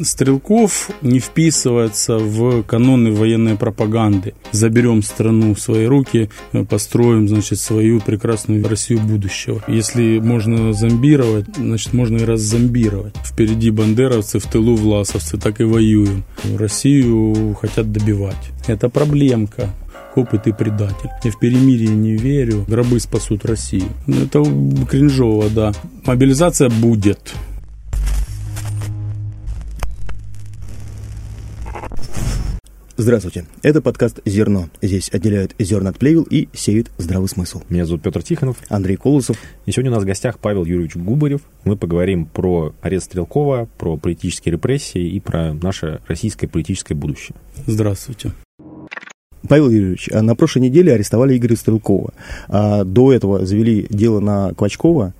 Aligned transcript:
Стрелков 0.00 0.92
не 1.02 1.18
вписывается 1.18 2.18
в 2.18 2.62
каноны 2.62 3.10
военной 3.10 3.56
пропаганды. 3.56 4.34
Заберем 4.52 5.02
страну 5.02 5.56
в 5.56 5.60
свои 5.60 5.86
руки, 5.86 6.30
построим, 6.70 7.26
значит, 7.26 7.58
свою 7.58 7.98
прекрасную 7.98 8.64
Россию 8.68 9.00
будущего. 9.00 9.60
Если 9.66 10.20
можно 10.20 10.72
зомбировать, 10.72 11.46
значит, 11.56 11.94
можно 11.94 12.18
и 12.18 12.24
раззомбировать. 12.24 13.16
Впереди 13.24 13.72
бандеровцы, 13.72 14.38
в 14.38 14.46
тылу 14.46 14.76
власовцы, 14.76 15.36
так 15.36 15.60
и 15.60 15.64
воюем. 15.64 16.22
Россию 16.56 17.56
хотят 17.60 17.90
добивать. 17.90 18.52
Это 18.68 18.88
проблемка 18.88 19.68
опыт 20.14 20.46
и 20.46 20.52
предатель. 20.52 21.10
Я 21.24 21.32
в 21.32 21.40
перемирие 21.40 21.90
не 21.90 22.12
верю. 22.12 22.64
Гробы 22.68 23.00
спасут 23.00 23.44
Россию. 23.44 23.88
Это 24.06 24.44
кринжово, 24.88 25.50
да. 25.50 25.72
Мобилизация 26.04 26.70
будет. 26.70 27.34
Здравствуйте, 33.00 33.44
это 33.62 33.80
подкаст 33.80 34.18
«Зерно». 34.24 34.70
Здесь 34.82 35.08
отделяют 35.12 35.54
зерна 35.60 35.90
от 35.90 35.98
плевел 36.00 36.24
и 36.28 36.48
сеют 36.52 36.90
здравый 36.98 37.28
смысл. 37.28 37.62
Меня 37.68 37.86
зовут 37.86 38.02
Петр 38.02 38.24
Тихонов. 38.24 38.56
Андрей 38.68 38.96
Колосов. 38.96 39.36
И 39.66 39.70
сегодня 39.70 39.92
у 39.92 39.94
нас 39.94 40.02
в 40.02 40.06
гостях 40.06 40.40
Павел 40.40 40.64
Юрьевич 40.64 40.96
Губарев. 40.96 41.42
Мы 41.62 41.76
поговорим 41.76 42.26
про 42.26 42.74
арест 42.80 43.06
Стрелкова, 43.06 43.68
про 43.78 43.96
политические 43.98 44.54
репрессии 44.54 45.10
и 45.10 45.20
про 45.20 45.54
наше 45.54 46.00
российское 46.08 46.48
политическое 46.48 46.96
будущее. 46.96 47.36
Здравствуйте. 47.68 48.32
Павел 49.48 49.70
Юрьевич, 49.70 50.10
а 50.12 50.20
на 50.20 50.34
прошлой 50.34 50.62
неделе 50.62 50.92
арестовали 50.92 51.38
Игоря 51.38 51.54
Стрелкова. 51.54 52.12
А 52.48 52.82
до 52.82 53.12
этого 53.12 53.46
завели 53.46 53.86
дело 53.90 54.18
на 54.18 54.54
Квачкова 54.54 55.14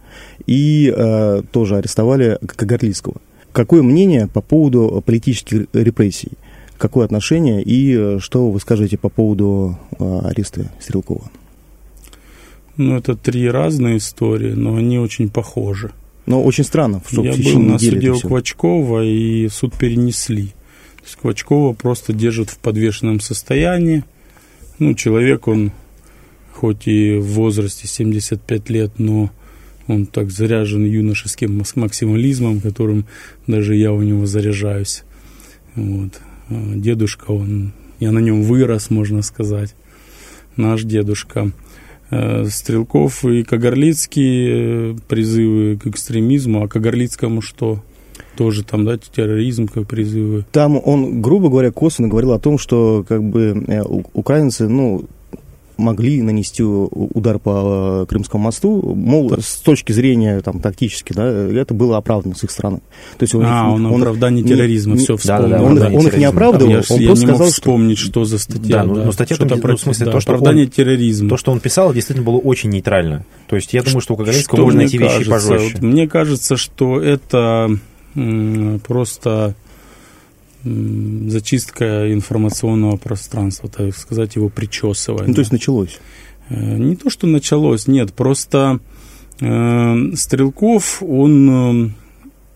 и 0.46 0.92
а, 0.92 1.42
тоже 1.52 1.76
арестовали 1.76 2.40
Кагарлицкого. 2.44 3.20
Какое 3.52 3.82
мнение 3.84 4.26
по 4.26 4.40
поводу 4.40 5.00
политических 5.06 5.66
репрессий? 5.72 6.32
Какое 6.78 7.04
отношение 7.04 7.62
и 7.62 7.94
э, 7.96 8.18
что 8.20 8.50
вы 8.50 8.60
скажете 8.60 8.96
по 8.96 9.08
поводу 9.08 9.78
э, 9.98 10.20
ареста 10.24 10.70
Стрелкова? 10.80 11.28
Ну, 12.76 12.96
это 12.96 13.16
три 13.16 13.50
разные 13.50 13.98
истории, 13.98 14.52
но 14.52 14.76
они 14.76 14.98
очень 14.98 15.28
похожи. 15.28 15.90
Но 16.26 16.44
очень 16.44 16.62
странно, 16.62 17.02
что 17.06 17.24
Я 17.24 17.32
в 17.32 17.38
был 17.38 17.58
на 17.58 17.78
суде 17.78 18.12
у 18.12 18.20
Квачкова, 18.20 19.04
и 19.04 19.48
суд 19.48 19.76
перенесли. 19.76 20.48
То 20.98 21.04
есть 21.04 21.16
Квачкова 21.16 21.72
просто 21.72 22.12
держат 22.12 22.50
в 22.50 22.58
подвешенном 22.58 23.18
состоянии. 23.18 24.04
Ну, 24.78 24.94
человек, 24.94 25.48
он 25.48 25.72
хоть 26.52 26.86
и 26.86 27.16
в 27.16 27.26
возрасте 27.26 27.88
75 27.88 28.70
лет, 28.70 28.92
но 28.98 29.30
он 29.88 30.06
так 30.06 30.30
заряжен 30.30 30.84
юношеским 30.84 31.64
максимализмом, 31.74 32.60
которым 32.60 33.06
даже 33.48 33.74
я 33.74 33.92
у 33.92 34.02
него 34.02 34.26
заряжаюсь. 34.26 35.02
Вот. 35.74 36.20
Э, 36.50 36.74
дедушка, 36.74 37.30
он, 37.30 37.72
я 38.00 38.12
на 38.12 38.18
нем 38.18 38.42
вырос, 38.42 38.90
можно 38.90 39.22
сказать, 39.22 39.74
наш 40.56 40.82
дедушка. 40.84 41.52
Э, 42.10 42.46
Стрелков 42.46 43.24
и 43.24 43.42
Кагарлицкий 43.42 44.92
э, 44.92 44.96
призывы 45.08 45.76
к 45.76 45.86
экстремизму, 45.86 46.62
а 46.62 46.68
Кагарлицкому 46.68 47.42
что? 47.42 47.82
Тоже 48.36 48.64
там, 48.64 48.84
да, 48.84 48.98
терроризм 48.98 49.66
как 49.68 49.86
призывы. 49.86 50.44
Там 50.52 50.80
он, 50.82 51.20
грубо 51.20 51.48
говоря, 51.48 51.70
косвенно 51.70 52.08
говорил 52.08 52.32
о 52.32 52.38
том, 52.38 52.58
что 52.58 53.04
как 53.06 53.22
бы 53.22 53.64
украинцы, 54.12 54.68
ну, 54.68 55.04
могли 55.78 56.20
нанести 56.20 56.62
удар 56.62 57.38
по 57.38 58.02
э, 58.02 58.06
Крымскому 58.06 58.44
мосту, 58.44 58.94
мол, 58.94 59.32
с 59.40 59.56
точки 59.56 59.92
зрения 59.92 60.40
там, 60.40 60.60
тактически, 60.60 61.12
да, 61.12 61.24
это 61.26 61.72
было 61.72 61.96
оправдано 61.96 62.34
с 62.34 62.44
их 62.44 62.50
стороны. 62.50 62.80
То 63.16 63.22
есть 63.22 63.34
он, 63.34 63.44
а, 63.46 63.70
он, 63.70 63.86
он 63.86 64.02
оправдание 64.02 64.44
терроризма, 64.44 64.94
не, 64.94 64.98
все 64.98 65.16
вспомнил. 65.16 65.48
Да, 65.48 65.58
да, 65.58 65.58
да, 65.58 65.86
он, 65.86 65.96
он 65.96 66.06
их 66.08 66.16
не 66.16 66.24
оправдывал, 66.24 66.70
я, 66.72 66.82
он 66.88 67.00
я 67.00 67.08
просто 67.08 67.10
не 67.10 67.16
сказал, 67.16 67.38
мог 67.38 67.48
вспомнить, 67.48 67.98
что 67.98 68.24
за 68.24 68.38
статья. 68.38 68.84
Да, 68.84 68.94
да. 68.94 69.04
но 69.04 69.12
статья 69.12 69.36
там, 69.36 69.60
про, 69.60 69.70
ну, 69.70 69.76
в 69.76 69.80
смысле, 69.80 70.06
да, 70.06 70.12
то, 70.12 70.20
что 70.20 70.32
оправдание 70.32 70.66
он, 70.66 70.70
терроризма. 70.70 71.30
То, 71.30 71.36
что 71.36 71.52
он 71.52 71.60
писал, 71.60 71.94
действительно 71.94 72.26
было 72.26 72.38
очень 72.38 72.70
нейтрально. 72.70 73.24
То 73.46 73.56
есть 73.56 73.72
я 73.72 73.82
думаю, 73.82 74.00
что 74.00 74.14
у 74.14 74.16
Кагарлицкого 74.16 74.62
можно 74.62 74.80
найти 74.80 74.98
кажется, 74.98 75.18
вещи 75.20 75.30
пожестче. 75.30 75.74
Вот, 75.74 75.82
мне 75.82 76.08
кажется, 76.08 76.56
что 76.56 77.00
это 77.00 77.70
просто 78.86 79.54
зачистка 80.64 82.12
информационного 82.12 82.96
пространства, 82.96 83.68
так 83.68 83.96
сказать, 83.96 84.36
его 84.36 84.48
причесывание. 84.48 85.28
Ну, 85.28 85.34
то 85.34 85.40
есть 85.40 85.52
началось? 85.52 86.00
Э, 86.48 86.76
не 86.76 86.96
то, 86.96 87.10
что 87.10 87.26
началось, 87.26 87.86
нет, 87.86 88.12
просто 88.12 88.80
э, 89.40 90.14
Стрелков, 90.14 91.02
он 91.02 91.50
э, 91.50 91.90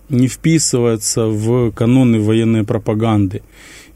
не 0.09 0.29
вписывается 0.29 1.27
в 1.27 1.71
каноны 1.73 2.21
военной 2.21 2.65
пропаганды 2.65 3.43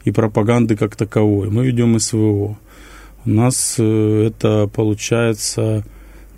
и 0.05 0.11
пропаганды 0.11 0.75
как 0.75 0.95
таковой. 0.95 1.49
Мы 1.49 1.65
ведем 1.65 1.99
СВО. 1.99 2.57
У 3.25 3.29
нас 3.29 3.75
э, 3.77 4.27
это 4.27 4.67
получается 4.67 5.83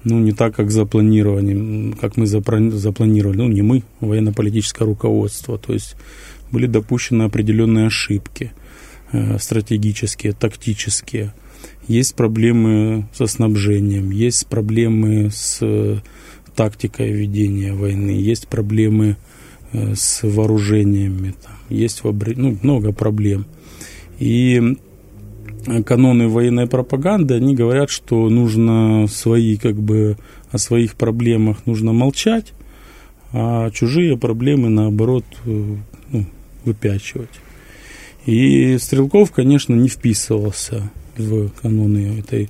ну, 0.03 0.19
не 0.19 0.31
так, 0.31 0.55
как 0.55 0.71
запланировали, 0.71 1.93
как 1.99 2.17
мы 2.17 2.25
запланировали. 2.25 3.37
Ну, 3.37 3.47
не 3.47 3.61
мы, 3.61 3.83
военно-политическое 3.99 4.85
руководство. 4.85 5.57
То 5.57 5.73
есть 5.73 5.95
были 6.51 6.67
допущены 6.67 7.23
определенные 7.23 7.87
ошибки 7.87 8.51
э, 9.11 9.37
стратегические, 9.39 10.33
тактические. 10.33 11.33
Есть 11.87 12.15
проблемы 12.15 13.07
со 13.13 13.27
снабжением, 13.27 14.11
есть 14.11 14.47
проблемы 14.47 15.29
с 15.31 15.59
э, 15.61 15.97
тактикой 16.55 17.11
ведения 17.11 17.73
войны, 17.73 18.11
есть 18.11 18.47
проблемы 18.47 19.17
э, 19.71 19.95
с 19.95 20.21
вооружениями, 20.23 21.33
там, 21.43 21.53
есть 21.69 22.01
ну, 22.03 22.57
много 22.61 22.91
проблем. 22.91 23.45
И 24.19 24.77
каноны 25.85 26.27
военной 26.27 26.67
пропаганды, 26.67 27.35
они 27.35 27.55
говорят, 27.55 27.89
что 27.89 28.29
нужно 28.29 29.07
свои, 29.07 29.57
как 29.57 29.75
бы, 29.75 30.17
о 30.51 30.57
своих 30.57 30.95
проблемах 30.95 31.65
нужно 31.65 31.93
молчать, 31.93 32.53
а 33.31 33.69
чужие 33.71 34.17
проблемы, 34.17 34.69
наоборот, 34.69 35.25
выпячивать. 36.69 37.29
И 38.25 38.77
Стрелков, 38.77 39.31
конечно, 39.31 39.73
не 39.73 39.89
вписывался 39.89 40.91
в 41.17 41.49
каноны 41.61 42.19
этой 42.19 42.49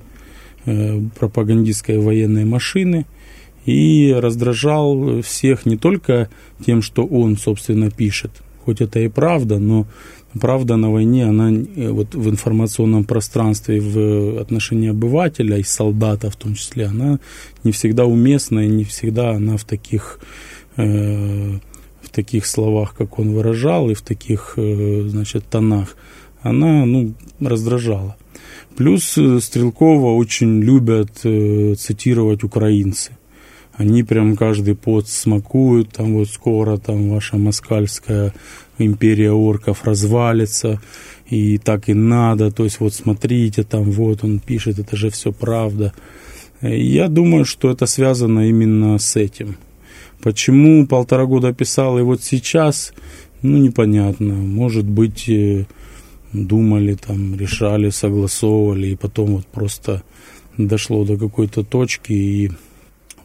э, 0.66 1.00
пропагандистской 1.18 1.98
военной 1.98 2.44
машины 2.44 3.06
и 3.66 4.14
раздражал 4.16 5.22
всех 5.22 5.66
не 5.66 5.76
только 5.76 6.28
тем, 6.64 6.82
что 6.82 7.04
он, 7.04 7.36
собственно, 7.36 7.90
пишет, 7.90 8.30
хоть 8.64 8.80
это 8.80 9.00
и 9.00 9.08
правда, 9.08 9.58
но 9.58 9.86
правда 10.38 10.76
на 10.76 10.90
войне, 10.90 11.24
она 11.24 11.50
э, 11.50 11.90
вот 11.90 12.14
в 12.14 12.28
информационном 12.28 13.04
пространстве, 13.04 13.80
в 13.80 14.40
отношении 14.40 14.90
обывателя 14.90 15.56
и 15.56 15.62
солдата 15.62 16.30
в 16.30 16.36
том 16.36 16.54
числе, 16.54 16.86
она 16.86 17.18
не 17.64 17.72
всегда 17.72 18.04
уместна 18.04 18.60
и 18.60 18.68
не 18.68 18.84
всегда 18.84 19.30
она 19.30 19.56
в 19.56 19.64
таких 19.64 20.20
э, 20.76 21.58
таких 22.20 22.46
словах, 22.46 22.94
как 22.94 23.18
он 23.18 23.32
выражал, 23.32 23.90
и 23.90 23.94
в 23.94 24.02
таких, 24.02 24.54
э, 24.56 25.08
значит, 25.08 25.44
тонах, 25.50 25.96
она, 26.42 26.84
ну, 26.84 27.14
раздражала. 27.40 28.16
Плюс 28.76 29.16
э, 29.18 29.40
Стрелкова 29.40 30.14
очень 30.16 30.60
любят 30.62 31.10
э, 31.24 31.74
цитировать 31.78 32.44
украинцы. 32.44 33.12
Они 33.72 34.02
прям 34.02 34.36
каждый 34.36 34.74
пот 34.74 35.08
смакуют, 35.08 35.88
там 35.92 36.12
вот 36.14 36.28
скоро 36.28 36.76
там 36.76 37.08
ваша 37.08 37.38
москальская 37.38 38.34
империя 38.78 39.32
орков 39.32 39.84
развалится, 39.84 40.80
и 41.30 41.58
так 41.58 41.88
и 41.88 41.94
надо, 41.94 42.50
то 42.50 42.64
есть 42.64 42.80
вот 42.80 42.92
смотрите, 42.92 43.62
там 43.62 43.84
вот 43.90 44.24
он 44.24 44.40
пишет, 44.40 44.78
это 44.78 44.96
же 44.96 45.08
все 45.08 45.32
правда. 45.32 45.92
Я 46.60 47.08
думаю, 47.08 47.44
что 47.44 47.70
это 47.70 47.86
связано 47.86 48.48
именно 48.48 48.98
с 48.98 49.16
этим. 49.16 49.56
Почему 50.22 50.86
полтора 50.86 51.26
года 51.26 51.52
писал 51.52 51.98
и 51.98 52.02
вот 52.02 52.22
сейчас, 52.22 52.92
ну 53.42 53.58
непонятно. 53.58 54.34
Может 54.34 54.84
быть, 54.84 55.28
э, 55.28 55.64
думали, 56.32 56.94
там, 56.94 57.36
решали, 57.36 57.90
согласовывали, 57.90 58.88
и 58.88 58.96
потом 58.96 59.36
вот 59.36 59.46
просто 59.46 60.02
дошло 60.56 61.04
до 61.04 61.16
какой-то 61.16 61.64
точки, 61.64 62.12
и 62.12 62.50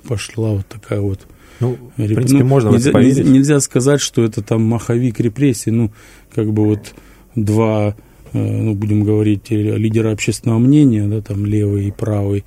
пошла 0.07 0.51
вот 0.51 0.67
такая 0.67 1.01
вот... 1.01 1.27
Ну, 1.59 1.77
в 1.95 2.13
принципе, 2.13 2.43
ну, 2.43 2.49
можно 2.49 2.69
нельзя. 2.69 2.91
Нельзя, 2.91 3.23
нельзя 3.23 3.59
сказать, 3.59 4.01
что 4.01 4.23
это 4.23 4.41
там 4.41 4.63
маховик 4.63 5.19
репрессий, 5.19 5.71
ну, 5.71 5.91
как 6.33 6.51
бы 6.51 6.65
вот 6.65 6.93
два, 7.35 7.95
э, 8.33 8.37
ну, 8.37 8.73
будем 8.73 9.03
говорить, 9.03 9.49
лидера 9.49 10.11
общественного 10.11 10.59
мнения, 10.59 11.07
да, 11.07 11.21
там, 11.21 11.45
левый 11.45 11.87
и 11.87 11.91
правый, 11.91 12.43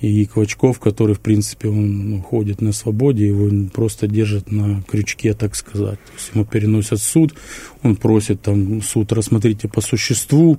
и 0.00 0.26
Квачков, 0.26 0.78
который, 0.78 1.14
в 1.14 1.20
принципе, 1.20 1.68
он 1.68 2.10
ну, 2.10 2.22
ходит 2.22 2.60
на 2.60 2.72
свободе, 2.72 3.26
его 3.26 3.50
просто 3.72 4.06
держат 4.06 4.52
на 4.52 4.82
крючке, 4.82 5.32
так 5.34 5.54
сказать. 5.54 5.98
То 6.04 6.12
есть 6.14 6.30
ему 6.34 6.44
переносят 6.44 7.00
суд, 7.00 7.34
он 7.82 7.96
просит 7.96 8.42
там 8.42 8.82
суд, 8.82 9.12
рассмотрите 9.12 9.68
по 9.68 9.80
существу, 9.80 10.58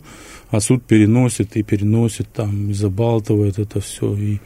а 0.50 0.60
суд 0.60 0.84
переносит 0.84 1.56
и 1.56 1.63
переносит 1.63 2.28
там, 2.34 2.72
и 2.72 2.74
забалтывает 2.74 3.60
это 3.60 3.80
все, 3.80 4.16
и 4.16 4.39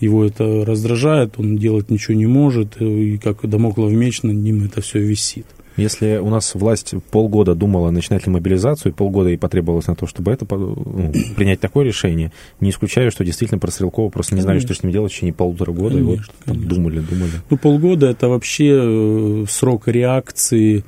его 0.00 0.24
это 0.24 0.64
раздражает, 0.64 1.38
он 1.38 1.56
делать 1.56 1.90
ничего 1.90 2.14
не 2.16 2.26
может, 2.26 2.80
и 2.80 3.18
как 3.18 3.48
домоклов 3.48 3.92
меч 3.92 4.22
над 4.22 4.36
ним 4.36 4.64
это 4.64 4.80
все 4.80 4.98
висит. 4.98 5.46
Если 5.76 6.18
у 6.18 6.28
нас 6.28 6.54
власть 6.54 6.94
полгода 7.10 7.54
думала, 7.54 7.90
начинать 7.90 8.26
ли 8.26 8.32
мобилизацию, 8.32 8.92
и 8.92 8.94
полгода 8.94 9.30
ей 9.30 9.38
потребовалось 9.38 9.86
на 9.86 9.96
то, 9.96 10.06
чтобы 10.06 10.30
это 10.32 10.46
ну, 10.50 11.12
принять 11.36 11.60
такое 11.60 11.84
решение, 11.84 12.32
не 12.60 12.70
исключаю, 12.70 13.10
что 13.10 13.24
действительно 13.24 13.58
про 13.58 13.70
Стрелкова 13.70 14.08
просто 14.08 14.34
не 14.34 14.40
знали, 14.40 14.60
что 14.60 14.74
с 14.74 14.82
ним 14.82 14.92
делать 14.92 15.12
в 15.12 15.14
течение 15.14 15.34
полутора 15.34 15.72
года, 15.72 15.96
конечно, 15.96 16.12
и 16.12 16.16
вот 16.16 16.26
конечно. 16.44 16.68
думали, 16.68 17.00
думали. 17.00 17.32
Ну, 17.50 17.56
полгода 17.56 18.06
это 18.06 18.28
вообще 18.28 18.78
э, 18.80 19.44
срок 19.48 19.88
реакции 19.88 20.84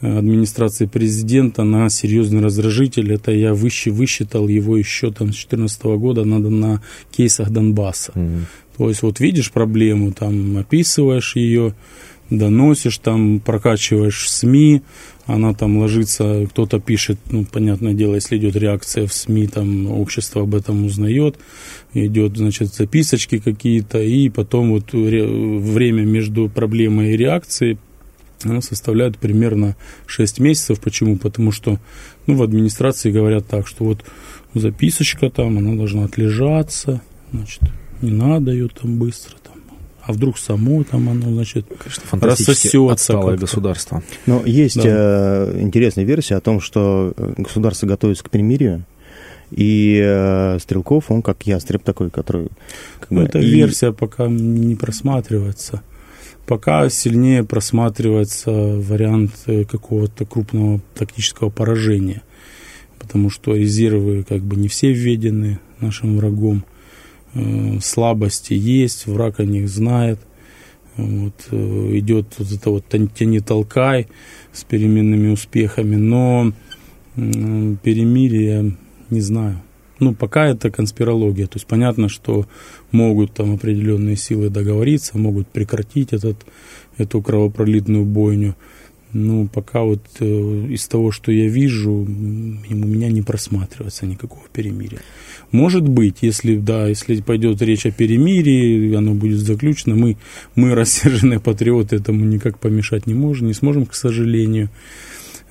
администрации 0.00 0.86
президента 0.86 1.64
на 1.64 1.88
серьезный 1.88 2.42
раздражитель. 2.42 3.12
Это 3.12 3.32
я 3.32 3.54
выще 3.54 3.90
высчитал 3.90 4.48
его 4.48 4.76
еще 4.76 5.10
там 5.10 5.28
с 5.28 5.46
2014 5.46 5.82
года, 5.84 6.24
надо 6.24 6.50
на 6.50 6.82
кейсах 7.10 7.50
Донбасса. 7.50 8.12
Угу. 8.14 8.30
То 8.76 8.88
есть 8.88 9.02
вот 9.02 9.20
видишь 9.20 9.52
проблему, 9.52 10.12
там 10.12 10.58
описываешь 10.58 11.36
ее, 11.36 11.74
доносишь, 12.30 12.98
там 12.98 13.40
прокачиваешь 13.40 14.30
СМИ, 14.30 14.82
она 15.26 15.54
там 15.54 15.78
ложится, 15.78 16.46
кто-то 16.48 16.80
пишет, 16.80 17.18
ну, 17.30 17.44
понятное 17.44 17.94
дело, 17.94 18.14
если 18.14 18.36
идет 18.36 18.56
реакция 18.56 19.06
в 19.06 19.12
СМИ, 19.12 19.48
там 19.48 19.90
общество 19.90 20.42
об 20.42 20.54
этом 20.54 20.84
узнает, 20.84 21.36
идет, 21.94 22.36
значит, 22.36 22.74
записочки 22.74 23.38
какие-то, 23.38 24.00
и 24.00 24.28
потом 24.28 24.70
вот 24.70 24.92
время 24.92 26.02
между 26.02 26.48
проблемой 26.48 27.14
и 27.14 27.16
реакцией 27.16 27.78
оно 28.44 28.60
составляет 28.60 29.16
примерно 29.18 29.76
6 30.06 30.40
месяцев. 30.40 30.80
Почему? 30.80 31.16
Потому 31.16 31.52
что 31.52 31.80
ну, 32.26 32.36
в 32.36 32.42
администрации 32.42 33.10
говорят 33.10 33.46
так, 33.46 33.66
что 33.66 33.84
вот 33.84 34.04
записочка 34.54 35.30
там, 35.30 35.58
она 35.58 35.74
должна 35.74 36.04
отлежаться, 36.04 37.00
значит, 37.32 37.62
не 38.02 38.10
надо 38.10 38.52
ее 38.52 38.68
там 38.68 38.98
быстро. 38.98 39.36
А 40.06 40.12
вдруг 40.12 40.38
само 40.38 40.84
там 40.84 41.08
оно, 41.08 41.32
значит, 41.32 41.66
Конечно, 41.66 42.02
рассосется. 42.20 42.68
государство. 43.40 44.02
Но 44.26 44.42
есть 44.46 44.76
да. 44.76 44.84
э, 44.86 45.58
интересная 45.60 46.04
версия 46.04 46.36
о 46.36 46.40
том, 46.40 46.60
что 46.60 47.12
э, 47.16 47.34
государство 47.38 47.88
готовится 47.88 48.22
к 48.22 48.30
перемирию, 48.30 48.84
и 49.50 50.00
э, 50.00 50.58
Стрелков, 50.60 51.10
он 51.10 51.22
как 51.22 51.44
ястреб 51.44 51.82
такой, 51.82 52.10
который... 52.10 52.48
Как 53.00 53.10
ну, 53.10 53.22
бы, 53.22 53.26
эта 53.26 53.40
и... 53.40 53.50
версия 53.50 53.92
пока 53.92 54.28
не 54.28 54.76
просматривается. 54.76 55.82
Пока 56.46 56.88
сильнее 56.88 57.42
просматривается 57.42 58.52
вариант 58.52 59.32
э, 59.46 59.64
какого-то 59.64 60.24
крупного 60.24 60.80
тактического 60.94 61.50
поражения, 61.50 62.22
потому 63.00 63.28
что 63.28 63.56
резервы 63.56 64.22
как 64.22 64.42
бы 64.42 64.54
не 64.54 64.68
все 64.68 64.92
введены 64.92 65.58
нашим 65.80 66.16
врагом, 66.18 66.64
слабости 67.80 68.54
есть, 68.54 69.06
враг 69.06 69.40
о 69.40 69.44
них 69.44 69.68
знает, 69.68 70.18
вот, 70.96 71.48
э, 71.50 71.98
идет 71.98 72.34
вот 72.38 72.52
это 72.52 72.70
вот 72.70 72.84
тяни-толкай 72.88 74.08
с 74.52 74.64
переменными 74.64 75.28
успехами, 75.28 75.96
но 75.96 76.52
перемирие, 77.14 78.76
не 79.10 79.20
знаю, 79.20 79.62
ну, 79.98 80.14
пока 80.14 80.46
это 80.46 80.70
конспирология. 80.70 81.46
То 81.46 81.56
есть 81.56 81.66
понятно, 81.66 82.08
что 82.08 82.46
могут 82.92 83.32
там 83.32 83.54
определенные 83.54 84.16
силы 84.16 84.50
договориться, 84.50 85.18
могут 85.18 85.48
прекратить 85.48 86.12
этот, 86.12 86.44
эту 86.98 87.22
кровопролитную 87.22 88.04
бойню. 88.04 88.54
Ну, 89.12 89.48
пока 89.48 89.82
вот 89.82 90.02
э, 90.20 90.24
из 90.24 90.86
того, 90.88 91.10
что 91.12 91.30
я 91.32 91.48
вижу, 91.48 91.90
у 91.90 92.04
меня 92.06 93.08
не 93.08 93.22
просматривается 93.22 94.04
никакого 94.04 94.42
перемирия. 94.52 95.00
Может 95.52 95.88
быть, 95.88 96.18
если, 96.22 96.56
да, 96.56 96.88
если 96.88 97.20
пойдет 97.20 97.62
речь 97.62 97.86
о 97.86 97.92
перемирии, 97.92 98.94
оно 98.94 99.14
будет 99.14 99.38
заключено, 99.38 99.94
мы, 99.94 100.16
мы 100.54 100.74
рассерженные 100.74 101.40
патриоты, 101.40 101.96
этому 101.96 102.24
никак 102.24 102.58
помешать 102.58 103.06
не 103.06 103.14
можем, 103.14 103.46
не 103.46 103.54
сможем, 103.54 103.86
к 103.86 103.94
сожалению. 103.94 104.70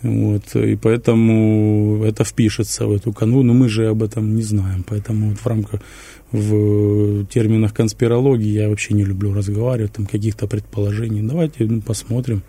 Вот, 0.02 0.56
и 0.56 0.76
поэтому 0.76 2.04
это 2.04 2.24
впишется 2.24 2.86
в 2.86 2.92
эту 2.92 3.12
канву, 3.12 3.42
но 3.42 3.54
мы 3.54 3.70
же 3.70 3.88
об 3.88 4.04
этом 4.04 4.36
не 4.36 4.44
знаем. 4.44 4.86
Поэтому 4.88 5.30
вот 5.30 5.40
в 5.40 5.48
рамках, 5.48 5.82
в 6.32 7.26
терминах 7.28 7.74
конспирологии 7.74 8.52
я 8.52 8.70
вообще 8.70 8.94
не 8.94 9.04
люблю 9.04 9.34
разговаривать, 9.34 9.94
там 9.94 10.06
каких-то 10.06 10.46
предположений. 10.46 11.22
Давайте 11.22 11.66
ну, 11.66 11.82
посмотрим. 11.82 12.44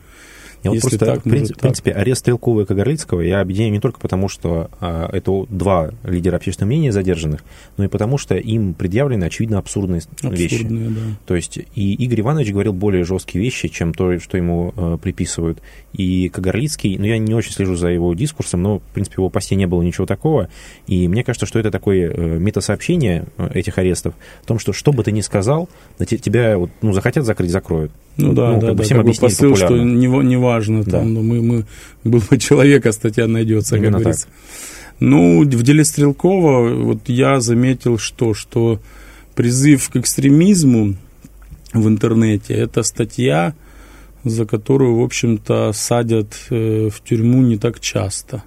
Я 0.62 0.70
вот 0.70 0.80
просто, 0.80 0.98
так, 0.98 1.20
в, 1.20 1.22
принципе, 1.28 1.58
в 1.58 1.60
принципе, 1.60 1.92
арест 1.92 2.20
Стрелкова 2.20 2.62
и 2.62 2.64
Кагарлицкого 2.64 3.20
я 3.20 3.40
объединяю 3.40 3.72
не 3.72 3.80
только 3.80 4.00
потому, 4.00 4.28
что 4.28 4.70
а, 4.80 5.08
это 5.12 5.46
два 5.48 5.90
лидера 6.02 6.36
общественного 6.36 6.68
мнения 6.68 6.92
задержанных, 6.92 7.44
но 7.76 7.84
и 7.84 7.88
потому, 7.88 8.18
что 8.18 8.36
им 8.36 8.74
предъявлены 8.74 9.24
очевидно 9.24 9.58
абсурдные, 9.58 10.02
абсурдные 10.22 10.48
вещи. 10.48 10.66
Да. 10.68 11.00
То 11.26 11.36
есть 11.36 11.58
и 11.74 11.94
Игорь 11.94 12.20
Иванович 12.20 12.52
говорил 12.52 12.72
более 12.72 13.04
жесткие 13.04 13.42
вещи, 13.44 13.68
чем 13.68 13.94
то, 13.94 14.18
что 14.18 14.36
ему 14.36 14.72
а, 14.76 14.96
приписывают. 14.98 15.60
И 15.92 16.28
Кагарлицкий, 16.28 16.98
ну, 16.98 17.04
я 17.04 17.18
не 17.18 17.34
очень 17.34 17.52
слежу 17.52 17.76
за 17.76 17.88
его 17.88 18.12
дискурсом, 18.14 18.62
но, 18.62 18.78
в 18.80 18.82
принципе, 18.92 19.16
в 19.16 19.18
его 19.18 19.30
посте 19.30 19.54
не 19.54 19.66
было 19.66 19.82
ничего 19.82 20.06
такого. 20.06 20.48
И 20.86 21.08
мне 21.08 21.24
кажется, 21.24 21.46
что 21.46 21.58
это 21.58 21.70
такое 21.70 22.10
э, 22.10 22.38
метасообщение 22.38 23.26
э, 23.38 23.50
этих 23.54 23.78
арестов 23.78 24.14
о 24.42 24.46
том, 24.46 24.58
что 24.58 24.72
что 24.72 24.92
бы 24.92 25.02
ты 25.04 25.12
ни 25.12 25.20
сказал, 25.20 25.68
тебя 25.98 26.58
вот, 26.58 26.70
ну, 26.82 26.92
захотят 26.92 27.24
закрыть, 27.24 27.50
закроют. 27.50 27.92
Ну, 28.16 28.32
да, 28.32 28.52
ну, 28.52 28.60
да, 28.60 28.72
да, 28.72 28.82
всем 28.82 28.98
такой 28.98 29.14
посыл, 29.14 29.50
популярно. 29.50 29.76
что 29.76 29.84
не, 29.84 30.06
не 30.06 30.36
важно, 30.38 30.84
да. 30.84 30.90
там, 30.92 31.14
ну, 31.14 31.22
мы, 31.22 31.42
мы, 31.42 31.64
был 32.04 32.22
бы 32.30 32.38
человека, 32.38 32.92
статья 32.92 33.26
найдется, 33.26 33.76
Именно 33.76 33.92
как 33.92 34.00
говорится. 34.00 34.26
Так. 34.26 34.34
Ну, 35.00 35.42
в 35.42 35.62
деле 35.62 35.84
Стрелкова, 35.84 36.74
вот 36.82 37.08
я 37.08 37.40
заметил, 37.40 37.98
что, 37.98 38.32
что 38.32 38.80
призыв 39.34 39.90
к 39.90 39.96
экстремизму 39.96 40.94
в 41.74 41.88
интернете, 41.88 42.54
это 42.54 42.82
статья, 42.82 43.54
за 44.24 44.46
которую, 44.46 44.96
в 44.96 45.02
общем-то, 45.02 45.72
садят 45.74 46.34
э, 46.50 46.88
в 46.88 47.02
тюрьму 47.02 47.42
не 47.42 47.58
так 47.58 47.80
часто. 47.80 48.42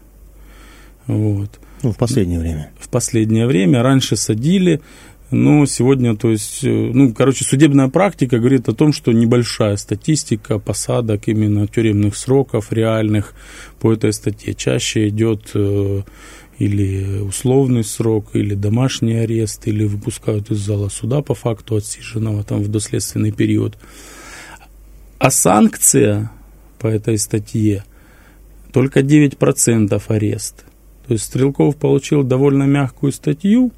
Вот. 1.06 1.60
Ну, 1.83 1.92
в 1.92 1.98
последнее 1.98 2.39
время. 2.39 2.71
В 2.80 2.89
последнее 2.89 3.45
время. 3.45 3.83
Раньше 3.83 4.16
садили, 4.16 4.81
но 5.31 5.66
сегодня, 5.68 6.16
то 6.16 6.31
есть, 6.31 6.64
э, 6.64 6.68
ну, 6.70 7.14
короче, 7.14 7.46
судебная 7.46 7.90
практика 7.90 8.40
говорит 8.40 8.68
о 8.68 8.74
том, 8.74 8.94
что 8.94 9.12
небольшая 9.12 9.78
статистика 9.78 10.58
посадок 10.58 11.28
именно 11.28 11.68
тюремных 11.68 12.16
сроков 12.16 12.72
реальных 12.72 13.34
по 13.80 13.94
этой 13.94 14.12
статье. 14.12 14.56
Чаще 14.56 15.08
идет 15.08 15.52
э, 15.54 16.02
или 16.58 17.20
условный 17.20 17.84
срок, 17.84 18.31
или 18.34 18.56
домашний 18.56 19.18
арест, 19.18 19.68
или 19.68 19.86
выпускают 19.86 20.50
из 20.50 20.58
зала 20.58 20.90
суда 20.90 21.22
по 21.22 21.36
факту 21.36 21.76
отсиженного 21.76 22.44
там 22.44 22.64
в 22.64 22.68
доследственный 22.68 23.31
период. 23.31 23.78
А 25.20 25.30
санкция 25.30 26.31
по 26.80 26.88
этой 26.88 27.20
статье 27.20 27.84
только 28.74 29.02
9% 29.02 30.02
арест. 30.08 30.66
То 31.08 31.14
есть 31.14 31.26
Стрелков 31.26 31.76
получил 31.76 32.24
довольно 32.24 32.64
мягкую 32.64 33.12
статью, 33.12 33.71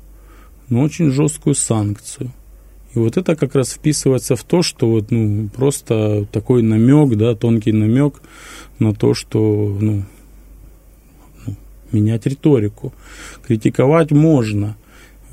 но 0.71 0.81
очень 0.81 1.11
жесткую 1.11 1.53
санкцию. 1.53 2.31
И 2.95 2.99
вот 2.99 3.17
это 3.17 3.35
как 3.35 3.55
раз 3.55 3.73
вписывается 3.73 4.35
в 4.35 4.43
то, 4.43 4.63
что 4.63 4.89
вот, 4.89 5.11
ну, 5.11 5.49
просто 5.49 6.25
такой 6.31 6.63
намек, 6.63 7.17
да, 7.17 7.35
тонкий 7.35 7.73
намек 7.73 8.21
на 8.79 8.93
то, 8.93 9.13
что, 9.13 9.77
ну, 9.79 10.03
ну 11.45 11.55
менять 11.91 12.25
риторику. 12.25 12.93
Критиковать 13.45 14.11
можно. 14.11 14.77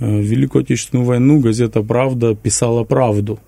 Э, 0.00 0.18
в 0.18 0.22
Великую 0.22 0.62
Отечественную 0.62 1.06
войну 1.06 1.40
газета 1.40 1.82
«Правда» 1.82 2.34
писала 2.34 2.82
правду. 2.84 3.38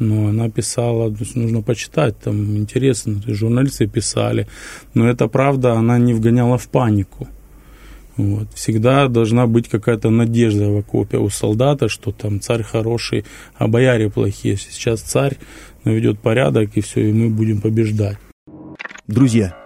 Но 0.00 0.28
она 0.28 0.50
писала, 0.50 1.10
то 1.10 1.18
есть 1.20 1.36
нужно 1.36 1.62
почитать, 1.62 2.18
там 2.18 2.56
интересно, 2.56 3.22
журналисты 3.28 3.86
писали. 3.86 4.48
Но 4.94 5.08
эта 5.08 5.28
правда, 5.28 5.74
она 5.74 5.98
не 5.98 6.14
вгоняла 6.14 6.58
в 6.58 6.68
панику. 6.68 7.28
Вот. 8.16 8.52
Всегда 8.54 9.08
должна 9.08 9.46
быть 9.46 9.68
какая-то 9.68 10.10
надежда 10.10 10.70
в 10.70 10.78
окопе 10.78 11.18
у 11.18 11.30
солдата, 11.30 11.88
что 11.88 12.12
там 12.12 12.40
царь 12.40 12.62
хороший, 12.62 13.24
а 13.56 13.68
бояре 13.68 14.10
плохие. 14.10 14.56
Сейчас 14.56 15.00
царь 15.00 15.38
наведет 15.84 16.20
порядок, 16.20 16.76
и 16.76 16.80
все, 16.80 17.08
и 17.08 17.12
мы 17.12 17.30
будем 17.30 17.60
побеждать. 17.60 18.18
Друзья, 19.06 19.56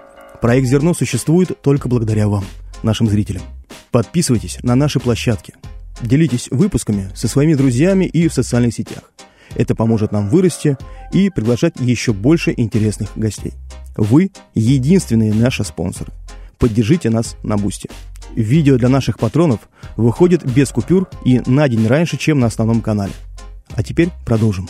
проект 0.41 0.69
«Зерно» 0.69 0.95
существует 0.95 1.61
только 1.61 1.88
благодаря 1.88 2.29
вам, 2.29 2.45
нашим 2.83 3.09
зрителям. 3.09 3.43
Подписывайтесь 3.91 4.59
на 4.62 4.75
наши 4.75 5.00
площадки. 5.00 5.55
Делитесь 6.00 6.49
выпусками 6.50 7.11
со 7.15 7.29
своими 7.29 7.55
друзьями 7.55 8.05
и 8.05 8.29
в 8.29 8.35
социальных 8.35 8.75
сетях. 8.75 9.11
Это 9.55 9.75
поможет 9.75 10.12
нам 10.12 10.29
вырасти 10.29 10.76
и 11.12 11.31
приглашать 11.31 11.75
еще 11.81 12.12
больше 12.12 12.53
интересных 12.57 13.11
гостей. 13.17 13.55
Вы– 13.97 14.31
единственные 14.55 15.33
наши 15.33 15.65
спонсоры. 15.65 16.12
Поддержите 16.58 17.10
нас 17.10 17.36
на 17.42 17.56
Boosty. 17.56 17.88
Видео 18.34 18.76
для 18.76 18.88
наших 18.88 19.18
патронов 19.18 19.60
выходит 19.96 20.44
без 20.44 20.70
купюр 20.70 21.08
и 21.25 21.40
на 21.46 21.68
день 21.68 21.86
раньше, 21.86 22.16
чем 22.16 22.40
на 22.40 22.46
основном 22.46 22.80
канале. 22.80 23.12
А 23.75 23.82
теперь 23.82 24.10
продолжим. 24.25 24.68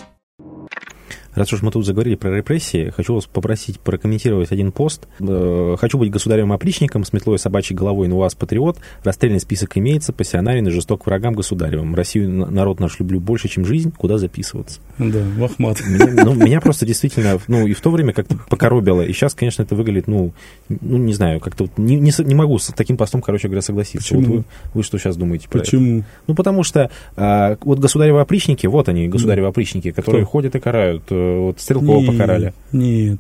Раз 1.36 1.52
уж 1.52 1.60
мы 1.60 1.70
тут 1.70 1.84
заговорили 1.84 2.14
про 2.14 2.34
репрессии, 2.34 2.90
хочу 2.96 3.14
вас 3.14 3.26
попросить 3.26 3.78
прокомментировать 3.78 4.52
один 4.52 4.72
пост. 4.72 5.06
Э, 5.20 5.76
хочу 5.78 5.98
быть 5.98 6.10
государем-опричником 6.10 7.04
с 7.04 7.12
метлой 7.12 7.38
собачьей 7.38 7.76
головой, 7.76 8.08
но 8.08 8.16
у 8.16 8.20
вас 8.20 8.34
патриот. 8.34 8.78
Расстрельный 9.04 9.38
список 9.38 9.76
имеется, 9.76 10.14
пассионарен 10.14 10.66
и 10.66 10.70
жесток 10.70 11.04
врагам 11.04 11.34
государевым. 11.34 11.94
Россию 11.94 12.50
народ 12.50 12.80
наш 12.80 12.98
люблю 13.00 13.20
больше, 13.20 13.48
чем 13.48 13.66
жизнь. 13.66 13.92
Куда 13.92 14.16
записываться? 14.16 14.80
Да, 14.98 15.22
вахмат. 15.36 15.82
Меня, 15.86 16.24
ну, 16.24 16.32
меня 16.32 16.62
просто 16.62 16.86
действительно, 16.86 17.38
ну, 17.48 17.66
и 17.66 17.74
в 17.74 17.82
то 17.82 17.90
время 17.90 18.14
как-то 18.14 18.38
покоробило. 18.48 19.02
И 19.02 19.12
сейчас, 19.12 19.34
конечно, 19.34 19.62
это 19.62 19.74
выглядит, 19.74 20.08
ну, 20.08 20.32
ну 20.70 20.96
не 20.96 21.12
знаю, 21.12 21.40
как-то 21.40 21.64
вот 21.64 21.76
не, 21.76 21.96
не, 21.96 22.12
не 22.24 22.34
могу 22.34 22.58
с 22.58 22.68
таким 22.68 22.96
постом, 22.96 23.20
короче 23.20 23.48
говоря, 23.48 23.60
согласиться. 23.60 24.14
Почему? 24.14 24.20
Вот 24.20 24.36
вы, 24.38 24.44
вы 24.72 24.82
что 24.82 24.96
сейчас 24.98 25.16
думаете 25.16 25.50
про 25.50 25.58
Почему? 25.58 25.98
это? 25.98 26.06
Ну, 26.28 26.34
потому 26.34 26.62
что 26.62 26.90
а, 27.14 27.58
вот 27.60 27.78
государевы 27.78 28.20
опричники, 28.20 28.66
вот 28.66 28.88
они, 28.88 29.06
государевы 29.06 29.48
опричники, 29.48 29.90
которые 29.90 30.22
Кто? 30.22 30.30
ходят 30.30 30.54
и 30.56 30.60
карают. 30.60 31.02
Вот 31.40 31.60
Стрелкова 31.60 32.00
нет, 32.00 32.10
покарали. 32.10 32.54
Нет, 32.72 33.18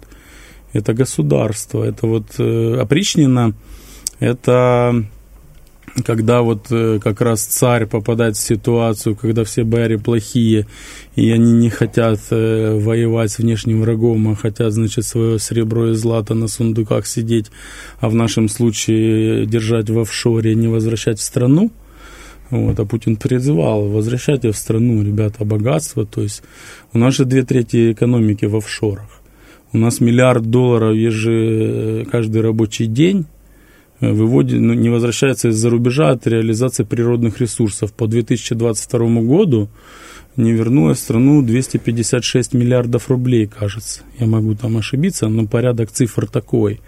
это 0.72 0.94
государство. 0.94 1.84
Это 1.84 2.06
вот 2.06 2.26
э, 2.38 2.78
опричнина, 2.80 3.54
это 4.20 5.04
когда 6.04 6.42
вот 6.42 6.66
э, 6.70 6.98
как 7.02 7.20
раз 7.20 7.42
царь 7.42 7.86
попадает 7.86 8.36
в 8.36 8.40
ситуацию, 8.40 9.16
когда 9.16 9.44
все 9.44 9.64
бояре 9.64 9.98
плохие, 9.98 10.66
и 11.14 11.30
они 11.30 11.52
не 11.52 11.70
хотят 11.70 12.20
э, 12.30 12.78
воевать 12.78 13.32
с 13.32 13.38
внешним 13.38 13.80
врагом, 13.80 14.28
а 14.28 14.34
хотят, 14.34 14.72
значит, 14.72 15.04
свое 15.04 15.38
серебро 15.38 15.90
и 15.90 15.94
злато 15.94 16.34
на 16.34 16.48
сундуках 16.48 17.06
сидеть, 17.06 17.50
а 18.00 18.08
в 18.08 18.14
нашем 18.14 18.48
случае 18.48 19.46
держать 19.46 19.88
в 19.88 19.98
офшоре, 19.98 20.54
не 20.54 20.68
возвращать 20.68 21.18
в 21.18 21.22
страну, 21.22 21.70
вот, 22.50 22.78
а 22.78 22.84
Путин 22.84 23.16
призывал, 23.16 23.88
возвращайте 23.88 24.50
в 24.52 24.56
страну, 24.56 25.02
ребята, 25.02 25.44
богатство. 25.44 26.06
То 26.06 26.22
есть 26.22 26.42
у 26.92 26.98
нас 26.98 27.14
же 27.14 27.24
две 27.24 27.42
трети 27.42 27.92
экономики 27.92 28.44
в 28.44 28.56
офшорах. 28.56 29.20
У 29.72 29.78
нас 29.78 30.00
миллиард 30.00 30.46
долларов 30.46 30.94
еже, 30.94 32.06
каждый 32.10 32.40
рабочий 32.42 32.86
день 32.86 33.26
Э, 34.00 34.12
выводит, 34.12 34.60
ну, 34.60 34.74
не 34.74 34.90
возвращается 34.90 35.48
из-за 35.48 35.70
рубежа 35.70 36.10
от 36.10 36.26
реализации 36.26 36.84
природных 36.84 37.40
ресурсов. 37.40 37.92
По 37.92 38.06
2022 38.06 39.22
году 39.22 39.68
не 40.36 40.52
вернулось 40.52 40.98
в 40.98 41.02
страну 41.02 41.42
256 41.42 42.54
миллиардов 42.54 43.08
рублей, 43.08 43.46
кажется. 43.46 44.02
Я 44.18 44.26
могу 44.26 44.54
там 44.54 44.76
ошибиться, 44.76 45.28
но 45.28 45.46
порядок 45.46 45.90
цифр 45.90 46.26
такой. 46.26 46.80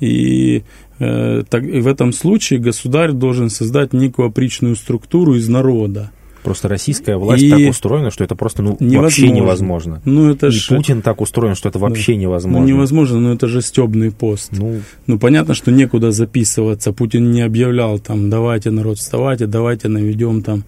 И, 0.00 0.62
э, 0.98 1.42
так, 1.48 1.62
и 1.64 1.80
в 1.80 1.86
этом 1.86 2.12
случае 2.12 2.58
государь 2.58 3.12
должен 3.12 3.50
создать 3.50 3.92
некую 3.92 4.28
опричную 4.28 4.76
структуру 4.76 5.34
из 5.34 5.48
народа. 5.48 6.10
Просто 6.48 6.68
российская 6.68 7.18
власть 7.18 7.42
и 7.42 7.50
так 7.50 7.60
устроена, 7.68 8.10
что 8.10 8.24
это 8.24 8.34
просто 8.34 8.62
ну, 8.62 8.70
невозможно. 8.80 9.02
вообще 9.02 9.28
невозможно. 9.28 10.02
Ну, 10.06 10.30
это 10.30 10.46
и 10.46 10.50
ж... 10.50 10.68
Путин 10.68 11.02
так 11.02 11.20
устроен, 11.20 11.54
что 11.54 11.68
это 11.68 11.78
вообще 11.78 12.14
ну, 12.14 12.20
невозможно. 12.20 12.60
Ну, 12.60 12.66
невозможно, 12.66 13.20
но 13.20 13.32
это 13.34 13.48
же 13.48 13.60
стебный 13.60 14.10
пост. 14.10 14.52
Ну... 14.52 14.80
ну, 15.06 15.18
понятно, 15.18 15.52
что 15.52 15.70
некуда 15.70 16.10
записываться. 16.10 16.94
Путин 16.94 17.32
не 17.32 17.42
объявлял 17.42 17.98
там, 17.98 18.30
давайте, 18.30 18.70
народ, 18.70 18.96
вставайте, 18.96 19.46
давайте 19.46 19.88
наведем 19.88 20.40
там, 20.40 20.64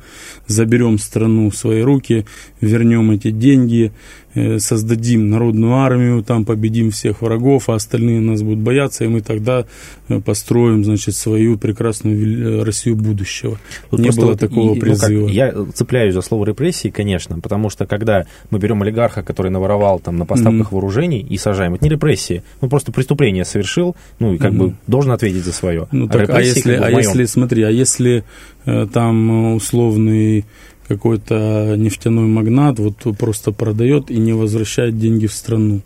заберем 0.47 0.99
страну 0.99 1.49
в 1.49 1.57
свои 1.57 1.81
руки, 1.81 2.27
вернем 2.61 3.11
эти 3.13 3.31
деньги, 3.31 3.91
создадим 4.35 5.29
народную 5.29 5.75
армию, 5.75 6.23
там 6.23 6.45
победим 6.45 6.91
всех 6.91 7.23
врагов, 7.23 7.69
а 7.69 7.75
остальные 7.75 8.21
нас 8.21 8.43
будут 8.43 8.61
бояться, 8.61 9.05
и 9.05 9.09
мы 9.09 9.23
тогда 9.23 9.65
э, 10.09 10.21
построим, 10.21 10.85
значит, 10.85 11.17
свою 11.17 11.59
прекрасную 11.59 12.61
э, 12.61 12.63
Россию 12.63 12.97
будущего. 12.97 13.59
Тут 13.91 14.01
Не 14.01 14.11
было 14.11 14.37
такого 14.37 14.75
и, 14.77 14.79
призыва. 14.79 15.23
Ну, 15.23 15.27
как, 15.27 15.35
я 15.35 15.55
цепляюсь 15.75 16.15
за 16.15 16.21
слово 16.21 16.47
репрессии, 16.47 16.89
конечно, 16.89 17.41
потому 17.41 17.71
что 17.71 17.87
когда 17.87 18.27
мы 18.51 18.59
берем 18.59 18.83
олигарха, 18.83 19.23
который 19.23 19.51
наворовал 19.51 19.99
там 19.99 20.17
на 20.17 20.27
поставках 20.27 20.69
mm-hmm. 20.69 20.75
вооружений 20.75 21.21
и 21.21 21.37
сажаем, 21.37 21.75
это 21.75 21.85
не 21.85 21.91
репрессии, 21.91 22.43
ну 22.61 22.69
просто 22.69 22.93
преступление 22.93 23.45
совершил, 23.45 23.97
ну 24.21 24.35
и 24.35 24.39
как 24.39 24.53
mm-hmm. 24.53 24.69
бы 24.69 24.75
должен 24.87 25.13
ответить 25.13 25.45
за 25.45 25.53
свое. 25.53 25.89
Ну, 25.91 26.07
а, 26.07 26.09
так, 26.09 26.31
а 26.31 26.41
если, 26.41 26.77
как 26.77 26.81
бы, 26.81 26.87
а 26.87 26.91
если, 26.91 27.25
смотри, 27.25 27.63
а 27.65 27.71
если 27.71 28.25
э, 28.65 28.87
там 28.93 29.55
условный 29.55 30.45
какой-то 30.91 31.77
нефтяной 31.77 32.27
магнат 32.27 32.81
вот 32.81 32.97
просто 33.17 33.53
продает 33.53 34.11
и 34.11 34.19
не 34.19 34.33
возвращает 34.33 34.99
деньги 34.99 35.27
в 35.29 35.33
страну, 35.33 35.83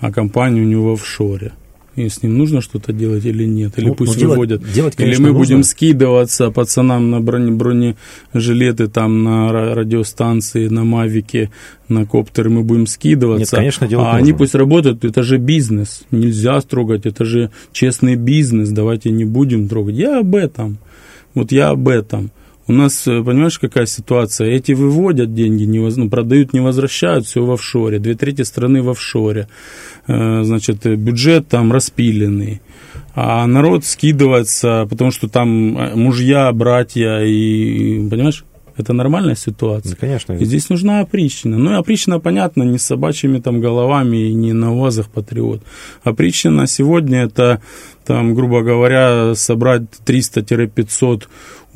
а 0.00 0.10
компания 0.10 0.62
у 0.62 0.64
него 0.64 0.90
в 0.90 0.94
офшоре. 0.94 1.52
И 1.94 2.08
с 2.08 2.24
ним 2.24 2.36
нужно 2.36 2.60
что-то 2.60 2.92
делать 2.92 3.24
или 3.24 3.44
нет? 3.44 3.78
Или 3.78 3.86
ну, 3.86 3.94
пусть 3.94 4.20
ну, 4.20 4.28
выводят? 4.28 4.60
Делать, 4.60 4.74
делать, 4.74 4.94
или 4.98 5.22
мы 5.22 5.28
нужно. 5.28 5.38
будем 5.38 5.62
скидываться 5.62 6.50
пацанам 6.50 7.10
на 7.10 7.20
броне, 7.20 7.52
бронежилеты, 7.52 8.88
там, 8.88 9.22
на 9.22 9.52
радиостанции, 9.52 10.66
на 10.68 10.82
мавике, 10.82 11.50
на 11.88 12.04
коптеры, 12.04 12.50
мы 12.50 12.64
будем 12.64 12.88
скидываться. 12.88 13.56
Нет, 13.56 13.60
конечно, 13.60 13.86
делать 13.86 14.06
А 14.06 14.12
нужно. 14.14 14.18
они 14.18 14.32
пусть 14.32 14.56
работают, 14.56 15.04
это 15.04 15.22
же 15.22 15.38
бизнес. 15.38 16.02
Нельзя 16.10 16.60
строгать, 16.60 17.06
это 17.06 17.24
же 17.24 17.50
честный 17.72 18.16
бизнес, 18.16 18.70
давайте 18.70 19.10
не 19.10 19.24
будем 19.24 19.68
трогать. 19.68 19.94
Я 19.94 20.18
об 20.18 20.34
этом. 20.34 20.78
Вот 21.34 21.52
я 21.52 21.70
об 21.70 21.88
этом. 21.88 22.32
У 22.68 22.72
нас, 22.72 23.06
э, 23.06 23.22
понимаешь, 23.22 23.58
какая 23.58 23.86
ситуация? 23.86 24.48
Эти 24.48 24.72
выводят 24.72 25.34
деньги, 25.34 25.64
не 25.64 25.78
воз... 25.78 25.96
ну, 25.96 26.10
продают, 26.10 26.52
не 26.52 26.60
возвращают, 26.60 27.26
все 27.26 27.44
в 27.44 27.50
офшоре. 27.50 27.98
Две 27.98 28.14
трети 28.14 28.42
страны 28.42 28.82
в 28.82 28.90
офшоре. 28.90 29.48
Э, 30.08 30.42
значит, 30.42 30.84
бюджет 30.84 31.48
там 31.48 31.72
распиленный. 31.72 32.60
А 33.14 33.46
народ 33.46 33.84
скидывается, 33.84 34.86
потому 34.90 35.10
что 35.12 35.28
там 35.28 35.78
э, 35.78 35.94
мужья, 35.94 36.52
братья 36.52 37.20
и, 37.20 38.08
понимаешь, 38.08 38.44
это 38.76 38.92
нормальная 38.92 39.34
ситуация. 39.34 39.92
Да, 39.92 39.96
конечно. 39.98 40.32
И 40.34 40.44
здесь 40.44 40.68
нужна 40.68 41.00
опричнина. 41.00 41.58
Ну 41.58 41.72
и 41.72 41.74
опричнина, 41.74 42.20
понятно, 42.20 42.62
не 42.62 42.78
с 42.78 42.82
собачьими 42.82 43.40
там 43.40 43.60
головами 43.60 44.28
и 44.28 44.34
не 44.34 44.52
на 44.52 44.74
УАЗах 44.74 45.08
патриот. 45.08 45.62
Опричнина 46.04 46.66
сегодня 46.66 47.22
это, 47.24 47.62
там, 48.04 48.34
грубо 48.34 48.62
говоря, 48.62 49.34
собрать 49.34 49.82
300-500 50.04 51.24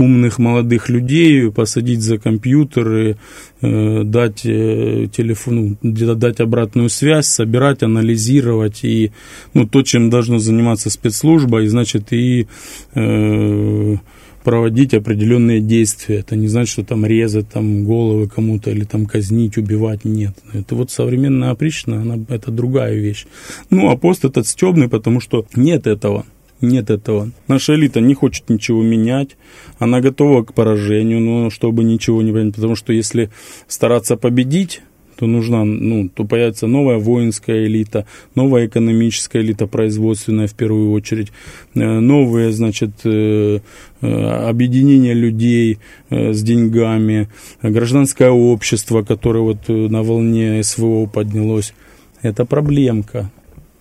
умных 0.01 0.39
молодых 0.39 0.89
людей, 0.89 1.51
посадить 1.51 2.01
за 2.01 2.19
компьютеры, 2.19 3.17
э, 3.61 4.03
дать 4.05 4.45
э, 4.45 5.09
телефону, 5.13 5.77
дать 5.83 6.41
обратную 6.41 6.89
связь, 6.89 7.27
собирать, 7.27 7.83
анализировать 7.83 8.85
и 8.85 9.13
ну, 9.55 9.67
то, 9.67 9.83
чем 9.83 10.11
должна 10.11 10.39
заниматься 10.39 10.91
спецслужба, 10.91 11.63
и 11.63 11.67
значит 11.67 12.13
и 12.13 12.47
э, 12.95 13.97
проводить 14.45 14.95
определенные 14.95 15.61
действия. 15.61 16.19
Это 16.19 16.37
не 16.37 16.49
значит, 16.49 16.73
что 16.73 16.85
там 16.85 17.05
резать 17.05 17.49
там 17.49 17.85
головы 17.85 18.29
кому-то 18.29 18.71
или 18.71 18.85
там 18.85 19.07
казнить, 19.07 19.59
убивать. 19.59 20.05
Нет. 20.05 20.35
Это 20.53 20.75
вот 20.75 20.91
современная 20.91 21.51
опричная, 21.51 22.01
она, 22.01 22.19
это 22.29 22.51
другая 22.51 22.95
вещь. 22.95 23.27
Ну, 23.71 23.91
а 23.91 23.97
пост 23.97 24.25
этот 24.25 24.47
стебный, 24.47 24.89
потому 24.89 25.21
что 25.21 25.47
нет 25.55 25.87
этого. 25.87 26.25
Нет 26.61 26.91
этого. 26.91 27.31
Наша 27.49 27.75
элита 27.75 28.01
не 28.01 28.15
хочет 28.15 28.51
ничего 28.51 28.83
менять. 28.83 29.37
Она 29.79 30.01
готова 30.01 30.45
к 30.45 30.53
поражению, 30.53 31.21
но 31.21 31.51
чтобы 31.51 31.85
ничего 31.85 32.21
не 32.21 32.33
понять. 32.33 32.55
Потому 32.55 32.77
что 32.77 32.93
если 32.93 33.31
стараться 33.67 34.17
победить, 34.17 34.83
то 35.21 35.27
нужна, 35.27 35.65
ну, 35.65 36.09
то 36.09 36.25
появится 36.25 36.67
новая 36.67 36.97
воинская 36.97 37.67
элита, 37.67 38.07
новая 38.35 38.67
экономическая 38.67 39.43
элита, 39.43 39.67
производственная 39.67 40.47
в 40.47 40.55
первую 40.55 40.93
очередь, 40.93 41.31
э, 41.75 42.01
новые, 42.01 42.53
значит, 42.53 42.91
э, 43.05 43.61
э, 44.01 44.49
объединения 44.49 45.13
людей 45.13 45.79
с 46.09 46.43
деньгами, 46.43 47.29
гражданское 47.63 48.31
общество, 48.31 49.03
которое 49.03 49.41
вот 49.41 49.69
на 49.69 50.03
волне 50.03 50.63
СВО 50.63 51.05
поднялось. 51.05 51.75
Это 52.23 52.47
проблемка. 52.47 53.31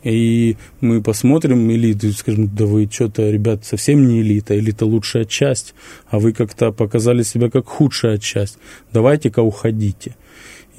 И 0.04 0.58
мы 0.82 1.02
посмотрим 1.02 1.72
элиту 1.72 2.08
и 2.08 2.12
скажем, 2.12 2.50
да 2.54 2.66
вы 2.66 2.90
что-то, 2.92 3.30
ребят, 3.30 3.66
совсем 3.66 4.08
не 4.08 4.22
элита, 4.22 4.58
элита 4.58 4.86
лучшая 4.86 5.24
часть, 5.24 5.74
а 6.10 6.20
вы 6.20 6.34
как-то 6.34 6.72
показали 6.72 7.24
себя 7.24 7.50
как 7.50 7.68
худшая 7.68 8.18
часть. 8.18 8.58
Давайте-ка 8.94 9.42
уходите. 9.42 10.16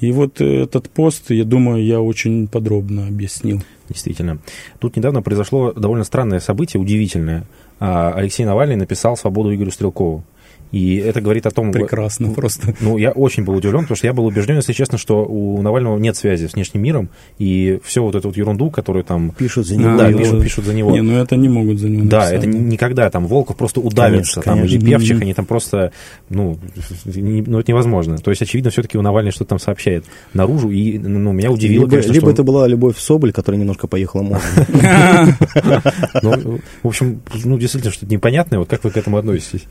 И 0.01 0.11
вот 0.11 0.41
этот 0.41 0.89
пост, 0.89 1.29
я 1.29 1.45
думаю, 1.45 1.85
я 1.85 2.01
очень 2.01 2.47
подробно 2.47 3.07
объяснил. 3.07 3.61
Действительно. 3.87 4.39
Тут 4.79 4.95
недавно 4.95 5.21
произошло 5.21 5.71
довольно 5.73 6.03
странное 6.03 6.39
событие, 6.39 6.81
удивительное. 6.81 7.45
А, 7.79 8.11
Алексей 8.15 8.45
Навальный 8.45 8.75
написал 8.75 9.15
«Свободу 9.15 9.53
Игорю 9.53 9.71
Стрелкову». 9.71 10.23
И 10.71 10.95
это 10.97 11.21
говорит 11.21 11.45
о 11.45 11.51
том... 11.51 11.71
Прекрасно 11.71 12.27
ну, 12.27 12.33
просто. 12.33 12.73
Ну, 12.79 12.97
я 12.97 13.11
очень 13.11 13.43
был 13.43 13.55
удивлен, 13.55 13.81
потому 13.81 13.97
что 13.97 14.07
я 14.07 14.13
был 14.13 14.25
убежден, 14.25 14.55
если 14.55 14.73
честно, 14.73 14.97
что 14.97 15.25
у 15.25 15.61
Навального 15.61 15.97
нет 15.97 16.15
связи 16.15 16.47
с 16.47 16.53
внешним 16.53 16.81
миром, 16.81 17.09
и 17.39 17.79
все 17.83 18.01
вот 18.01 18.15
эту 18.15 18.29
вот 18.29 18.37
ерунду, 18.37 18.69
которую 18.69 19.03
там... 19.03 19.31
Пишут 19.31 19.67
за 19.67 19.77
него. 19.77 19.97
Да, 19.97 20.11
пишут, 20.11 20.41
пишут 20.41 20.65
за 20.65 20.73
него. 20.73 20.91
Не, 20.91 21.01
ну 21.01 21.17
это 21.17 21.35
не 21.35 21.49
могут 21.49 21.79
за 21.79 21.89
него 21.89 22.05
Да, 22.07 22.31
это 22.31 22.47
никогда 22.47 23.09
там 23.09 23.27
Волков 23.27 23.57
просто 23.57 23.81
удавится, 23.81 24.35
конечно, 24.35 24.41
там, 24.41 24.57
конечно. 24.59 24.75
или 24.75 24.85
Певчих, 24.85 25.21
они 25.21 25.33
там 25.33 25.45
просто, 25.45 25.91
ну, 26.29 26.57
не, 27.05 27.41
ну, 27.41 27.59
это 27.59 27.71
невозможно. 27.71 28.17
То 28.17 28.31
есть, 28.31 28.41
очевидно, 28.41 28.71
все-таки 28.71 28.97
у 28.97 29.01
Навального 29.01 29.33
что-то 29.33 29.49
там 29.49 29.59
сообщает 29.59 30.05
наружу, 30.33 30.69
и, 30.69 30.97
ну, 30.97 31.31
меня 31.31 31.51
удивило, 31.51 31.81
Либо, 31.81 31.91
конечно, 31.91 32.11
либо 32.11 32.27
что... 32.27 32.31
это 32.31 32.43
была 32.43 32.67
Любовь 32.67 32.97
Соболь, 32.97 33.33
которая 33.33 33.59
немножко 33.59 33.87
поехала 33.87 34.21
мозгом. 34.21 34.65
Ну, 36.21 36.59
в 36.83 36.87
общем, 36.87 37.21
ну, 37.43 37.57
действительно, 37.57 37.91
что-то 37.91 38.11
непонятное. 38.11 38.59
Вот 38.59 38.69
как 38.69 38.83
вы 38.83 38.91
к 38.91 38.97
этому 38.97 39.17
относитесь? 39.17 39.65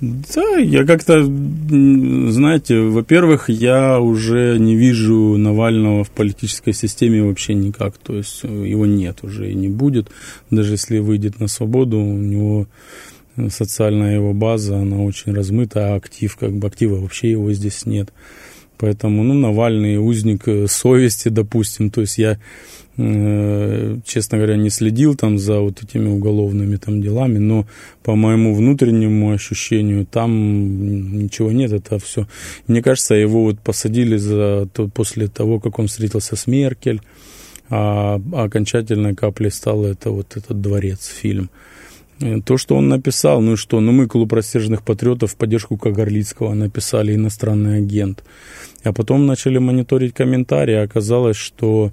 Да, 0.00 0.56
я 0.56 0.84
как-то, 0.84 1.24
знаете, 1.24 2.80
во-первых, 2.80 3.48
я 3.48 3.98
уже 3.98 4.58
не 4.58 4.76
вижу 4.76 5.36
Навального 5.38 6.04
в 6.04 6.10
политической 6.10 6.72
системе 6.72 7.22
вообще 7.22 7.54
никак. 7.54 7.96
То 7.96 8.16
есть 8.16 8.40
э, 8.42 8.48
его 8.48 8.84
нет 8.84 9.20
уже 9.22 9.50
и 9.50 9.54
не 9.54 9.68
будет. 9.68 10.10
Даже 10.50 10.72
если 10.72 10.98
выйдет 10.98 11.40
на 11.40 11.48
свободу, 11.48 11.98
у 11.98 12.18
него 12.18 12.66
социальная 13.48 14.14
его 14.14 14.32
база, 14.32 14.78
она 14.78 14.98
очень 14.98 15.32
размыта, 15.32 15.94
а 15.94 15.96
актив, 15.96 16.34
как 16.36 16.52
бы 16.52 16.66
актива 16.66 16.96
вообще 16.96 17.30
его 17.30 17.52
здесь 17.52 17.86
нет. 17.86 18.12
Поэтому, 18.78 19.22
ну, 19.22 19.34
Навальный 19.34 19.98
узник 19.98 20.48
э, 20.48 20.66
совести, 20.68 21.28
допустим. 21.28 21.90
То 21.90 22.02
есть 22.02 22.18
я 22.18 22.38
Э, 22.98 23.98
честно 24.06 24.38
говоря, 24.38 24.56
не 24.56 24.70
следил 24.70 25.14
там 25.16 25.38
за 25.38 25.60
вот 25.60 25.82
этими 25.82 26.08
уголовными 26.08 26.76
там 26.76 27.02
делами, 27.02 27.38
но 27.38 27.66
по 28.02 28.16
моему 28.16 28.54
внутреннему 28.54 29.32
ощущению 29.32 30.06
там 30.06 31.18
ничего 31.18 31.52
нет, 31.52 31.72
это 31.72 31.98
все. 31.98 32.26
Мне 32.66 32.82
кажется, 32.82 33.14
его 33.14 33.42
вот 33.42 33.60
посадили 33.60 34.16
за 34.16 34.66
то, 34.72 34.88
после 34.88 35.28
того, 35.28 35.60
как 35.60 35.78
он 35.78 35.88
встретился 35.88 36.36
с 36.36 36.46
Меркель, 36.46 37.02
а, 37.68 38.18
а 38.32 38.44
окончательной 38.44 39.14
каплей 39.14 39.50
стал 39.50 39.84
это 39.84 40.10
вот 40.10 40.36
этот 40.38 40.62
дворец 40.62 41.06
фильм. 41.06 41.50
Э, 42.20 42.40
то, 42.40 42.56
что 42.56 42.76
он 42.76 42.88
написал, 42.88 43.40
ну 43.40 43.52
и 43.52 43.56
что, 43.56 43.80
ну 43.80 43.92
мы 43.92 44.06
клуб 44.06 44.32
рассерженных 44.32 44.82
патриотов 44.82 45.32
в 45.32 45.36
поддержку 45.36 45.76
Кагарлицкого 45.76 46.54
написали 46.54 47.14
иностранный 47.14 47.78
агент. 47.78 48.24
А 48.84 48.92
потом 48.92 49.26
начали 49.26 49.58
мониторить 49.58 50.14
комментарии, 50.14 50.74
а 50.74 50.84
оказалось, 50.84 51.36
что 51.36 51.92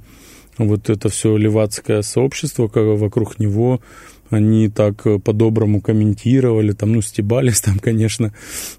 вот 0.58 0.90
это 0.90 1.10
все 1.10 1.36
левацкое 1.36 2.02
сообщество 2.04 2.70
вокруг 2.74 3.40
него, 3.40 3.82
они 4.30 4.70
так 4.70 5.06
э, 5.06 5.20
по-доброму 5.20 5.82
комментировали, 5.82 6.72
там, 6.72 6.94
ну, 6.94 7.02
стебались 7.02 7.62
там, 7.62 7.80
конечно, 7.80 8.34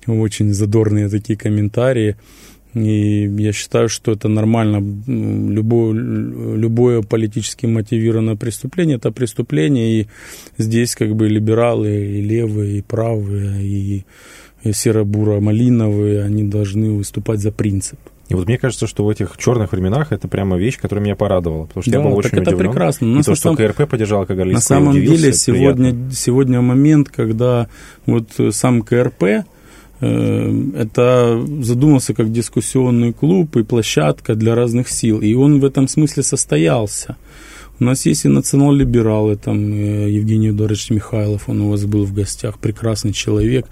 очень 0.06 0.52
задорные 0.52 1.08
такие 1.08 1.38
комментарии. 1.38 2.16
И 2.74 3.26
я 3.38 3.52
считаю, 3.52 3.88
что 3.88 4.12
это 4.12 4.28
нормально. 4.28 4.82
Любое, 5.06 5.92
любое 5.92 7.02
политически 7.02 7.66
мотивированное 7.66 8.36
преступление– 8.36 8.96
это 8.98 9.12
преступление. 9.12 10.00
И 10.00 10.06
здесь 10.58 10.94
как 10.96 11.14
бы 11.14 11.28
либералы, 11.28 11.94
и 11.94 12.20
левые, 12.20 12.78
и 12.78 12.82
правые, 12.82 13.64
и 13.64 14.04
серо-буро-малиновые, 14.72 16.22
они 16.22 16.44
должны 16.44 16.92
выступать 16.92 17.40
за 17.40 17.52
принцип. 17.52 17.98
И 18.28 18.34
вот 18.34 18.46
мне 18.46 18.56
кажется, 18.56 18.86
что 18.86 19.04
в 19.04 19.10
этих 19.10 19.36
черных 19.36 19.72
временах 19.72 20.10
это 20.10 20.28
прямо 20.28 20.56
вещь, 20.56 20.78
которая 20.80 21.04
меня 21.04 21.14
порадовала. 21.14 21.66
Потому 21.66 21.82
что 21.82 21.92
да, 21.92 21.98
я 21.98 22.04
был 22.04 22.16
очень 22.16 22.30
это 22.38 22.50
удивлен. 22.50 22.70
прекрасно. 22.70 23.18
И 23.18 23.22
то, 23.22 23.34
что 23.34 23.54
КРП 23.54 23.88
поддержал 23.88 24.24
Кагалицкого, 24.24 24.54
На 24.54 24.60
самом 24.62 24.94
деле 24.94 25.32
сегодня, 25.32 25.94
сегодня 26.10 26.62
момент, 26.62 27.10
когда 27.10 27.68
вот 28.06 28.30
сам 28.50 28.80
КРП 28.82 29.44
это 30.00 31.42
задумался 31.60 32.14
как 32.14 32.32
дискуссионный 32.32 33.12
клуб 33.12 33.56
и 33.56 33.62
площадка 33.62 34.34
для 34.34 34.54
разных 34.54 34.88
сил. 34.88 35.20
И 35.20 35.34
он 35.34 35.60
в 35.60 35.64
этом 35.64 35.88
смысле 35.88 36.22
состоялся. 36.22 37.16
У 37.80 37.84
нас 37.84 38.06
есть 38.06 38.24
и 38.24 38.28
национал-либералы, 38.28 39.34
там 39.36 39.72
э, 39.72 40.08
Евгений 40.08 40.50
Эдуардович 40.50 40.90
Михайлов, 40.90 41.48
он 41.48 41.60
у 41.62 41.70
вас 41.70 41.84
был 41.86 42.04
в 42.04 42.14
гостях, 42.14 42.60
прекрасный 42.60 43.12
человек, 43.12 43.66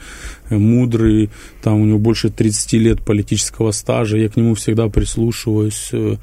э, 0.51 0.57
мудрый, 0.59 1.31
там 1.63 1.81
у 1.81 1.85
него 1.85 1.99
больше 1.99 2.29
30 2.29 2.73
лет 2.73 3.05
политического 3.05 3.71
стажа, 3.71 4.17
я 4.17 4.29
к 4.29 4.37
нему 4.37 4.55
всегда 4.55 4.89
прислушиваюсь, 4.89 5.91
э, 5.93 6.17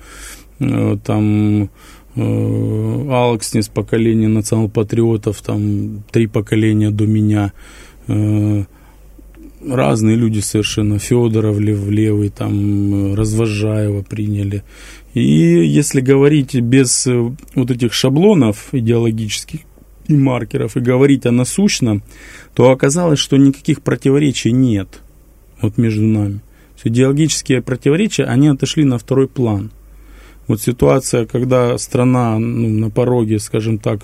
там 1.05 1.69
Алекс 2.15 3.55
из 3.55 3.69
поколения 3.69 4.27
национал-патриотов, 4.27 5.41
там 5.41 6.03
три 6.11 6.27
поколения 6.27 6.91
до 6.91 7.05
меня, 7.07 7.53
разные 9.65 10.15
люди 10.15 10.39
совершенно, 10.39 10.99
Федоров 10.99 11.59
лев, 11.59 11.87
левый, 11.89 12.29
там 12.29 13.13
Развожаева 13.15 14.01
приняли, 14.01 14.63
и 15.13 15.21
если 15.21 16.01
говорить 16.01 16.55
без 16.55 17.07
э, 17.07 17.31
вот 17.55 17.71
этих 17.71 17.93
шаблонов 17.93 18.69
идеологических 18.71 19.61
и 20.07 20.13
маркеров 20.13 20.77
и 20.77 20.81
говорить 20.81 21.25
о 21.25 21.31
насущном, 21.31 22.03
то 22.53 22.71
оказалось, 22.71 23.19
что 23.19 23.37
никаких 23.37 23.81
противоречий 23.81 24.51
нет 24.51 25.01
вот 25.61 25.77
между 25.77 26.03
нами. 26.03 26.41
Идеологические 26.83 27.61
противоречия, 27.61 28.23
они 28.23 28.47
отошли 28.47 28.85
на 28.85 28.97
второй 28.97 29.27
план. 29.27 29.71
Вот 30.47 30.61
ситуация, 30.61 31.25
когда 31.25 31.77
страна 31.77 32.39
ну, 32.39 32.69
на 32.69 32.89
пороге, 32.89 33.39
скажем 33.39 33.77
так, 33.77 34.01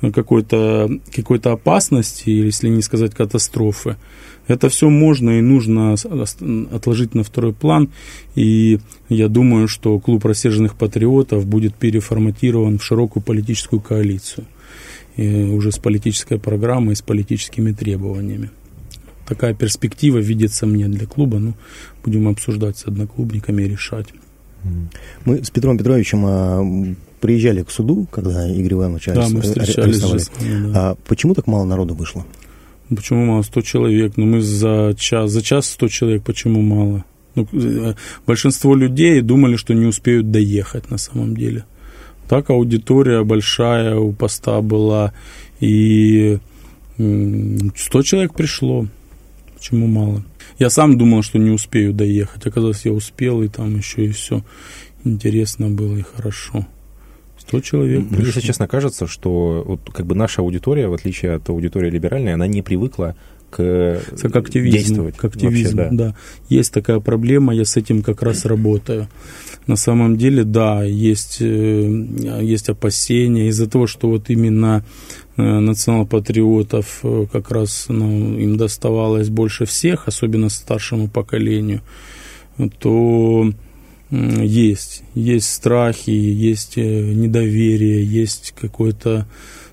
какой-то 0.00 0.90
какой 1.14 1.38
опасности, 1.38 2.30
или 2.30 2.46
если 2.46 2.68
не 2.68 2.82
сказать 2.82 3.14
катастрофы, 3.14 3.96
это 4.48 4.68
все 4.68 4.88
можно 4.88 5.38
и 5.38 5.42
нужно 5.42 5.94
отложить 6.72 7.14
на 7.14 7.22
второй 7.22 7.52
план. 7.52 7.90
И 8.34 8.80
я 9.08 9.28
думаю, 9.28 9.68
что 9.68 9.98
клуб 10.00 10.24
рассерженных 10.24 10.74
патриотов 10.74 11.46
будет 11.46 11.74
переформатирован 11.74 12.78
в 12.78 12.84
широкую 12.84 13.22
политическую 13.22 13.80
коалицию. 13.80 14.46
И 15.16 15.44
уже 15.44 15.70
с 15.70 15.78
политической 15.78 16.38
программой, 16.38 16.96
с 16.96 17.02
политическими 17.02 17.72
требованиями. 17.72 18.50
Такая 19.26 19.52
перспектива 19.52 20.18
видится 20.18 20.66
мне 20.66 20.88
для 20.88 21.06
клуба. 21.06 21.38
Ну, 21.38 21.54
будем 22.02 22.28
обсуждать 22.28 22.78
с 22.78 22.86
одноклубниками 22.86 23.62
и 23.62 23.68
решать. 23.68 24.08
Мы 25.24 25.44
с 25.44 25.50
Петром 25.50 25.78
Петровичем 25.78 26.24
а, 26.26 26.94
приезжали 27.20 27.62
к 27.62 27.70
суду, 27.70 28.06
когда 28.10 28.48
Игорь 28.48 28.74
Иванович 28.74 29.06
да, 29.06 29.28
мы 29.28 29.40
встречались 29.42 30.02
арестовали. 30.02 30.18
Же, 30.18 30.72
да. 30.72 30.90
а 30.90 30.96
почему 31.06 31.34
так 31.34 31.46
мало 31.46 31.64
народу 31.64 31.94
вышло? 31.94 32.24
Почему 32.88 33.26
мало? 33.26 33.42
100 33.42 33.60
человек. 33.62 34.12
Ну, 34.16 34.26
мы 34.26 34.40
за 34.40 34.94
час, 34.98 35.30
за 35.30 35.42
час 35.42 35.70
100 35.70 35.88
человек, 35.88 36.22
почему 36.22 36.62
мало? 36.62 37.04
Ну, 37.34 37.46
э, 37.52 37.94
большинство 38.26 38.74
людей 38.74 39.20
думали, 39.20 39.56
что 39.56 39.74
не 39.74 39.86
успеют 39.86 40.30
доехать 40.30 40.90
на 40.90 40.98
самом 40.98 41.36
деле. 41.36 41.64
Так 42.28 42.50
аудитория 42.50 43.24
большая 43.24 43.96
у 43.96 44.12
поста 44.12 44.60
была, 44.60 45.12
и 45.60 46.38
100 46.96 48.02
человек 48.02 48.34
пришло. 48.34 48.86
Почему 49.56 49.86
мало? 49.86 50.22
Я 50.58 50.70
сам 50.70 50.98
думал, 50.98 51.22
что 51.22 51.38
не 51.38 51.50
успею 51.50 51.92
доехать. 51.92 52.46
Оказалось, 52.46 52.84
я 52.84 52.92
успел, 52.92 53.42
и 53.42 53.48
там 53.48 53.76
еще 53.76 54.06
и 54.06 54.10
все 54.10 54.42
интересно 55.04 55.68
было 55.68 55.96
и 55.96 56.02
хорошо. 56.02 56.66
100 57.48 57.60
человек. 57.60 58.10
Мне, 58.10 58.26
если 58.26 58.40
честно, 58.40 58.68
кажется, 58.68 59.06
что 59.06 59.64
вот, 59.66 59.80
как 59.92 60.06
бы 60.06 60.14
наша 60.14 60.42
аудитория, 60.42 60.88
в 60.88 60.92
отличие 60.92 61.34
от 61.34 61.48
аудитории 61.48 61.90
либеральной, 61.90 62.34
она 62.34 62.46
не 62.46 62.62
привыкла 62.62 63.16
к, 63.50 63.56
к 64.20 64.36
активизму, 64.36 64.78
действовать. 64.78 65.16
К 65.16 65.24
активизму, 65.24 65.82
вообще, 65.82 65.96
да. 65.96 66.08
да. 66.10 66.16
Есть 66.50 66.74
такая 66.74 67.00
проблема, 67.00 67.54
я 67.54 67.64
с 67.64 67.76
этим 67.76 68.02
как 68.02 68.22
раз 68.22 68.44
работаю. 68.44 69.08
На 69.66 69.76
самом 69.76 70.18
деле, 70.18 70.44
да, 70.44 70.84
есть, 70.84 71.38
э, 71.40 72.36
есть 72.42 72.68
опасения 72.68 73.48
из-за 73.48 73.68
того, 73.68 73.86
что 73.86 74.08
вот 74.08 74.28
именно 74.28 74.84
э, 75.38 75.42
национал-патриотов 75.42 77.00
э, 77.02 77.26
как 77.32 77.50
раз 77.50 77.86
ну, 77.88 78.38
им 78.38 78.58
доставалось 78.58 79.30
больше 79.30 79.64
всех, 79.64 80.06
особенно 80.06 80.50
старшему 80.50 81.08
поколению, 81.08 81.80
то 82.78 83.50
есть. 84.10 85.02
Есть 85.14 85.52
страхи, 85.52 86.10
есть 86.10 86.78
э, 86.78 86.82
недоверие, 86.82 88.04
есть 88.04 88.54
какой-то, 88.58 89.26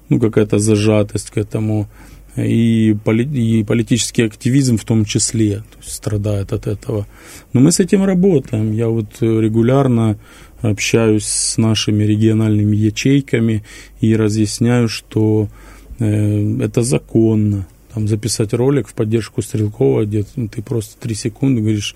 ну, 0.09 0.19
какая-то 0.19 0.59
зажатость 0.59 1.31
к 1.31 1.37
этому. 1.37 1.87
И, 2.35 2.97
поли, 3.05 3.23
и 3.23 3.63
политический 3.63 4.23
активизм 4.23 4.77
в 4.77 4.83
том 4.83 5.05
числе 5.05 5.63
страдает 5.81 6.51
от 6.51 6.67
этого. 6.67 7.07
Но 7.53 7.61
мы 7.61 7.71
с 7.71 7.79
этим 7.79 8.03
работаем. 8.03 8.73
Я 8.73 8.89
вот 8.89 9.07
регулярно 9.21 10.17
общаюсь 10.61 11.25
с 11.25 11.57
нашими 11.57 12.03
региональными 12.03 12.75
ячейками 12.75 13.63
и 14.01 14.17
разъясняю, 14.17 14.89
что 14.89 15.47
э, 15.99 16.59
это 16.59 16.83
законно 16.83 17.67
там, 17.95 18.09
записать 18.09 18.53
ролик 18.53 18.89
в 18.89 18.93
поддержку 18.93 19.41
Стрелкова, 19.41 20.05
где 20.05 20.23
ты 20.23 20.61
просто 20.61 20.99
три 20.99 21.15
секунды 21.15 21.61
говоришь 21.61 21.95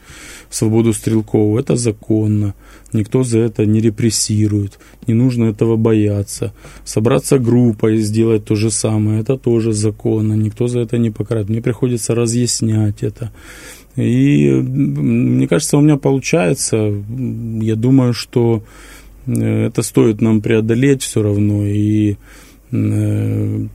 свободу 0.50 0.94
Стрелкова. 0.94 1.60
Это 1.60 1.76
законно. 1.76 2.56
Никто 2.94 3.24
за 3.24 3.40
это 3.40 3.66
не 3.66 3.82
репрессирует. 3.82 4.80
Не 5.08 5.14
нужно 5.14 5.46
этого 5.46 5.76
бояться. 5.76 6.54
Собраться 6.86 7.38
группой 7.38 7.98
и 7.98 8.02
сделать 8.02 8.46
то 8.46 8.56
же 8.56 8.72
самое. 8.72 9.20
Это 9.20 9.38
тоже 9.38 9.74
законно. 9.74 10.36
Никто 10.36 10.68
за 10.68 10.80
это 10.80 10.98
не 10.98 11.12
покарает. 11.12 11.50
Мне 11.50 11.62
приходится 11.62 12.16
разъяснять 12.16 13.04
это. 13.04 13.32
И 13.98 14.50
мне 14.52 15.50
кажется, 15.50 15.78
у 15.78 15.82
меня 15.82 15.98
получается. 15.98 16.94
Я 17.62 17.76
думаю, 17.76 18.14
что 18.14 18.64
э, 19.28 19.66
это 19.66 19.82
стоит 19.82 20.22
нам 20.22 20.40
преодолеть 20.40 21.04
все 21.04 21.22
равно. 21.22 21.66
И 21.66 22.16
э, 22.72 23.68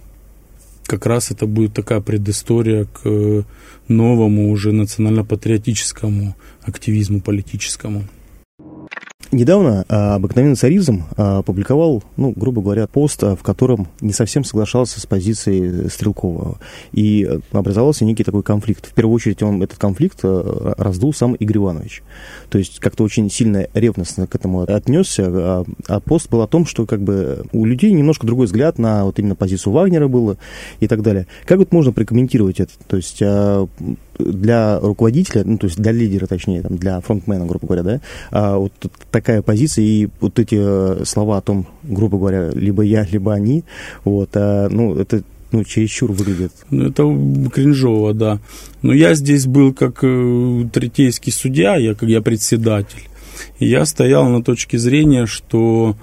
как 0.94 1.06
раз 1.06 1.32
это 1.32 1.46
будет 1.46 1.74
такая 1.74 2.00
предыстория 2.00 2.84
к 2.84 3.00
э, 3.04 3.42
новому 3.88 4.50
уже 4.50 4.70
национально-патриотическому 4.70 6.36
активизму 6.62 7.20
политическому. 7.20 8.04
Недавно 9.34 9.84
а, 9.88 10.14
обыкновенный 10.14 10.54
царизм 10.54 11.02
а, 11.16 11.38
опубликовал, 11.38 12.04
ну, 12.16 12.32
грубо 12.36 12.62
говоря, 12.62 12.86
пост, 12.86 13.24
а, 13.24 13.34
в 13.34 13.42
котором 13.42 13.88
не 14.00 14.12
совсем 14.12 14.44
соглашался 14.44 15.00
с 15.00 15.06
позицией 15.06 15.88
Стрелкова. 15.88 16.58
И 16.92 17.28
образовался 17.50 18.04
некий 18.04 18.22
такой 18.22 18.44
конфликт. 18.44 18.86
В 18.86 18.94
первую 18.94 19.16
очередь 19.16 19.42
он 19.42 19.60
этот 19.60 19.76
конфликт 19.76 20.20
а, 20.22 20.74
раздул 20.78 21.12
сам 21.12 21.34
Игорь 21.34 21.56
Иванович. 21.56 22.04
То 22.48 22.58
есть 22.58 22.78
как-то 22.78 23.02
очень 23.02 23.28
сильно 23.28 23.66
ревностно 23.74 24.28
к 24.28 24.36
этому 24.36 24.62
отнесся. 24.62 25.24
А, 25.26 25.64
а 25.88 25.98
пост 25.98 26.30
был 26.30 26.40
о 26.40 26.46
том, 26.46 26.64
что 26.64 26.86
как 26.86 27.02
бы 27.02 27.44
у 27.50 27.64
людей 27.64 27.90
немножко 27.90 28.28
другой 28.28 28.46
взгляд 28.46 28.78
на 28.78 29.04
вот 29.04 29.18
именно 29.18 29.34
позицию 29.34 29.72
Вагнера 29.72 30.06
было 30.06 30.36
и 30.78 30.86
так 30.86 31.02
далее. 31.02 31.26
Как 31.44 31.58
вот 31.58 31.72
можно 31.72 31.90
прокомментировать 31.90 32.60
это? 32.60 32.72
То 32.86 32.96
есть 32.96 33.20
для 34.18 34.78
руководителя, 34.80 35.42
ну, 35.44 35.58
то 35.58 35.66
есть 35.66 35.78
для 35.78 35.92
лидера, 35.92 36.26
точнее, 36.26 36.62
там, 36.62 36.76
для 36.76 37.00
фронтмена, 37.00 37.46
грубо 37.46 37.66
говоря, 37.66 37.82
да, 37.82 38.00
а, 38.30 38.58
вот 38.58 38.72
такая 39.10 39.42
позиция 39.42 39.84
и 39.84 40.08
вот 40.20 40.38
эти 40.38 40.56
э, 40.58 41.04
слова 41.04 41.38
о 41.38 41.40
том, 41.40 41.66
грубо 41.82 42.18
говоря, 42.18 42.50
либо 42.50 42.82
я, 42.82 43.04
либо 43.04 43.32
они, 43.32 43.64
вот, 44.04 44.30
а, 44.34 44.68
ну, 44.68 44.94
это 44.94 45.22
ну, 45.52 45.62
чересчур 45.62 46.10
выглядит. 46.10 46.52
Ну, 46.70 46.88
это 46.88 47.02
кринжово, 47.50 48.12
да. 48.12 48.40
Но 48.82 48.92
я 48.92 49.14
здесь 49.14 49.46
был 49.46 49.72
как 49.72 50.00
э, 50.02 50.64
третейский 50.72 51.30
судья, 51.30 51.76
я, 51.76 51.94
как 51.94 52.08
я 52.08 52.20
председатель. 52.20 53.08
И 53.60 53.66
я 53.66 53.84
стоял 53.84 54.28
на 54.28 54.42
точке 54.42 54.78
зрения, 54.78 55.26
что 55.26 55.96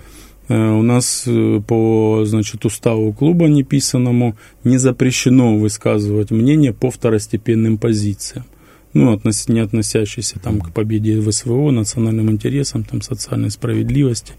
у 0.54 0.82
нас 0.82 1.24
э, 1.28 1.62
по 1.66 2.24
значит, 2.26 2.66
уставу 2.66 3.14
клуба 3.14 3.48
неписанному 3.48 4.36
не 4.64 4.78
запрещено 4.78 5.58
высказывать 5.58 6.32
мнение 6.32 6.74
по 6.74 6.90
второстепенным 6.92 7.78
позициям. 7.78 8.46
Ну, 8.94 9.14
относ, 9.14 9.48
не 9.48 9.62
относящиеся 9.62 10.40
там, 10.40 10.60
к 10.60 10.74
победе 10.74 11.20
в 11.20 11.32
СВО, 11.32 11.72
национальным 11.72 12.30
интересам, 12.30 12.84
там, 12.84 13.02
социальной 13.02 13.50
справедливости. 13.50 14.34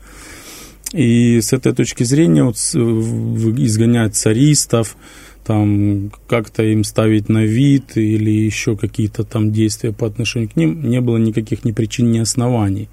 И 0.93 1.41
с 1.41 1.55
этой 1.55 1.73
точки 1.73 2.05
зрения 2.05 2.45
вот, 2.45 2.57
изгонять 2.57 4.15
царистов, 4.15 4.97
там 5.45 6.13
как-то 6.27 6.63
им 6.63 6.85
ставить 6.85 7.29
на 7.29 7.45
вид 7.45 7.97
или 7.97 8.31
еще 8.31 8.77
какие-то 8.77 9.25
там 9.25 9.53
действия 9.53 9.93
по 9.93 10.07
отношению 10.07 10.51
к 10.51 10.57
ним, 10.57 10.89
не 10.89 11.01
было 11.01 11.17
никаких 11.17 11.65
ни 11.65 11.73
причин, 11.73 12.13
ни 12.13 12.19
оснований. 12.19 12.89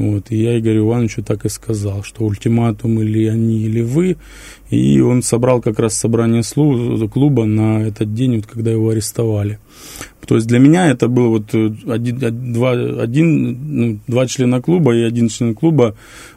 Вот, 0.00 0.30
и 0.30 0.36
я 0.36 0.58
Игорю 0.58 0.86
Ивановичу 0.86 1.22
так 1.22 1.44
и 1.44 1.50
сказал, 1.50 2.02
что 2.02 2.24
ультиматум 2.24 3.02
или 3.02 3.26
они, 3.26 3.60
или 3.60 3.82
вы. 3.82 4.16
И 4.70 4.98
он 4.98 5.22
собрал 5.22 5.60
как 5.60 5.78
раз 5.78 5.94
собрание 5.94 6.42
клуба 7.08 7.44
на 7.44 7.82
этот 7.82 8.14
день, 8.14 8.36
вот, 8.36 8.46
когда 8.46 8.70
его 8.70 8.88
арестовали. 8.88 9.58
То 10.26 10.36
есть 10.36 10.46
для 10.46 10.58
меня 10.58 10.88
это 10.88 11.08
было 11.08 11.28
вот 11.28 11.54
э, 11.54 11.70
один, 11.86 12.52
два, 12.54 12.70
один, 12.70 13.58
ну, 13.76 13.98
два 14.06 14.26
члена 14.26 14.62
клуба 14.62 14.96
и 14.96 15.02
один 15.02 15.28
член 15.28 15.54
клуба 15.54 15.94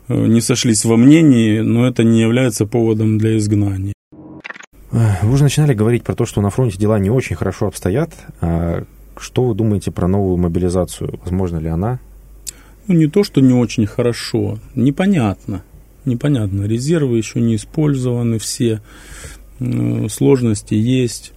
э, 0.10 0.28
не 0.28 0.42
сошлись 0.42 0.84
во 0.84 0.98
мнении, 0.98 1.60
но 1.62 1.88
это 1.88 2.04
не 2.04 2.20
является 2.20 2.66
поводом 2.66 3.18
для 3.18 3.38
изгнания. 3.38 3.94
Вы 4.92 5.32
уже 5.32 5.44
начинали 5.44 5.74
говорить 5.74 6.04
про 6.04 6.16
то, 6.16 6.26
что 6.26 6.42
на 6.42 6.50
фронте 6.50 6.78
дела 6.78 7.00
не 7.00 7.10
очень 7.10 7.38
хорошо 7.38 7.68
обстоят. 7.68 8.12
А 8.42 8.84
что 9.18 9.46
вы 9.46 9.56
думаете 9.56 9.92
про 9.92 10.10
новую 10.10 10.36
мобилизацию? 10.36 11.18
Возможно 11.24 11.60
ли 11.60 11.70
она? 11.70 12.00
Ну, 12.88 12.96
не 12.96 13.08
то, 13.08 13.24
что 13.24 13.42
не 13.42 13.54
очень 13.54 13.86
хорошо, 13.86 14.60
непонятно. 14.76 15.64
Непонятно. 16.06 16.64
Резервы 16.64 17.18
еще 17.18 17.40
не 17.40 17.56
использованы 17.56 18.40
все, 18.40 18.82
сложности 20.10 20.74
есть. 20.74 21.34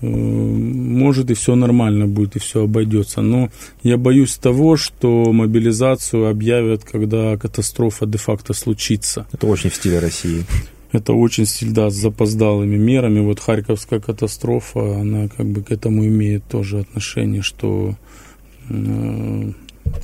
Э, 0.00 0.06
может 0.06 1.30
и 1.30 1.34
все 1.34 1.54
нормально 1.54 2.06
будет, 2.06 2.36
и 2.36 2.38
все 2.38 2.64
обойдется. 2.64 3.20
Но 3.20 3.50
я 3.82 3.96
боюсь 3.96 4.36
того, 4.36 4.76
что 4.76 5.32
мобилизацию 5.32 6.28
объявят, 6.28 6.84
когда 6.84 7.36
катастрофа 7.36 8.06
де-факто 8.06 8.52
случится. 8.52 9.26
Это 9.32 9.46
очень 9.46 9.70
в 9.70 9.74
стиле 9.74 9.98
России. 9.98 10.44
Это 10.92 11.12
очень 11.12 11.46
стиль, 11.46 11.72
да, 11.72 11.90
с 11.90 11.94
запоздалыми 11.94 12.76
мерами. 12.76 13.20
Вот 13.20 13.40
Харьковская 13.40 14.00
катастрофа, 14.00 15.00
она 15.00 15.28
как 15.28 15.46
бы 15.46 15.62
к 15.62 15.72
этому 15.72 16.06
имеет 16.06 16.44
тоже 16.44 16.80
отношение, 16.80 17.42
что 17.42 17.96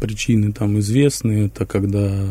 Причины 0.01 0.53
там 0.53 0.79
известны. 0.81 1.47
Это 1.47 1.67
когда 1.67 2.27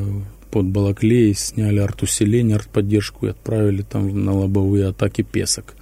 под 0.51 0.65
Балаклей 0.67 1.33
сняли 1.33 1.79
артусиление, 1.79 2.57
артподдержку 2.57 3.27
и 3.27 3.29
отправили 3.29 3.81
там 3.81 4.25
на 4.25 4.33
лобовые 4.33 4.87
атаки 4.87 5.21
песок. 5.21 5.73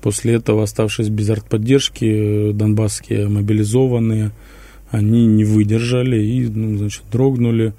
После 0.00 0.34
этого, 0.34 0.62
оставшись 0.62 1.08
без 1.08 1.28
артподдержки, 1.28 2.52
донбасские 2.52 3.28
мобилизованные, 3.28 4.30
они 4.90 5.26
не 5.26 5.44
выдержали 5.44 6.22
и, 6.22 6.46
ну, 6.46 6.78
значит, 6.78 7.02
дрогнули. 7.10 7.74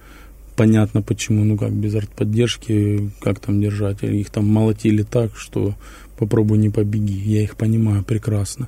Понятно 0.55 1.01
почему, 1.01 1.45
ну 1.45 1.57
как 1.57 1.71
без 1.71 1.95
артподдержки, 1.95 3.09
как 3.21 3.39
там 3.39 3.61
держать. 3.61 4.03
Их 4.03 4.29
там 4.29 4.45
молотили 4.47 5.03
так, 5.03 5.37
что 5.37 5.75
попробуй 6.17 6.57
не 6.57 6.69
побеги. 6.69 7.13
Я 7.13 7.43
их 7.43 7.55
понимаю 7.55 8.03
прекрасно. 8.03 8.67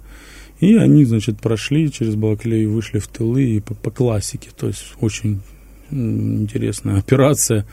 И 0.62 0.76
они, 0.76 1.06
значит, 1.06 1.42
прошли 1.42 1.92
через 1.92 2.16
Балаклею, 2.16 2.72
вышли 2.72 3.00
в 3.00 3.08
тылы 3.08 3.44
и 3.56 3.60
по, 3.60 3.74
по 3.74 3.90
классике. 3.90 4.50
То 4.56 4.68
есть 4.68 4.94
очень 5.02 5.42
интересная 5.90 7.00
операция. 7.00 7.66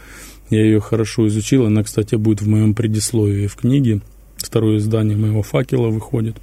Я 0.48 0.64
ее 0.64 0.81
хорошо 0.81 1.29
изучил. 1.29 1.66
Она, 1.66 1.85
кстати, 1.85 2.14
будет 2.14 2.40
в 2.40 2.48
моем 2.48 2.74
предисловии 2.74 3.46
в 3.46 3.57
книге. 3.57 4.01
Второе 4.38 4.79
издание 4.79 5.18
моего 5.18 5.42
факела 5.42 5.88
выходит 5.88 6.37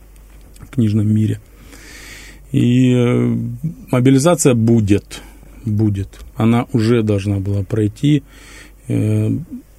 в 0.60 0.70
книжном 0.70 1.12
мире. 1.12 1.42
И 2.52 2.94
э, 2.94 3.38
мобилизация 3.90 4.54
будет. 4.54 5.22
Будет. 5.66 6.10
Она 6.36 6.68
уже 6.74 7.02
должна 7.02 7.40
была 7.40 7.64
пройти. 7.64 8.22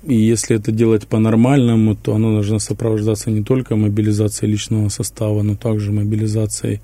И 0.07 0.15
если 0.15 0.57
это 0.57 0.71
делать 0.71 1.09
по-нормальному, 1.09 1.97
то 1.97 2.15
оно 2.15 2.33
должно 2.33 2.61
сопровождаться 2.61 3.31
не 3.31 3.43
только 3.43 3.75
мобилизацией 3.75 4.53
личного 4.53 4.89
состава, 4.89 5.43
но 5.43 5.57
также 5.57 5.91
мобилизацией 5.91 6.81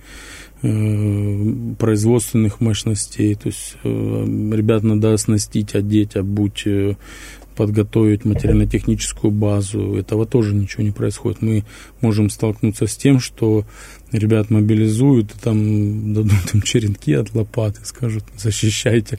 э, 0.62 1.74
производственных 1.78 2.60
мощностей. 2.60 3.36
То 3.36 3.46
есть 3.46 3.76
э, 3.84 3.88
ребят 3.88 4.82
надо 4.82 5.12
оснастить, 5.12 5.76
одеть, 5.76 6.16
обуть, 6.16 6.62
э, 6.66 6.96
подготовить 7.54 8.24
материально-техническую 8.24 9.30
базу. 9.30 9.94
Этого 9.94 10.26
тоже 10.26 10.54
ничего 10.54 10.82
не 10.82 10.90
происходит. 10.90 11.42
Мы 11.42 11.64
можем 12.00 12.28
столкнуться 12.28 12.88
с 12.88 12.96
тем, 12.96 13.20
что 13.20 13.64
ребят 14.12 14.50
мобилизуют, 14.50 15.32
и 15.34 15.38
там 15.38 16.14
дадут 16.14 16.54
им 16.54 16.62
черенки 16.62 17.14
от 17.14 17.34
лопаты, 17.34 17.80
скажут, 17.84 18.24
защищайте. 18.36 19.18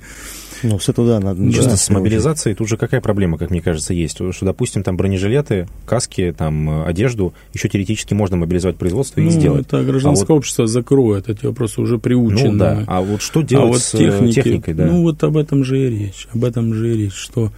Ну, 0.64 0.80
с 0.80 0.88
этого, 0.88 1.08
да, 1.08 1.20
надо 1.20 1.52
Честно, 1.52 1.76
с 1.76 1.90
мобилизацией 1.90 2.56
тут 2.56 2.70
же 2.70 2.78
какая 2.78 3.02
проблема, 3.02 3.38
как 3.38 3.50
мне 3.50 3.62
кажется, 3.62 3.94
есть? 3.94 4.16
Что, 4.16 4.46
допустим, 4.46 4.82
там 4.84 4.96
бронежилеты, 4.96 5.68
каски, 5.86 6.34
там, 6.38 6.86
одежду, 6.86 7.34
еще 7.54 7.68
теоретически 7.68 8.14
можно 8.14 8.38
мобилизовать 8.38 8.78
производство 8.78 9.20
и 9.20 9.26
ну, 9.26 9.32
сделать. 9.32 9.68
это 9.68 9.84
гражданское 9.84 10.32
а 10.32 10.36
вот... 10.36 10.38
общество 10.38 10.68
закроет, 10.68 11.28
эти 11.28 11.46
вопросы 11.46 11.82
уже 11.82 11.98
приучены. 11.98 12.52
Ну, 12.52 12.58
да, 12.58 12.84
а 12.88 13.02
вот 13.02 13.22
что 13.22 13.42
делать 13.42 13.66
а 13.66 13.72
вот 13.74 13.82
с 13.82 13.92
техники, 13.92 14.36
техникой, 14.36 14.74
да? 14.74 14.86
Ну, 14.86 15.02
вот 15.02 15.22
об 15.24 15.36
этом 15.36 15.66
же 15.66 15.86
и 15.86 15.90
речь, 15.90 16.28
об 16.34 16.46
этом 16.46 16.74
же 16.74 16.94
и 16.94 16.98
речь, 16.98 17.16
что 17.16 17.52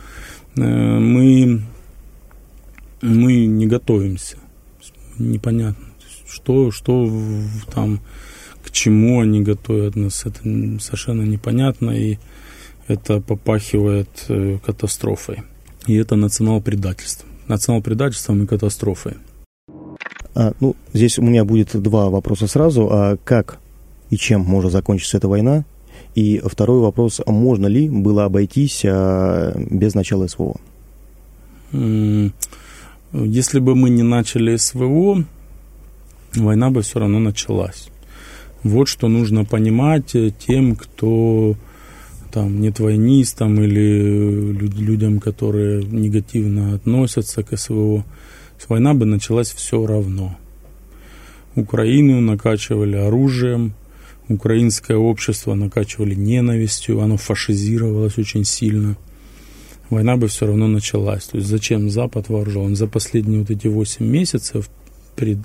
э, 0.55 0.61
мы, 0.61 1.61
мы 3.01 3.45
не 3.45 3.67
готовимся, 3.67 4.37
непонятно, 5.19 5.84
что, 6.35 6.69
что 6.71 7.09
там, 7.73 8.01
к 8.63 8.71
чему 8.71 9.21
они 9.21 9.41
готовят 9.41 9.95
нас, 9.95 10.25
это 10.25 10.39
совершенно 10.79 11.21
непонятно, 11.21 11.91
и 11.91 12.17
это 12.87 13.21
попахивает 13.21 14.09
э, 14.27 14.57
катастрофой. 14.63 15.43
И 15.87 15.95
это 15.95 16.15
национал-предательство. 16.15 17.27
Национал-предательством 17.47 18.43
и 18.43 18.47
катастрофой. 18.47 19.13
А, 20.33 20.53
ну, 20.59 20.75
здесь 20.93 21.17
у 21.17 21.21
меня 21.21 21.45
будет 21.45 21.81
два 21.81 22.09
вопроса 22.09 22.47
сразу. 22.47 22.89
А 22.91 23.17
как 23.23 23.59
и 24.09 24.17
чем 24.17 24.41
может 24.41 24.71
закончиться 24.71 25.17
эта 25.17 25.27
война? 25.27 25.63
И 26.15 26.41
второй 26.45 26.81
вопрос, 26.81 27.21
а 27.25 27.31
можно 27.31 27.67
ли 27.67 27.89
было 27.89 28.25
обойтись 28.25 28.83
а, 28.85 29.53
без 29.57 29.93
начала 29.93 30.27
СВО? 30.27 30.57
Если 33.13 33.59
бы 33.59 33.75
мы 33.75 33.89
не 33.89 34.03
начали 34.03 34.57
СВО, 34.57 35.23
война 36.43 36.69
бы 36.69 36.81
все 36.81 36.99
равно 36.99 37.19
началась. 37.19 37.89
Вот 38.63 38.87
что 38.87 39.07
нужно 39.07 39.45
понимать 39.45 40.15
тем, 40.39 40.75
кто 40.75 41.55
там 42.31 42.59
нет 42.59 42.79
войнистам 42.79 43.61
или 43.63 44.51
людям, 44.51 45.19
которые 45.19 45.85
негативно 45.85 46.75
относятся 46.75 47.43
к 47.43 47.55
СВО. 47.55 48.03
Война 48.67 48.93
бы 48.93 49.05
началась 49.05 49.51
все 49.51 49.85
равно. 49.85 50.37
Украину 51.55 52.19
накачивали 52.19 52.97
оружием, 52.97 53.73
украинское 54.27 54.97
общество 54.97 55.53
накачивали 55.53 56.15
ненавистью, 56.15 56.99
оно 57.01 57.17
фашизировалось 57.17 58.17
очень 58.17 58.43
сильно. 58.43 58.97
Война 59.89 60.17
бы 60.17 60.27
все 60.27 60.47
равно 60.47 60.67
началась. 60.67 61.25
То 61.25 61.37
есть 61.37 61.49
зачем 61.49 61.89
Запад 61.89 62.29
вооружен? 62.29 62.75
За 62.75 62.87
последние 62.87 63.39
вот 63.39 63.51
эти 63.51 63.67
8 63.67 64.05
месяцев 64.05 64.69
пред 65.15 65.37
э, 65.37 65.41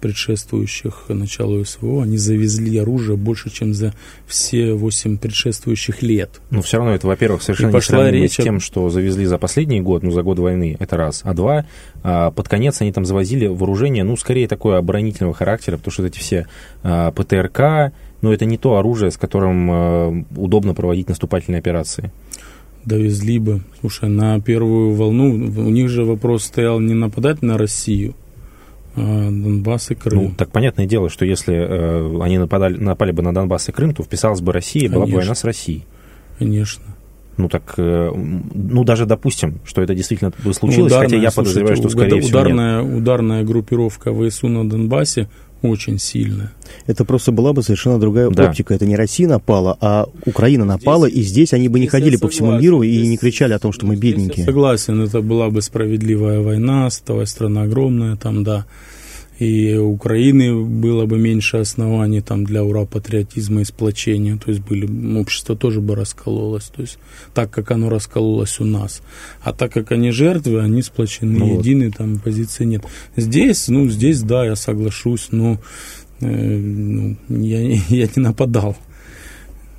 предшествующих 0.00 1.04
началу 1.08 1.64
СВО, 1.64 2.02
они 2.02 2.16
завезли 2.16 2.78
оружие 2.78 3.16
больше, 3.16 3.50
чем 3.50 3.74
за 3.74 3.94
все 4.26 4.74
8 4.74 5.18
предшествующих 5.18 6.02
лет. 6.02 6.40
Но 6.50 6.62
все 6.62 6.78
равно 6.78 6.94
это, 6.94 7.06
во-первых, 7.06 7.42
совершенно 7.42 7.68
не 7.68 7.72
пошла 7.72 8.10
речь 8.10 8.34
с 8.34 8.36
тем, 8.36 8.60
что 8.60 8.88
завезли 8.90 9.24
за 9.24 9.38
последний 9.38 9.80
год, 9.80 10.02
ну, 10.02 10.10
за 10.10 10.22
год 10.22 10.38
войны, 10.38 10.76
это 10.78 10.96
раз. 10.96 11.22
А 11.24 11.34
два, 11.34 11.66
а, 12.02 12.30
под 12.30 12.48
конец 12.48 12.80
они 12.80 12.92
там 12.92 13.04
завозили 13.04 13.46
вооружение, 13.46 14.04
ну, 14.04 14.16
скорее 14.16 14.48
такое 14.48 14.78
оборонительного 14.78 15.34
характера, 15.34 15.76
потому 15.76 15.92
что 15.92 16.06
эти 16.06 16.18
все 16.18 16.46
а, 16.82 17.10
ПТРК, 17.12 17.94
ну, 18.20 18.32
это 18.32 18.44
не 18.44 18.58
то 18.58 18.76
оружие, 18.76 19.10
с 19.10 19.16
которым 19.16 19.68
а, 19.70 20.24
удобно 20.36 20.74
проводить 20.74 21.08
наступательные 21.08 21.58
операции 21.58 22.12
довезли 22.84 23.38
бы. 23.38 23.60
Слушай, 23.80 24.08
на 24.08 24.40
первую 24.40 24.92
волну 24.94 25.30
у 25.30 25.70
них 25.70 25.88
же 25.88 26.04
вопрос 26.04 26.44
стоял 26.44 26.80
не 26.80 26.94
нападать 26.94 27.42
на 27.42 27.56
Россию, 27.56 28.14
Донбасс 28.94 29.90
и 29.90 29.94
Крым. 29.94 30.22
Ну, 30.22 30.32
так 30.36 30.50
понятное 30.50 30.86
дело, 30.86 31.08
что 31.08 31.24
если 31.24 31.54
э, 31.54 32.22
они 32.22 32.38
нападали, 32.38 32.76
напали 32.76 33.12
бы 33.12 33.22
на 33.22 33.32
Донбасс 33.32 33.68
и 33.68 33.72
Крым, 33.72 33.94
то 33.94 34.02
вписалась 34.02 34.40
бы 34.40 34.52
Россия, 34.52 34.82
Конечно. 34.82 34.98
была 34.98 35.06
бы 35.06 35.16
война 35.16 35.34
с 35.34 35.44
Россией. 35.44 35.84
Конечно. 36.38 36.84
Ну 37.38 37.48
так, 37.48 37.74
э, 37.78 38.10
ну 38.14 38.84
даже 38.84 39.06
допустим, 39.06 39.60
что 39.64 39.80
это 39.80 39.94
действительно 39.94 40.32
случилось, 40.52 40.92
ударная, 40.92 41.08
хотя 41.08 41.16
я 41.16 41.30
подозреваю, 41.30 41.76
что 41.76 41.88
скорее 41.88 42.22
ударная, 42.22 42.80
всего 42.80 42.90
нет. 42.90 43.02
Ударная 43.02 43.44
группировка 43.44 44.12
ВСУ 44.12 44.48
на 44.48 44.68
Донбассе 44.68 45.28
очень 45.62 45.98
сильная. 45.98 46.52
Это 46.86 47.04
просто 47.04 47.32
была 47.32 47.52
бы 47.52 47.62
совершенно 47.62 47.98
другая 47.98 48.28
да. 48.30 48.48
оптика. 48.48 48.74
Это 48.74 48.86
не 48.86 48.96
Россия 48.96 49.28
напала, 49.28 49.76
а 49.80 50.08
Украина 50.26 50.64
напала, 50.64 51.06
здесь, 51.06 51.18
и 51.18 51.22
здесь 51.22 51.52
они 51.52 51.68
бы 51.68 51.80
не 51.80 51.86
ходили 51.86 52.16
по 52.16 52.28
всему 52.28 52.58
миру 52.58 52.82
и 52.82 53.06
не 53.06 53.16
кричали 53.16 53.52
о 53.52 53.58
том, 53.58 53.72
что 53.72 53.86
мы 53.86 53.96
бедненькие. 53.96 54.40
Я 54.40 54.46
согласен, 54.46 55.02
это 55.02 55.20
была 55.20 55.50
бы 55.50 55.62
справедливая 55.62 56.40
война, 56.40 56.90
страна 57.26 57.62
огромная 57.62 58.16
там, 58.16 58.44
да 58.44 58.66
и 59.38 59.74
у 59.74 59.92
Украины 59.92 60.62
было 60.62 61.06
бы 61.06 61.18
меньше 61.18 61.56
оснований 61.56 62.20
там 62.20 62.44
для 62.44 62.62
ура 62.62 62.84
патриотизма 62.84 63.62
и 63.62 63.64
сплочения, 63.64 64.36
то 64.36 64.50
есть 64.50 64.62
были, 64.62 64.86
общество 65.18 65.56
тоже 65.56 65.80
бы 65.80 65.94
раскололось, 65.94 66.64
то 66.64 66.82
есть 66.82 66.98
так, 67.34 67.50
как 67.50 67.70
оно 67.70 67.88
раскололось 67.88 68.60
у 68.60 68.64
нас. 68.64 69.02
А 69.40 69.52
так 69.52 69.72
как 69.72 69.90
они 69.92 70.10
жертвы, 70.10 70.60
они 70.60 70.82
сплочены, 70.82 71.38
ну, 71.38 71.58
едины, 71.58 71.90
там 71.90 72.18
позиции 72.18 72.64
нет. 72.64 72.84
Здесь, 73.16 73.68
ну, 73.68 73.88
здесь, 73.88 74.22
да, 74.22 74.44
я 74.44 74.54
соглашусь, 74.54 75.28
но 75.30 75.58
э, 76.20 76.26
ну, 76.26 77.16
я, 77.28 77.60
я 77.88 78.08
не 78.14 78.22
нападал. 78.22 78.76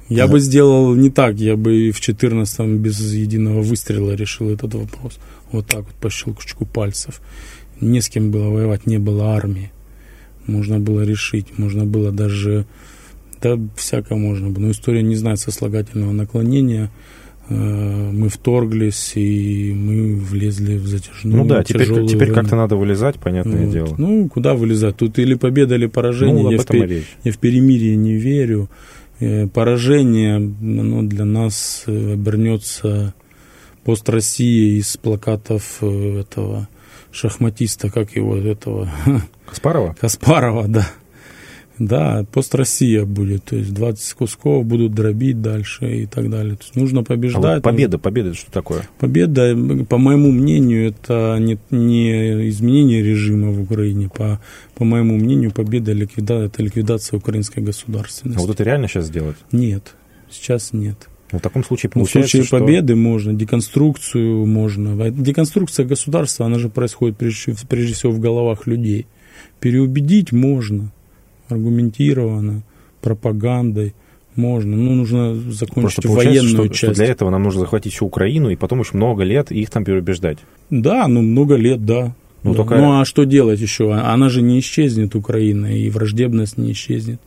Я 0.10 0.26
да. 0.26 0.34
бы 0.34 0.40
сделал 0.40 0.94
не 0.96 1.10
так, 1.10 1.38
я 1.38 1.56
бы 1.56 1.92
в 1.92 2.00
14-м 2.02 2.80
без 2.80 3.00
единого 3.14 3.62
выстрела 3.62 4.12
решил 4.12 4.50
этот 4.50 4.74
вопрос. 4.74 5.20
Вот 5.52 5.68
так 5.68 5.86
вот 5.86 5.96
по 5.96 6.10
щелчку 6.10 6.66
пальцев 6.66 7.22
не 7.84 8.02
с 8.02 8.10
кем 8.10 8.32
было 8.32 8.50
воевать, 8.50 8.86
не 8.86 8.98
было 8.98 9.36
армии. 9.36 9.72
Можно 10.48 10.80
было 10.80 11.02
решить, 11.02 11.58
можно 11.58 11.86
было 11.86 12.12
даже, 12.12 12.66
да, 13.42 13.58
всяко 13.76 14.16
можно 14.16 14.50
было. 14.50 14.64
Но 14.64 14.72
история 14.72 15.02
не 15.02 15.16
знает 15.16 15.40
сослагательного 15.40 16.12
наклонения. 16.12 16.92
Э, 17.50 18.12
мы 18.12 18.30
вторглись, 18.30 19.14
и 19.16 19.74
мы 19.74 20.16
влезли 20.16 20.78
в 20.78 20.88
затяжную 20.88 21.38
Ну 21.38 21.46
да, 21.46 21.64
теперь, 21.64 22.08
теперь 22.08 22.32
как-то 22.32 22.56
надо 22.56 22.76
вылезать, 22.76 23.20
понятное 23.20 23.66
вот. 23.66 23.74
дело. 23.74 23.96
Ну, 23.98 24.30
куда 24.30 24.54
вылезать? 24.54 24.98
Тут 24.98 25.20
или 25.20 25.36
победа, 25.36 25.76
или 25.76 25.88
поражение. 25.88 26.44
Ну, 26.44 26.52
я, 26.52 26.58
в, 26.58 26.66
пер... 26.66 27.04
я 27.24 27.32
в 27.32 27.38
перемирие 27.38 27.96
не 27.96 28.16
верю. 28.16 28.70
Э, 29.20 29.48
поражение 29.48 30.36
оно 30.36 31.04
для 31.04 31.26
нас 31.26 31.84
э, 31.88 32.14
обернется 32.14 33.14
пост 33.84 34.08
России 34.10 34.80
из 34.80 34.96
плакатов 34.98 35.84
этого 35.84 36.70
шахматиста, 37.14 37.90
как 37.90 38.16
его, 38.16 38.36
этого... 38.36 38.90
Каспарова? 39.46 39.96
Каспарова, 40.00 40.68
да. 40.68 40.88
Да, 41.80 42.24
пост 42.32 42.54
Россия 42.54 43.04
будет, 43.04 43.46
то 43.46 43.56
есть 43.56 43.74
20 43.74 44.14
кусков 44.14 44.64
будут 44.64 44.94
дробить 44.94 45.42
дальше 45.42 46.04
и 46.04 46.06
так 46.06 46.30
далее. 46.30 46.56
То 46.56 46.64
есть 46.64 46.76
нужно 46.76 47.04
побеждать. 47.04 47.44
А 47.44 47.54
вот 47.56 47.64
победа, 47.64 47.98
победа 47.98 48.30
это 48.30 48.38
что 48.38 48.52
такое? 48.52 48.88
Победа, 49.00 49.56
по 49.90 49.98
моему 49.98 50.32
мнению, 50.32 50.90
это 50.90 51.38
не, 51.40 51.58
не 51.72 52.48
изменение 52.50 53.02
режима 53.02 53.52
в 53.52 53.62
Украине, 53.62 54.08
по, 54.08 54.40
по 54.76 54.86
моему 54.86 55.18
мнению, 55.18 55.52
победа 55.52 55.94
ликвида, 55.94 56.44
это 56.44 56.62
ликвидация 56.62 57.18
украинской 57.18 57.62
государственности. 57.62 58.40
А 58.40 58.46
вот 58.46 58.54
это 58.54 58.64
реально 58.64 58.88
сейчас 58.88 59.06
сделать? 59.06 59.38
Нет, 59.52 59.96
сейчас 60.30 60.74
нет. 60.74 61.10
Ну, 61.34 61.40
в 61.40 61.42
таком 61.42 61.64
случае 61.64 61.90
получается, 61.90 62.20
ну, 62.20 62.26
В 62.26 62.30
случае 62.30 62.44
что... 62.44 62.60
победы 62.60 62.96
можно, 62.96 63.34
деконструкцию 63.34 64.46
можно. 64.46 65.10
Деконструкция 65.10 65.84
государства, 65.84 66.46
она 66.46 66.60
же 66.60 66.70
происходит 66.70 67.18
прежде, 67.18 67.56
прежде 67.68 67.96
всего 67.96 68.12
в 68.12 68.20
головах 68.20 68.68
людей. 68.68 69.08
Переубедить 69.60 70.32
можно, 70.32 70.92
аргументированно, 71.50 72.62
пропагандой 73.02 73.96
можно. 74.36 74.78
Ну, 74.78 74.94
нужно 74.94 75.36
закончить 75.52 76.06
военную 76.06 76.66
что, 76.66 76.68
часть. 76.68 76.78
Что 76.78 76.94
для 76.94 77.06
этого 77.08 77.32
нам 77.32 77.42
нужно 77.42 77.62
захватить 77.62 77.94
всю 77.94 78.06
Украину 78.06 78.50
и 78.52 78.56
потом 78.56 78.82
еще 78.82 78.96
много 78.96 79.24
лет 79.24 79.52
их 79.52 79.72
там 79.72 79.84
переубеждать. 79.86 80.38
Да, 80.70 81.08
ну 81.08 81.24
много 81.24 81.56
лет, 81.56 81.84
да. 81.84 82.16
Ну, 82.44 82.52
да. 82.52 82.58
только... 82.58 82.76
ну 82.76 83.00
а 83.00 83.06
что 83.06 83.24
делать 83.24 83.60
еще? 83.60 83.94
Она 83.94 84.30
же 84.30 84.42
не 84.42 84.60
исчезнет, 84.60 85.16
Украина, 85.16 85.68
и 85.68 85.90
враждебность 85.90 86.58
не 86.58 86.74
исчезнет. 86.74 87.20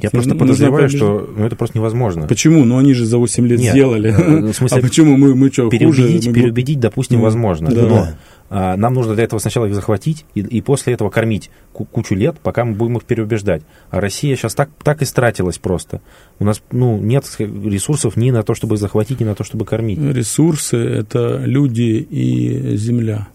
Я 0.00 0.10
просто 0.10 0.34
подозреваю, 0.34 0.88
что 0.88 1.30
ну, 1.36 1.44
это 1.44 1.56
просто 1.56 1.78
невозможно. 1.78 2.26
Почему? 2.26 2.64
Ну, 2.64 2.78
они 2.78 2.94
же 2.94 3.06
за 3.06 3.18
8 3.18 3.46
лет 3.46 3.60
Нет, 3.60 3.72
сделали. 3.72 4.10
Э, 4.10 4.52
в 4.52 4.52
смысле, 4.54 4.78
а 4.78 4.82
почему 4.82 5.16
мы, 5.16 5.34
мы 5.34 5.50
что, 5.52 5.68
переубедить, 5.68 6.26
хуже? 6.26 6.34
Переубедить, 6.34 6.80
допустим, 6.80 7.18
ну, 7.18 7.24
возможно. 7.24 7.70
Да. 7.70 7.82
Но 7.82 8.08
а, 8.50 8.76
нам 8.76 8.94
нужно 8.94 9.14
для 9.14 9.24
этого 9.24 9.40
сначала 9.40 9.66
их 9.66 9.74
захватить 9.74 10.26
и, 10.34 10.40
и 10.40 10.60
после 10.60 10.94
этого 10.94 11.10
кормить 11.10 11.50
кучу 11.72 12.14
лет, 12.14 12.36
пока 12.42 12.64
мы 12.64 12.74
будем 12.74 12.98
их 12.98 13.04
переубеждать. 13.04 13.62
А 13.90 14.00
Россия 14.00 14.36
сейчас 14.36 14.54
так, 14.54 14.70
так 14.82 15.02
и 15.02 15.04
стратилась 15.04 15.58
просто. 15.58 16.00
У 16.38 16.44
нас 16.44 16.62
ну, 16.70 16.98
нет 16.98 17.24
ресурсов 17.38 18.16
ни 18.16 18.30
на 18.30 18.42
то, 18.42 18.54
чтобы 18.54 18.76
захватить, 18.76 19.20
ни 19.20 19.24
на 19.24 19.34
то, 19.34 19.44
чтобы 19.44 19.64
кормить. 19.64 19.98
Ресурсы– 19.98 20.76
это 20.78 21.42
люди 21.44 22.06
и 22.10 22.76
земля. 22.76 23.28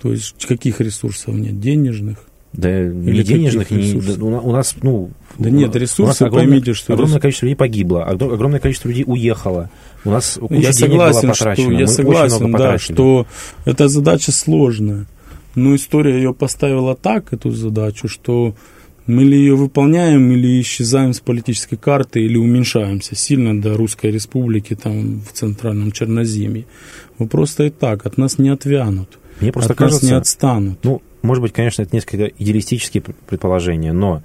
То 0.00 0.12
есть 0.12 0.46
каких 0.46 0.80
ресурсов 0.80 1.34
нет? 1.34 1.60
Денежных, 1.60 2.18
да 2.52 2.68
Или 2.82 3.18
не 3.18 3.22
денежных, 3.22 3.70
не, 3.70 3.94
у 3.94 4.52
нас, 4.52 4.74
ну... 4.82 5.10
Да 5.38 5.50
нет, 5.50 5.74
ресурсы, 5.76 6.22
огромное, 6.22 6.48
поймите, 6.48 6.74
что... 6.74 6.92
Огромное 6.94 7.12
ресурс... 7.16 7.22
количество 7.22 7.46
людей 7.46 7.56
погибло, 7.56 8.04
огромное 8.04 8.58
количество 8.58 8.88
людей 8.88 9.04
уехало. 9.06 9.70
У 10.04 10.10
нас 10.10 10.36
куча 10.40 10.54
я 10.60 10.72
согласен, 10.72 11.20
была 11.20 11.32
потрачена. 11.32 11.54
Что, 11.54 11.72
я 11.72 11.86
согласен, 11.86 12.52
да, 12.52 12.78
что 12.78 13.26
эта 13.64 13.88
задача 13.88 14.32
сложная. 14.32 15.06
Но 15.54 15.76
история 15.76 16.16
ее 16.16 16.34
поставила 16.34 16.96
так, 16.96 17.32
эту 17.32 17.52
задачу, 17.52 18.08
что 18.08 18.54
мы 19.06 19.22
ли 19.22 19.38
ее 19.38 19.54
выполняем, 19.54 20.32
или 20.32 20.60
исчезаем 20.60 21.12
с 21.12 21.20
политической 21.20 21.76
карты, 21.76 22.20
или 22.20 22.36
уменьшаемся 22.36 23.14
сильно 23.14 23.60
до 23.60 23.76
Русской 23.76 24.10
Республики 24.10 24.74
там, 24.74 25.20
в 25.20 25.32
Центральном 25.32 25.92
Черноземье. 25.92 26.66
Вопрос 27.18 27.50
стоит 27.50 27.78
так, 27.78 28.06
от 28.06 28.18
нас 28.18 28.38
не 28.38 28.48
отвянут. 28.48 29.19
Мне 29.40 29.52
просто 29.52 29.72
от 29.72 29.78
кажется, 29.78 30.06
не 30.06 30.12
отстанут. 30.12 30.78
Ну, 30.82 31.02
может 31.22 31.42
быть, 31.42 31.52
конечно, 31.52 31.82
это 31.82 31.94
несколько 31.94 32.26
идеалистические 32.26 33.02
предположения, 33.02 33.92
но, 33.92 34.22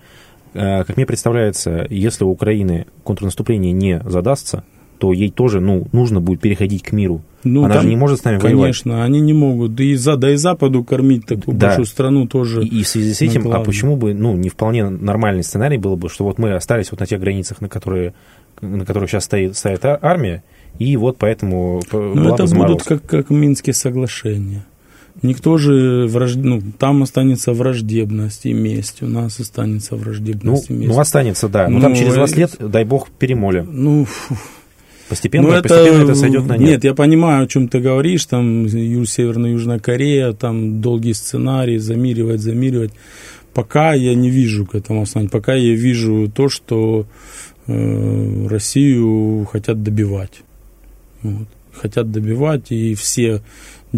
э, 0.54 0.84
как 0.84 0.98
мне 0.98 1.06
представляется, 1.06 1.86
если 1.90 2.24
у 2.24 2.30
Украины 2.30 2.88
контрнаступление 3.04 3.72
не 3.72 4.02
задастся, 4.06 4.64
то 4.98 5.12
ей 5.12 5.30
тоже 5.30 5.60
ну, 5.60 5.88
нужно 5.92 6.22
будет 6.22 6.42
переходить 6.42 6.84
к 6.84 6.92
миру. 6.92 7.22
Ну, 7.44 7.66
Она 7.66 7.76
там, 7.76 7.84
же 7.84 7.90
не 7.90 7.96
может 7.96 8.22
с 8.22 8.24
нами 8.24 8.40
конечно, 8.40 8.58
воевать. 8.58 8.82
Конечно, 8.82 9.04
они 9.04 9.20
не 9.20 9.34
могут. 9.34 9.76
Да 9.76 9.84
и, 9.84 9.96
за, 9.96 10.16
да 10.16 10.32
и 10.32 10.36
Западу 10.36 10.84
кормить 10.84 11.26
такую 11.26 11.58
да. 11.58 11.68
большую 11.68 11.86
страну 11.86 12.28
тоже. 12.28 12.64
И, 12.64 12.80
и 12.80 12.84
в 12.84 12.88
связи 12.88 13.14
с 13.14 13.22
этим, 13.22 13.42
накладно. 13.42 13.62
а 13.62 13.66
почему 13.66 13.98
бы, 13.98 14.14
ну, 14.14 14.36
не 14.36 14.50
вполне 14.50 14.90
нормальный 14.90 15.44
сценарий 15.44 15.78
было 15.78 15.96
бы, 15.96 16.10
что 16.10 16.24
вот 16.24 16.40
мы 16.40 16.54
остались 16.54 16.92
вот 16.92 17.02
на 17.02 17.06
тех 17.06 17.20
границах, 17.20 17.62
на, 17.62 17.70
которые, 17.70 18.14
на 18.62 18.86
которых 18.86 19.10
сейчас 19.10 19.26
стоит, 19.26 19.56
стоит 19.58 19.84
армия, 19.84 20.44
и 20.80 20.98
вот 20.98 21.18
поэтому 21.18 21.82
Ну, 21.92 22.34
это 22.34 22.46
будут 22.54 22.84
как, 22.84 23.06
как 23.06 23.30
Минские 23.30 23.74
соглашения. 23.74 24.66
Никто 25.22 25.58
же 25.58 26.08
вражд... 26.08 26.36
ну, 26.36 26.62
там 26.78 27.04
останется 27.04 27.54
враждебность 27.54 28.46
и 28.46 28.54
месть, 28.54 29.02
у 29.02 29.08
нас 29.08 29.40
останется 29.40 29.96
враждебность 29.96 30.70
ну, 30.70 30.76
и 30.76 30.80
месть. 30.80 30.92
Ну, 30.94 31.00
останется, 31.00 31.48
да. 31.48 31.70
Но, 31.70 31.78
Но 31.78 31.82
там 31.82 31.96
через 31.96 32.16
20 32.16 32.38
лет, 32.38 32.56
дай 32.60 32.84
бог, 32.84 33.10
перемолим. 33.10 33.70
Ну, 33.72 34.08
Постепенно, 35.10 35.48
ну, 35.48 35.62
постепенно 35.62 36.02
это, 36.02 36.04
это 36.04 36.16
сойдет 36.16 36.46
на 36.48 36.58
нет. 36.58 36.70
Нет, 36.70 36.84
я 36.84 36.94
понимаю, 36.96 37.44
о 37.44 37.48
чем 37.48 37.68
ты 37.68 37.80
говоришь, 37.80 38.26
там 38.26 38.66
Ю, 38.66 39.06
Северная-Южная 39.06 39.80
Корея, 39.80 40.34
там 40.34 40.82
долгий 40.82 41.14
сценарий, 41.14 41.78
замиривать, 41.78 42.42
замиривать. 42.42 42.92
Пока 43.54 43.94
я 43.94 44.16
не 44.16 44.30
вижу 44.30 44.66
к 44.66 44.74
этому 44.74 45.04
основания. 45.04 45.30
Пока 45.30 45.54
я 45.54 45.76
вижу 45.76 46.30
то, 46.34 46.50
что 46.50 47.06
э, 47.68 48.48
Россию 48.48 49.48
хотят 49.52 49.84
добивать. 49.84 50.42
Вот. 51.22 51.48
Хотят 51.72 52.12
добивать, 52.12 52.72
и 52.72 52.96
все 52.96 53.42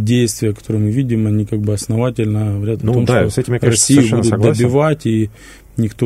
действия, 0.04 0.54
которые 0.54 0.84
мы 0.84 0.92
видим, 0.92 1.28
они 1.28 1.46
как 1.46 1.60
бы 1.60 1.74
основательно 1.74 2.56
говорят 2.56 2.84
ну, 2.84 2.92
о 2.92 2.94
том, 2.96 3.06
да, 3.06 3.22
что 3.22 3.30
с 3.30 3.38
этим, 3.38 3.54
я, 3.54 3.60
конечно, 3.60 3.96
Россию 3.96 4.10
будут 4.10 4.26
согласен. 4.26 4.64
добивать, 4.64 5.06
и 5.06 5.30
никто 5.78 6.06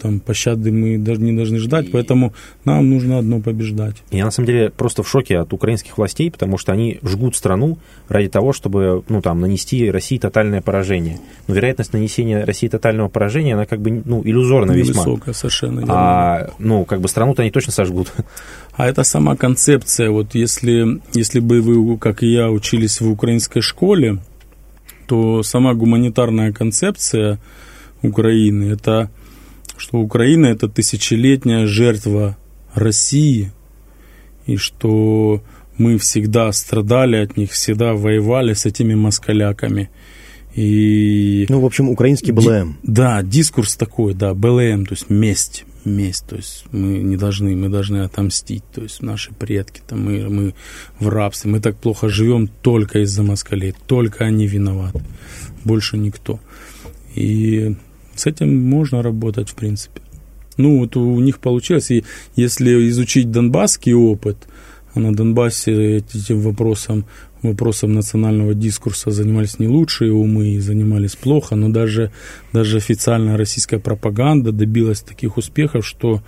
там 0.00 0.20
пощады 0.20 0.72
мы 0.72 0.98
даже 0.98 1.20
не 1.20 1.32
должны 1.32 1.58
ждать, 1.58 1.90
поэтому 1.90 2.32
нам 2.64 2.88
нужно 2.90 3.18
одно 3.18 3.40
побеждать. 3.40 3.96
Я 4.10 4.24
на 4.24 4.30
самом 4.30 4.46
деле 4.46 4.70
просто 4.70 5.02
в 5.02 5.08
шоке 5.08 5.38
от 5.38 5.52
украинских 5.52 5.98
властей, 5.98 6.30
потому 6.30 6.58
что 6.58 6.72
они 6.72 6.98
жгут 7.02 7.36
страну 7.36 7.78
ради 8.08 8.28
того, 8.28 8.52
чтобы 8.52 9.04
ну, 9.08 9.22
там, 9.22 9.40
нанести 9.40 9.90
России 9.90 10.18
тотальное 10.18 10.60
поражение. 10.60 11.18
Но 11.46 11.54
вероятность 11.54 11.92
нанесения 11.92 12.44
России 12.44 12.68
тотального 12.68 13.08
поражения, 13.08 13.54
она 13.54 13.66
как 13.66 13.80
бы 13.80 14.02
ну, 14.04 14.22
иллюзорна 14.24 14.72
весьма. 14.72 15.02
Высокая 15.02 15.34
совершенно. 15.34 15.84
А 15.88 16.50
ну, 16.58 16.84
как 16.84 17.00
бы 17.00 17.08
страну-то 17.08 17.42
они 17.42 17.50
точно 17.50 17.72
сожгут. 17.72 18.12
А 18.74 18.86
это 18.86 19.02
сама 19.02 19.36
концепция. 19.36 20.10
Вот 20.10 20.34
если, 20.34 21.00
если 21.12 21.40
бы 21.40 21.60
вы, 21.60 21.98
как 21.98 22.22
и 22.22 22.28
я, 22.28 22.50
учились 22.50 23.00
в 23.00 23.10
украинской 23.10 23.60
школе, 23.60 24.18
то 25.06 25.42
сама 25.42 25.74
гуманитарная 25.74 26.52
концепция 26.52 27.38
Украины– 28.02 28.64
это 28.72 29.10
что 29.78 29.98
Украина– 29.98 30.46
это 30.46 30.68
тысячелетняя 30.68 31.66
жертва 31.66 32.36
России, 32.74 33.52
и 34.46 34.56
что 34.56 35.42
мы 35.76 35.98
всегда 35.98 36.50
страдали 36.52 37.16
от 37.16 37.36
них, 37.36 37.52
всегда 37.52 37.94
воевали 37.94 38.54
с 38.54 38.66
этими 38.66 38.94
москаляками. 38.94 39.90
И... 40.54 41.46
Ну, 41.48 41.60
в 41.60 41.64
общем, 41.64 41.88
украинский 41.88 42.32
БЛМ. 42.32 42.78
Ди- 42.82 42.92
да, 42.92 43.22
дискурс 43.22 43.76
такой, 43.76 44.14
да, 44.14 44.34
БЛМ, 44.34 44.86
то 44.86 44.94
есть 44.94 45.10
месть 45.10 45.64
месть, 45.84 46.26
то 46.26 46.36
есть 46.36 46.64
мы 46.70 46.98
не 46.98 47.16
должны, 47.16 47.56
мы 47.56 47.70
должны 47.70 47.98
отомстить, 47.98 48.64
то 48.74 48.82
есть 48.82 49.00
наши 49.00 49.32
предки, 49.32 49.80
там, 49.86 50.04
мы, 50.04 50.28
мы 50.28 50.54
в 50.98 51.08
рабстве, 51.08 51.50
мы 51.50 51.60
так 51.60 51.78
плохо 51.78 52.08
живем 52.08 52.48
только 52.48 52.98
из-за 53.00 53.22
москалей, 53.22 53.74
только 53.86 54.24
они 54.24 54.46
виноваты, 54.46 55.00
больше 55.64 55.96
никто. 55.96 56.40
И 57.14 57.74
с 58.18 58.26
этим 58.26 58.54
можно 58.68 59.02
работать, 59.02 59.48
в 59.48 59.54
принципе. 59.54 60.00
Ну, 60.56 60.80
вот 60.80 60.96
у 60.96 61.20
них 61.20 61.38
получилось, 61.38 61.90
и 61.90 62.04
если 62.34 62.88
изучить 62.88 63.30
донбасский 63.30 63.94
опыт, 63.94 64.48
а 64.94 65.00
на 65.00 65.14
Донбассе 65.14 65.98
этим 65.98 66.40
вопросом 66.40 67.04
вопросом 67.42 67.92
национального 67.92 68.54
дискурса 68.54 69.10
занимались 69.10 69.58
не 69.58 69.68
лучшие 69.68 70.12
умы 70.12 70.48
и 70.48 70.58
занимались 70.58 71.16
плохо, 71.16 71.54
но 71.54 71.68
даже, 71.68 72.10
даже 72.52 72.78
официальная 72.78 73.36
российская 73.36 73.78
пропаганда 73.78 74.52
добилась 74.52 75.00
таких 75.00 75.36
успехов, 75.36 75.86
что 75.86 76.22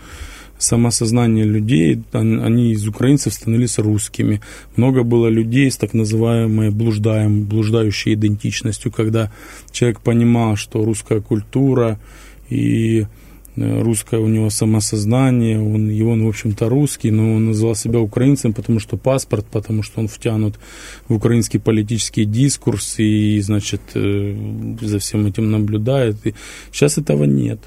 самосознание 0.60 1.44
людей, 1.44 2.02
они 2.12 2.72
из 2.72 2.86
украинцев 2.86 3.34
становились 3.34 3.78
русскими. 3.78 4.40
Много 4.76 5.02
было 5.02 5.26
людей 5.26 5.70
с 5.70 5.76
так 5.76 5.94
называемой 5.94 6.70
блуждаем, 6.70 7.44
блуждающей 7.44 8.14
идентичностью, 8.14 8.92
когда 8.92 9.32
человек 9.72 10.00
понимал, 10.00 10.56
что 10.56 10.84
русская 10.84 11.20
культура 11.20 11.98
и 12.48 13.06
Э, 13.60 13.82
русское 13.82 14.20
у 14.20 14.28
него 14.28 14.48
самосознание, 14.48 15.60
он, 15.60 15.90
и 15.90 16.02
он, 16.02 16.24
в 16.24 16.28
общем-то, 16.28 16.68
русский, 16.68 17.10
но 17.10 17.34
он 17.34 17.46
называл 17.46 17.74
себя 17.74 17.98
украинцем, 18.00 18.52
потому 18.52 18.80
что 18.80 18.96
паспорт, 18.96 19.46
потому 19.50 19.82
что 19.82 20.00
он 20.00 20.08
втянут 20.08 20.58
в 21.08 21.14
украинский 21.14 21.58
политический 21.58 22.24
дискурс 22.24 22.94
и, 22.98 23.40
значит, 23.40 23.80
э, 23.94 24.76
за 24.80 24.98
всем 24.98 25.26
этим 25.26 25.50
наблюдает. 25.50 26.26
И 26.26 26.34
сейчас 26.72 26.96
этого 26.96 27.24
нет. 27.24 27.60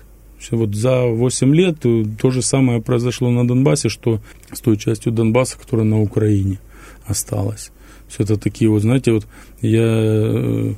Вот 0.51 0.75
за 0.75 1.03
8 1.03 1.55
лет 1.55 1.77
то 1.79 2.31
же 2.31 2.41
самое 2.41 2.81
произошло 2.81 3.29
на 3.31 3.47
Донбассе, 3.47 3.89
что 3.89 4.21
с 4.51 4.59
той 4.59 4.77
частью 4.77 5.11
Донбасса, 5.11 5.57
которая 5.57 5.85
на 5.85 6.01
Украине 6.01 6.59
осталась. 7.05 7.71
Все 8.07 8.23
это 8.23 8.37
такие 8.37 8.69
вот, 8.69 8.81
знаете, 8.81 9.11
вот 9.11 9.25
я 9.61 9.83
э, 9.83 10.73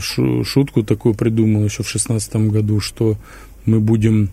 шутку 0.00 0.82
такую 0.82 1.14
придумал 1.14 1.64
еще 1.64 1.82
в 1.82 1.88
16 1.88 2.36
году, 2.50 2.80
что 2.80 3.16
мы 3.66 3.80
будем 3.80 4.30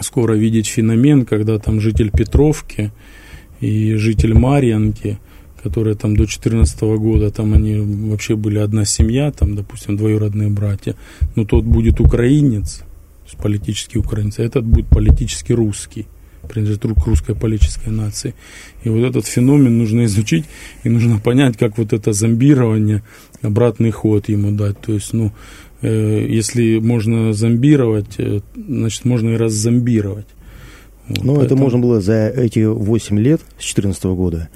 скоро 0.00 0.34
видеть 0.34 0.66
феномен, 0.66 1.24
когда 1.24 1.58
там 1.58 1.80
житель 1.80 2.10
Петровки 2.10 2.90
и 3.60 3.94
житель 3.94 4.34
Марьянки, 4.34 5.18
которые 5.62 5.94
там 5.94 6.16
до 6.16 6.26
14 6.26 6.80
года, 6.80 7.30
там 7.30 7.54
они 7.54 7.76
вообще 7.76 8.34
были 8.34 8.58
одна 8.58 8.84
семья, 8.84 9.30
там, 9.30 9.54
допустим, 9.54 9.96
двоюродные 9.96 10.50
братья, 10.50 10.96
но 11.36 11.44
тот 11.44 11.64
будет 11.64 12.00
украинец, 12.00 12.82
политический 13.36 13.98
украинец, 13.98 14.38
а 14.38 14.42
этот 14.42 14.64
будет 14.64 14.88
политически 14.88 15.52
русский 15.52 16.06
принадлежит 16.48 16.82
к 16.82 17.06
русской 17.06 17.36
политической 17.36 17.90
нации. 17.90 18.34
И 18.82 18.88
вот 18.88 19.04
этот 19.04 19.26
феномен 19.26 19.78
нужно 19.78 20.06
изучить, 20.06 20.44
и 20.82 20.88
нужно 20.88 21.18
понять, 21.18 21.56
как 21.56 21.78
вот 21.78 21.92
это 21.92 22.12
зомбирование, 22.12 23.04
обратный 23.42 23.92
ход 23.92 24.28
ему 24.28 24.50
дать. 24.50 24.80
То 24.80 24.92
есть, 24.92 25.12
ну, 25.12 25.32
Э, 25.82 26.26
если 26.28 26.78
можно 26.78 27.32
зомбировать, 27.32 28.14
э, 28.18 28.40
значит, 28.54 29.04
можно 29.04 29.30
и 29.30 29.36
раззомбировать. 29.36 30.26
Ну, 31.20 31.36
поэтому... 31.36 31.40
это 31.42 31.56
можно 31.56 31.78
было 31.78 32.00
за 32.00 32.28
эти 32.28 32.64
8 32.64 33.18
лет, 33.18 33.40
с 33.58 33.74
2014 33.74 34.04
года, 34.04 34.48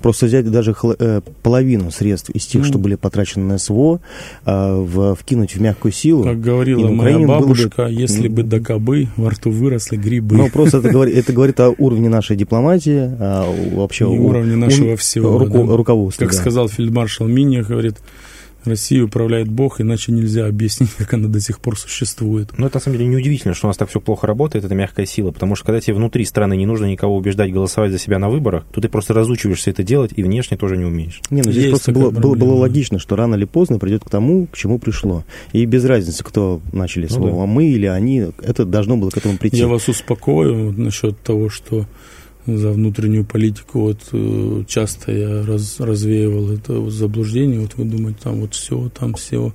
просто 0.00 0.26
взять 0.26 0.50
даже 0.50 0.74
э, 0.98 1.20
половину 1.42 1.90
средств 1.90 2.30
из 2.30 2.46
тех, 2.46 2.62
ну, 2.62 2.68
что 2.68 2.78
были 2.78 2.94
потрачены 2.94 3.44
на 3.44 3.58
СВО, 3.58 4.00
э, 4.46 4.74
в, 4.74 5.14
вкинуть 5.16 5.56
в 5.56 5.60
мягкую 5.60 5.92
силу. 5.92 6.24
Как 6.24 6.40
говорила 6.40 6.88
моя 6.88 7.18
бабушка, 7.18 7.84
бы... 7.84 7.92
если 7.92 8.28
бы 8.28 8.42
до 8.42 8.60
кобы 8.60 9.08
во 9.16 9.30
рту 9.30 9.50
выросли 9.50 9.96
грибы. 9.96 10.36
Ну, 10.36 10.48
просто 10.50 10.78
это 10.78 10.90
говорит, 10.90 11.16
это 11.16 11.32
говорит 11.32 11.58
о 11.60 11.74
уровне 11.78 12.08
нашей 12.08 12.36
дипломатии, 12.36 13.10
а 13.18 13.50
вообще... 13.74 14.04
И 14.04 14.18
уровне 14.18 14.56
нашего 14.56 14.96
всего. 14.96 15.38
Руководства. 15.38 16.24
Как 16.24 16.32
сказал 16.32 16.68
фельдмаршал 16.68 17.26
Миния, 17.26 17.62
говорит, 17.62 17.96
Россией 18.66 19.02
управляет 19.02 19.48
Бог, 19.48 19.80
иначе 19.80 20.12
нельзя 20.12 20.46
объяснить, 20.46 20.90
как 20.98 21.14
она 21.14 21.28
до 21.28 21.40
сих 21.40 21.60
пор 21.60 21.78
существует. 21.78 22.50
Ну, 22.56 22.66
это 22.66 22.76
на 22.76 22.80
самом 22.80 22.98
деле 22.98 23.10
неудивительно, 23.10 23.54
что 23.54 23.66
у 23.66 23.70
нас 23.70 23.76
так 23.76 23.88
все 23.88 24.00
плохо 24.00 24.26
работает, 24.26 24.64
это 24.64 24.74
мягкая 24.74 25.06
сила, 25.06 25.30
потому 25.30 25.56
что 25.56 25.66
когда 25.66 25.80
тебе 25.80 25.94
внутри 25.94 26.24
страны 26.24 26.56
не 26.56 26.66
нужно 26.66 26.86
никого 26.86 27.16
убеждать 27.16 27.52
голосовать 27.52 27.92
за 27.92 27.98
себя 27.98 28.18
на 28.18 28.28
выборах, 28.28 28.64
то 28.72 28.80
ты 28.80 28.88
просто 28.88 29.14
разучиваешься 29.14 29.70
это 29.70 29.82
делать 29.82 30.12
и 30.16 30.22
внешне 30.22 30.56
тоже 30.56 30.76
не 30.76 30.84
умеешь. 30.84 31.20
Не, 31.30 31.42
ну 31.42 31.50
здесь 31.50 31.64
Есть 31.64 31.70
просто 31.70 31.92
было, 31.92 32.10
было, 32.10 32.34
было 32.34 32.54
логично, 32.54 32.98
что 32.98 33.16
рано 33.16 33.34
или 33.34 33.44
поздно 33.44 33.78
придет 33.78 34.04
к 34.04 34.10
тому, 34.10 34.46
к 34.46 34.56
чему 34.56 34.78
пришло. 34.78 35.24
И 35.52 35.64
без 35.64 35.84
разницы, 35.84 36.24
кто 36.24 36.60
начали 36.72 37.06
слово 37.06 37.30
ну, 37.30 37.40
да. 37.40 37.46
мы 37.46 37.66
или 37.66 37.86
они, 37.86 38.26
это 38.42 38.64
должно 38.64 38.96
было 38.96 39.10
к 39.10 39.16
этому 39.16 39.38
прийти. 39.38 39.58
Я 39.58 39.68
вас 39.68 39.88
успокою 39.88 40.72
насчет 40.72 41.18
того, 41.20 41.48
что 41.48 41.86
за 42.46 42.70
внутреннюю 42.72 43.24
политику. 43.24 43.80
Вот 43.80 44.00
э, 44.12 44.64
часто 44.68 45.12
я 45.12 45.46
раз, 45.46 45.80
развеивал 45.80 46.50
это 46.50 46.90
заблуждение. 46.90 47.60
Вот 47.60 47.74
вы 47.76 47.84
думаете, 47.84 48.18
там 48.22 48.40
вот 48.40 48.54
все, 48.54 48.90
там 48.90 49.14
все 49.14 49.52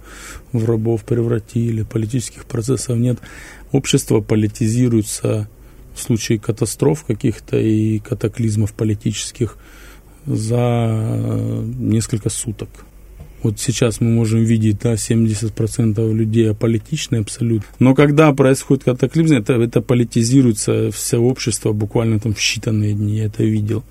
в 0.52 0.66
рабов 0.66 1.04
превратили, 1.04 1.84
политических 1.84 2.46
процессов 2.46 2.98
нет. 2.98 3.20
Общество 3.72 4.22
политизируется 4.22 5.50
в 5.94 6.02
случае 6.02 6.40
катастроф 6.40 7.04
каких-то 7.04 7.58
и 7.58 8.00
катаклизмов 8.00 8.74
политических 8.74 9.58
за 10.26 11.64
несколько 11.78 12.30
суток. 12.30 12.70
Вот 13.42 13.60
сейчас 13.60 14.02
мы 14.02 14.10
можем 14.10 14.44
видеть, 14.44 14.80
да, 14.80 14.94
70% 14.94 16.14
людей 16.14 16.52
аполитичны 16.52 17.18
абсолютно. 17.18 17.68
Но 17.80 17.96
когда 17.96 18.34
происходит 18.34 18.84
катаклизм, 18.84 19.36
это, 19.36 19.54
это 19.54 19.82
политизируется 19.82 20.92
все 20.92 21.18
общество 21.18 21.72
буквально 21.72 22.20
там 22.20 22.34
в 22.34 22.40
считанные 22.40 22.94
дни, 22.94 23.18
я 23.18 23.26
это 23.26 23.44
видел. 23.44 23.84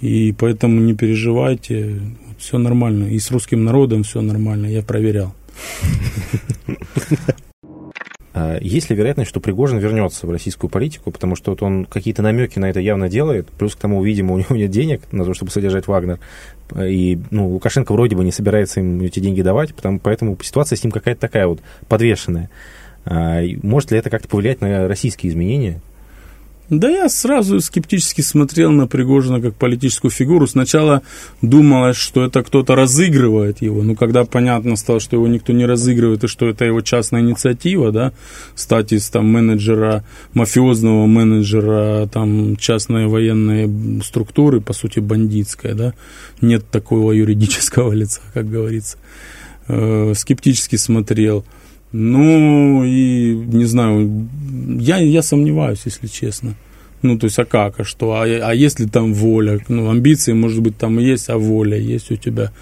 И 0.00 0.32
поэтому 0.32 0.80
не 0.80 0.94
переживайте, 0.94 2.00
все 2.38 2.58
нормально. 2.58 3.06
И 3.06 3.18
с 3.18 3.30
русским 3.30 3.64
народом 3.64 4.04
все 4.04 4.20
нормально, 4.20 4.66
я 4.66 4.82
проверял. 4.82 5.34
А 8.40 8.58
есть 8.60 8.88
ли 8.88 8.94
вероятность, 8.94 9.28
что 9.28 9.40
Пригожин 9.40 9.78
вернется 9.78 10.24
в 10.26 10.30
российскую 10.30 10.70
политику, 10.70 11.10
потому 11.10 11.34
что 11.34 11.50
вот 11.50 11.62
он 11.62 11.86
какие-то 11.86 12.22
намеки 12.22 12.60
на 12.60 12.70
это 12.70 12.78
явно 12.78 13.08
делает, 13.08 13.48
плюс 13.48 13.74
к 13.74 13.78
тому, 13.78 14.02
видимо, 14.04 14.34
у 14.34 14.38
него 14.38 14.54
нет 14.54 14.70
денег 14.70 15.02
на 15.10 15.24
то, 15.24 15.34
чтобы 15.34 15.50
содержать 15.50 15.88
Вагнер, 15.88 16.20
и 16.78 17.18
ну, 17.32 17.48
Лукашенко 17.48 17.92
вроде 17.92 18.14
бы 18.14 18.24
не 18.24 18.30
собирается 18.30 18.78
им 18.78 19.00
эти 19.00 19.18
деньги 19.18 19.42
давать, 19.42 19.74
потому, 19.74 19.98
поэтому 19.98 20.38
ситуация 20.40 20.76
с 20.76 20.84
ним 20.84 20.92
какая-то 20.92 21.20
такая 21.20 21.48
вот 21.48 21.58
подвешенная. 21.88 22.48
А, 23.04 23.42
может 23.62 23.90
ли 23.90 23.98
это 23.98 24.08
как-то 24.08 24.28
повлиять 24.28 24.60
на 24.60 24.86
российские 24.86 25.30
изменения? 25.30 25.80
Да 26.70 26.90
я 26.90 27.08
сразу 27.08 27.60
скептически 27.60 28.20
смотрел 28.20 28.70
на 28.70 28.86
Пригожина 28.86 29.40
как 29.40 29.54
политическую 29.54 30.10
фигуру. 30.10 30.46
Сначала 30.46 31.02
думалось, 31.40 31.96
что 31.96 32.24
это 32.24 32.42
кто-то 32.42 32.74
разыгрывает 32.74 33.62
его. 33.62 33.82
Но 33.82 33.94
когда 33.94 34.24
понятно 34.24 34.76
стало, 34.76 35.00
что 35.00 35.16
его 35.16 35.26
никто 35.28 35.54
не 35.54 35.64
разыгрывает, 35.64 36.24
и 36.24 36.26
что 36.26 36.46
это 36.46 36.66
его 36.66 36.82
частная 36.82 37.22
инициатива, 37.22 37.90
да, 37.90 38.12
стать 38.54 38.92
из 38.92 39.08
там 39.08 39.26
менеджера, 39.26 40.04
мафиозного 40.34 41.06
менеджера, 41.06 42.06
там, 42.06 42.56
частной 42.56 43.06
военной 43.06 44.02
структуры, 44.02 44.60
по 44.60 44.74
сути, 44.74 45.00
бандитская, 45.00 45.74
да, 45.74 45.94
нет 46.42 46.68
такого 46.70 47.12
юридического 47.12 47.92
лица, 47.94 48.20
как 48.34 48.50
говорится. 48.50 48.98
Э, 49.68 50.12
скептически 50.14 50.76
смотрел. 50.76 51.46
Ну, 51.92 52.84
и 52.84 53.34
не 53.34 53.64
знаю, 53.64 54.28
я, 54.78 54.98
я 54.98 55.22
сомневаюсь, 55.22 55.82
если 55.84 56.06
честно. 56.06 56.54
Ну, 57.00 57.18
то 57.18 57.26
есть, 57.26 57.38
а 57.38 57.44
как, 57.44 57.80
а 57.80 57.84
что? 57.84 58.12
А, 58.12 58.24
а 58.24 58.54
есть 58.54 58.80
ли 58.80 58.86
там 58.86 59.14
воля? 59.14 59.60
Ну, 59.68 59.88
амбиции, 59.88 60.32
может 60.32 60.62
быть, 60.62 60.76
там 60.76 60.98
есть, 60.98 61.30
а 61.30 61.38
воля 61.38 61.78
есть 61.78 62.10
у 62.10 62.16
тебя 62.16 62.52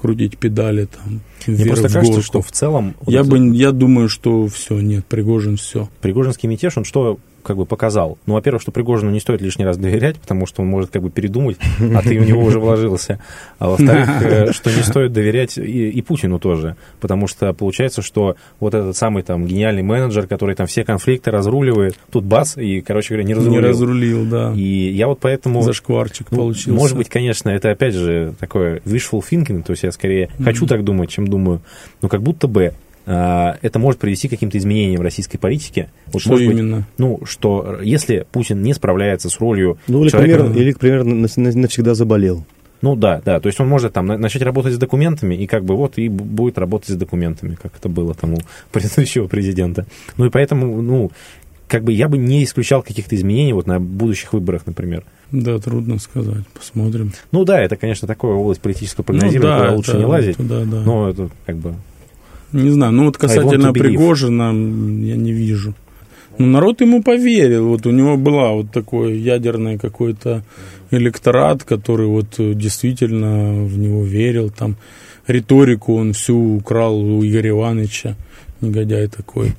крутить 0.00 0.38
педали 0.38 0.86
там. 0.86 1.20
Мне 1.46 1.64
просто 1.66 1.88
кажется, 1.88 2.22
что 2.22 2.40
в 2.40 2.52
целом... 2.52 2.94
Я, 3.06 3.22
вот 3.22 3.38
бы, 3.38 3.56
я 3.56 3.72
думаю, 3.72 4.08
что 4.08 4.46
все, 4.46 4.78
нет, 4.80 5.06
Пригожин 5.06 5.56
все. 5.56 5.88
Пригожинский 6.00 6.48
мятеж, 6.48 6.76
он 6.76 6.84
что 6.84 7.18
как 7.42 7.56
бы 7.56 7.66
показал. 7.66 8.18
Ну, 8.26 8.34
во-первых, 8.34 8.62
что 8.62 8.72
Пригожину 8.72 9.10
не 9.10 9.20
стоит 9.20 9.40
лишний 9.40 9.64
раз 9.64 9.76
доверять, 9.76 10.18
потому 10.18 10.46
что 10.46 10.62
он 10.62 10.68
может 10.68 10.90
как 10.90 11.02
бы 11.02 11.10
передумать, 11.10 11.56
а 11.94 12.02
ты 12.02 12.18
в 12.18 12.26
него 12.26 12.42
уже 12.42 12.58
вложился. 12.60 13.20
А 13.58 13.68
во-вторых, 13.68 14.22
э, 14.22 14.52
что 14.52 14.70
не 14.70 14.82
стоит 14.82 15.12
доверять 15.12 15.58
и, 15.58 15.90
и 15.90 16.02
Путину 16.02 16.38
тоже, 16.38 16.76
потому 17.00 17.26
что 17.26 17.52
получается, 17.52 18.02
что 18.02 18.36
вот 18.60 18.74
этот 18.74 18.96
самый 18.96 19.22
там 19.22 19.46
гениальный 19.46 19.82
менеджер, 19.82 20.26
который 20.26 20.54
там 20.54 20.66
все 20.66 20.84
конфликты 20.84 21.30
разруливает, 21.30 21.98
тут 22.10 22.24
бац, 22.24 22.56
и, 22.56 22.80
короче 22.80 23.14
говоря, 23.14 23.24
не 23.24 23.34
разрулил. 23.34 23.60
Не 23.60 23.66
разрулил, 23.66 24.24
да. 24.26 24.52
И 24.54 24.90
я 24.90 25.08
вот 25.08 25.20
поэтому... 25.20 25.62
Зашкварчик 25.62 26.28
ну, 26.30 26.38
получился. 26.38 26.70
Может 26.70 26.96
быть, 26.96 27.08
конечно, 27.08 27.50
это 27.50 27.70
опять 27.70 27.94
же 27.94 28.34
такое 28.38 28.80
wishful 28.84 29.22
thinking, 29.28 29.62
то 29.62 29.72
есть 29.72 29.82
я 29.82 29.92
скорее 29.92 30.26
mm-hmm. 30.26 30.44
хочу 30.44 30.66
так 30.66 30.84
думать, 30.84 31.10
чем 31.10 31.28
думаю, 31.28 31.60
но 32.02 32.08
как 32.08 32.22
будто 32.22 32.46
бы 32.46 32.72
это 33.08 33.78
может 33.78 34.00
привести 34.00 34.28
к 34.28 34.32
каким-то 34.32 34.58
изменениям 34.58 35.00
в 35.00 35.02
российской 35.02 35.38
политике. 35.38 35.90
Вот, 36.06 36.20
что 36.20 36.38
именно? 36.38 36.78
Быть, 36.78 36.86
ну, 36.98 37.20
что 37.24 37.78
если 37.82 38.26
Путин 38.30 38.62
не 38.62 38.74
справляется 38.74 39.30
с 39.30 39.40
ролью 39.40 39.78
ну, 39.88 40.02
или, 40.02 40.10
человека... 40.10 40.44
Примерно, 40.44 40.58
или, 40.58 40.72
примерно, 40.72 41.28
навсегда 41.36 41.94
заболел. 41.94 42.44
Ну 42.80 42.94
да, 42.94 43.20
да, 43.24 43.40
то 43.40 43.48
есть 43.48 43.58
он 43.60 43.68
может 43.68 43.92
там 43.92 44.06
начать 44.06 44.42
работать 44.42 44.74
с 44.74 44.78
документами, 44.78 45.34
и 45.34 45.46
как 45.46 45.64
бы 45.64 45.74
вот 45.74 45.98
и 45.98 46.08
будет 46.08 46.58
работать 46.58 46.90
с 46.90 46.94
документами, 46.94 47.56
как 47.60 47.76
это 47.76 47.88
было 47.88 48.14
там 48.14 48.34
у 48.34 48.38
предыдущего 48.72 49.26
президента. 49.26 49.86
Ну 50.16 50.26
и 50.26 50.30
поэтому, 50.30 50.80
ну, 50.80 51.10
как 51.66 51.84
бы 51.84 51.92
я 51.92 52.08
бы 52.08 52.18
не 52.18 52.44
исключал 52.44 52.82
каких-то 52.82 53.16
изменений 53.16 53.52
вот 53.52 53.66
на 53.66 53.80
будущих 53.80 54.32
выборах, 54.32 54.66
например. 54.66 55.04
Да, 55.32 55.58
трудно 55.58 55.98
сказать, 55.98 56.46
посмотрим. 56.48 57.12
Ну 57.32 57.44
да, 57.44 57.60
это, 57.60 57.76
конечно, 57.76 58.06
такая 58.06 58.32
область 58.32 58.60
политического 58.60 59.04
прогнозирования, 59.04 59.54
ну, 59.54 59.58
да, 59.58 59.64
куда 59.64 59.76
лучше 59.76 59.96
не 59.98 60.04
лазить, 60.04 60.36
да, 60.38 60.64
да. 60.64 60.80
но 60.82 61.08
это 61.08 61.30
как 61.46 61.56
бы 61.56 61.74
не 62.52 62.70
знаю, 62.70 62.92
ну 62.92 63.04
вот 63.04 63.16
касательно 63.18 63.72
Пригожина 63.72 64.50
я 64.50 65.16
не 65.16 65.32
вижу. 65.32 65.74
Ну, 66.38 66.46
народ 66.46 66.80
ему 66.80 67.02
поверил. 67.02 67.68
Вот 67.68 67.84
у 67.86 67.90
него 67.90 68.16
была 68.16 68.52
вот 68.52 68.70
такой 68.70 69.18
ядерный 69.18 69.76
какой-то 69.76 70.44
электорат, 70.92 71.64
который 71.64 72.06
вот 72.06 72.36
действительно 72.38 73.64
в 73.64 73.76
него 73.76 74.04
верил. 74.04 74.50
Там 74.50 74.76
риторику 75.26 75.96
он 75.96 76.12
всю 76.12 76.56
украл 76.56 77.00
у 77.00 77.24
Игоря 77.24 77.50
Ивановича, 77.50 78.16
негодяй 78.60 79.08
такой. 79.08 79.54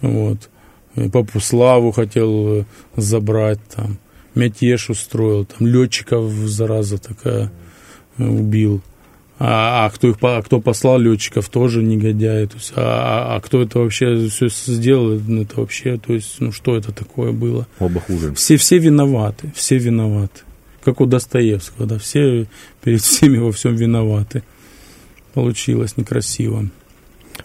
Вот. 0.00 0.50
Папу 1.12 1.38
Славу 1.40 1.92
хотел 1.92 2.64
забрать 2.96 3.60
там. 3.74 3.98
Мятеж 4.34 4.90
устроил, 4.90 5.44
там 5.46 5.66
летчиков, 5.66 6.30
зараза 6.30 6.98
такая, 6.98 7.50
убил. 8.18 8.82
А, 9.38 9.86
а 9.86 9.90
кто 9.90 10.08
их 10.08 10.16
а 10.22 10.40
кто 10.42 10.60
послал 10.60 10.98
летчиков 10.98 11.48
тоже 11.48 11.82
негодяи. 11.82 12.46
То 12.46 12.56
есть, 12.56 12.72
а, 12.74 13.34
а, 13.34 13.36
а 13.36 13.40
кто 13.40 13.62
это 13.62 13.80
вообще 13.80 14.28
все 14.28 14.48
сделал, 14.48 15.12
это 15.12 15.60
вообще, 15.60 15.98
то 15.98 16.14
есть, 16.14 16.36
ну 16.40 16.52
что 16.52 16.76
это 16.76 16.92
такое 16.92 17.32
было? 17.32 17.66
Оба 17.78 18.00
хуже. 18.00 18.32
Все, 18.34 18.56
все 18.56 18.78
виноваты, 18.78 19.52
все 19.54 19.76
виноваты. 19.76 20.40
Как 20.82 21.00
у 21.00 21.06
Достоевского, 21.06 21.86
да, 21.86 21.98
все 21.98 22.46
перед 22.82 23.02
всеми 23.02 23.38
во 23.38 23.52
всем 23.52 23.74
виноваты. 23.74 24.42
Получилось 25.34 25.98
некрасиво. 25.98 26.70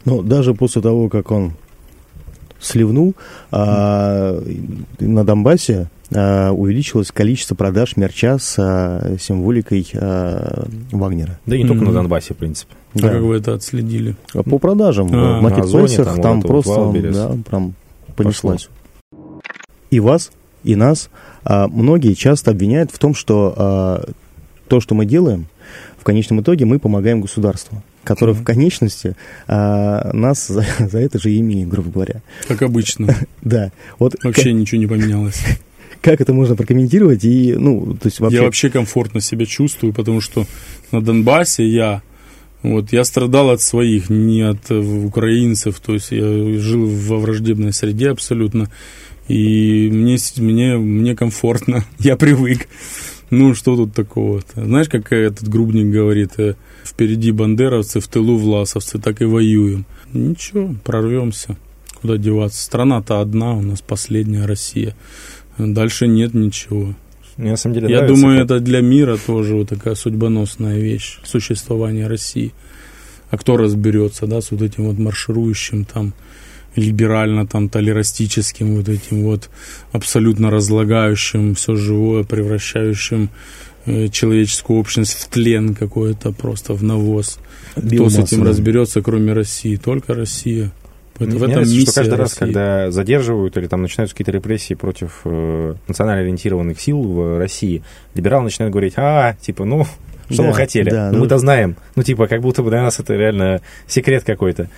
Ну, 0.05 0.21
даже 0.21 0.53
после 0.53 0.81
того, 0.81 1.09
как 1.09 1.31
он 1.31 1.53
сливнул, 2.61 3.15
а, 3.51 4.41
на 4.99 5.25
Донбассе 5.25 5.89
увеличилось 6.11 7.11
количество 7.11 7.55
продаж 7.55 7.95
мерча 7.95 8.37
с 8.37 8.55
а, 8.59 9.15
символикой 9.19 9.87
а, 9.95 10.67
Вагнера. 10.91 11.39
Да 11.45 11.55
и 11.55 11.61
не 11.61 11.67
только 11.67 11.83
mm-hmm. 11.83 11.87
на 11.87 11.93
Донбассе, 11.93 12.33
в 12.33 12.37
принципе. 12.37 12.75
Да. 12.93 13.09
А 13.09 13.11
как 13.13 13.21
вы 13.21 13.37
это 13.37 13.53
отследили? 13.53 14.15
По 14.33 14.57
продажам. 14.59 15.09
А, 15.13 15.39
в 15.39 15.43
маркетплейсах 15.43 16.07
там, 16.07 16.21
там 16.21 16.41
вот 16.41 16.47
просто 16.47 16.79
вот 16.81 17.11
да, 17.11 17.37
прям 17.49 17.73
понеслась. 18.15 18.69
И 19.89 19.99
вас, 19.99 20.31
и 20.63 20.75
нас 20.75 21.09
а, 21.43 21.67
многие 21.67 22.13
часто 22.13 22.51
обвиняют 22.51 22.91
в 22.91 22.99
том, 22.99 23.13
что 23.15 23.53
а, 23.55 24.09
то, 24.67 24.79
что 24.79 24.95
мы 24.95 25.05
делаем, 25.05 25.47
в 25.97 26.03
конечном 26.03 26.41
итоге 26.41 26.65
мы 26.65 26.79
помогаем 26.79 27.21
государству 27.21 27.81
который 28.03 28.33
mm-hmm. 28.33 28.39
в 28.39 28.43
конечности 28.43 29.15
а, 29.47 30.11
нас 30.13 30.47
за, 30.47 30.65
за 30.79 30.99
это 30.99 31.19
же 31.19 31.37
имеет, 31.37 31.69
грубо 31.69 31.91
говоря. 31.91 32.21
Как 32.47 32.61
обычно. 32.61 33.15
да. 33.41 33.71
Вот 33.99 34.15
Вообще 34.23 34.45
как... 34.45 34.53
ничего 34.53 34.81
не 34.81 34.87
поменялось. 34.87 35.43
как 36.01 36.21
это 36.21 36.33
можно 36.33 36.55
прокомментировать? 36.55 37.23
И, 37.23 37.53
ну, 37.53 37.95
то 37.99 38.07
есть 38.07 38.19
вообще... 38.19 38.37
Я 38.37 38.43
вообще 38.43 38.69
комфортно 38.69 39.21
себя 39.21 39.45
чувствую, 39.45 39.93
потому 39.93 40.21
что 40.21 40.45
на 40.91 41.01
Донбассе 41.01 41.65
я 41.65 42.01
вот, 42.63 42.91
я 42.91 43.03
страдал 43.03 43.49
от 43.49 43.61
своих, 43.61 44.09
не 44.09 44.41
от 44.41 44.69
э, 44.69 44.77
украинцев, 44.77 45.79
то 45.79 45.93
есть 45.93 46.11
я 46.11 46.21
жил 46.59 46.85
во 46.85 47.17
враждебной 47.17 47.73
среде 47.73 48.11
абсолютно, 48.11 48.69
и 49.27 49.89
мне, 49.91 50.17
мне, 50.37 50.77
мне 50.77 51.15
комфортно, 51.15 51.85
я 51.99 52.15
привык. 52.17 52.67
Ну, 53.31 53.55
что 53.55 53.77
тут 53.77 53.93
такого-то? 53.93 54.65
Знаешь, 54.65 54.89
как 54.89 55.11
этот 55.13 55.47
грубник 55.47 55.87
говорит, 55.87 56.31
э, 56.37 56.55
впереди 56.83 57.31
бандеровцы, 57.31 57.99
в 57.99 58.07
тылу 58.07 58.37
власовцы, 58.37 58.99
так 58.99 59.21
и 59.21 59.25
воюем. 59.25 59.85
Ничего, 60.13 60.75
прорвемся. 60.83 61.55
Куда 62.01 62.17
деваться? 62.17 62.61
Страна-то 62.61 63.21
одна, 63.21 63.53
у 63.53 63.61
нас 63.61 63.81
последняя 63.81 64.45
Россия. 64.45 64.95
Дальше 65.67 66.07
нет 66.07 66.33
ничего. 66.33 66.93
Мне 67.37 67.51
на 67.51 67.57
самом 67.57 67.75
деле 67.75 67.89
Я 67.89 68.05
думаю, 68.07 68.37
как... 68.37 68.45
это 68.45 68.59
для 68.59 68.81
мира 68.81 69.17
тоже 69.17 69.55
вот 69.55 69.69
такая 69.69 69.95
судьбоносная 69.95 70.79
вещь, 70.79 71.19
существование 71.23 72.07
России. 72.07 72.53
А 73.29 73.37
кто 73.37 73.57
разберется, 73.57 74.27
да, 74.27 74.41
с 74.41 74.51
вот 74.51 74.61
этим 74.61 74.85
вот 74.85 74.99
марширующим 74.99 75.85
там 75.85 76.13
либерально 76.75 77.47
там 77.47 77.69
толерастическим 77.69 78.75
вот 78.75 78.89
этим 78.89 79.23
вот 79.23 79.49
абсолютно 79.91 80.49
разлагающим 80.49 81.55
все 81.55 81.75
живое, 81.75 82.23
превращающим 82.23 83.29
э, 83.85 84.07
человеческую 84.09 84.79
общность 84.79 85.13
в 85.13 85.27
тлен 85.27 85.73
какой-то 85.73 86.31
просто 86.31 86.73
в 86.73 86.83
навоз. 86.83 87.39
Биомасса, 87.75 88.17
Кто 88.17 88.27
с 88.27 88.31
этим 88.31 88.43
разберется, 88.43 89.01
кроме 89.01 89.33
России? 89.33 89.75
Только 89.77 90.13
Россия. 90.13 90.71
Это, 91.23 91.37
в 91.37 91.43
этом 91.43 91.55
кажется, 91.55 91.81
что 91.81 91.93
каждый 91.93 92.15
раз, 92.15 92.33
когда 92.33 92.91
задерживают 92.91 93.57
или 93.57 93.67
там 93.67 93.81
начинаются 93.81 94.15
какие-то 94.15 94.31
репрессии 94.31 94.73
против 94.73 95.21
э, 95.25 95.75
национально 95.87 96.21
ориентированных 96.21 96.79
сил 96.79 97.01
в 97.01 97.39
России, 97.39 97.83
либералы 98.15 98.45
начинают 98.45 98.71
говорить, 98.71 98.93
а, 98.97 99.35
типа, 99.41 99.65
ну, 99.65 99.85
что 100.29 100.43
да, 100.43 100.49
мы 100.49 100.53
хотели? 100.53 100.89
Да, 100.89 101.11
ну, 101.11 101.19
мы-то 101.19 101.37
знаем. 101.37 101.75
Ну, 101.95 102.03
типа, 102.03 102.27
как 102.27 102.41
будто 102.41 102.63
бы 102.63 102.69
для 102.69 102.81
нас 102.81 102.99
это 102.99 103.13
реально 103.13 103.61
секрет 103.87 104.23
какой-то. 104.23 104.69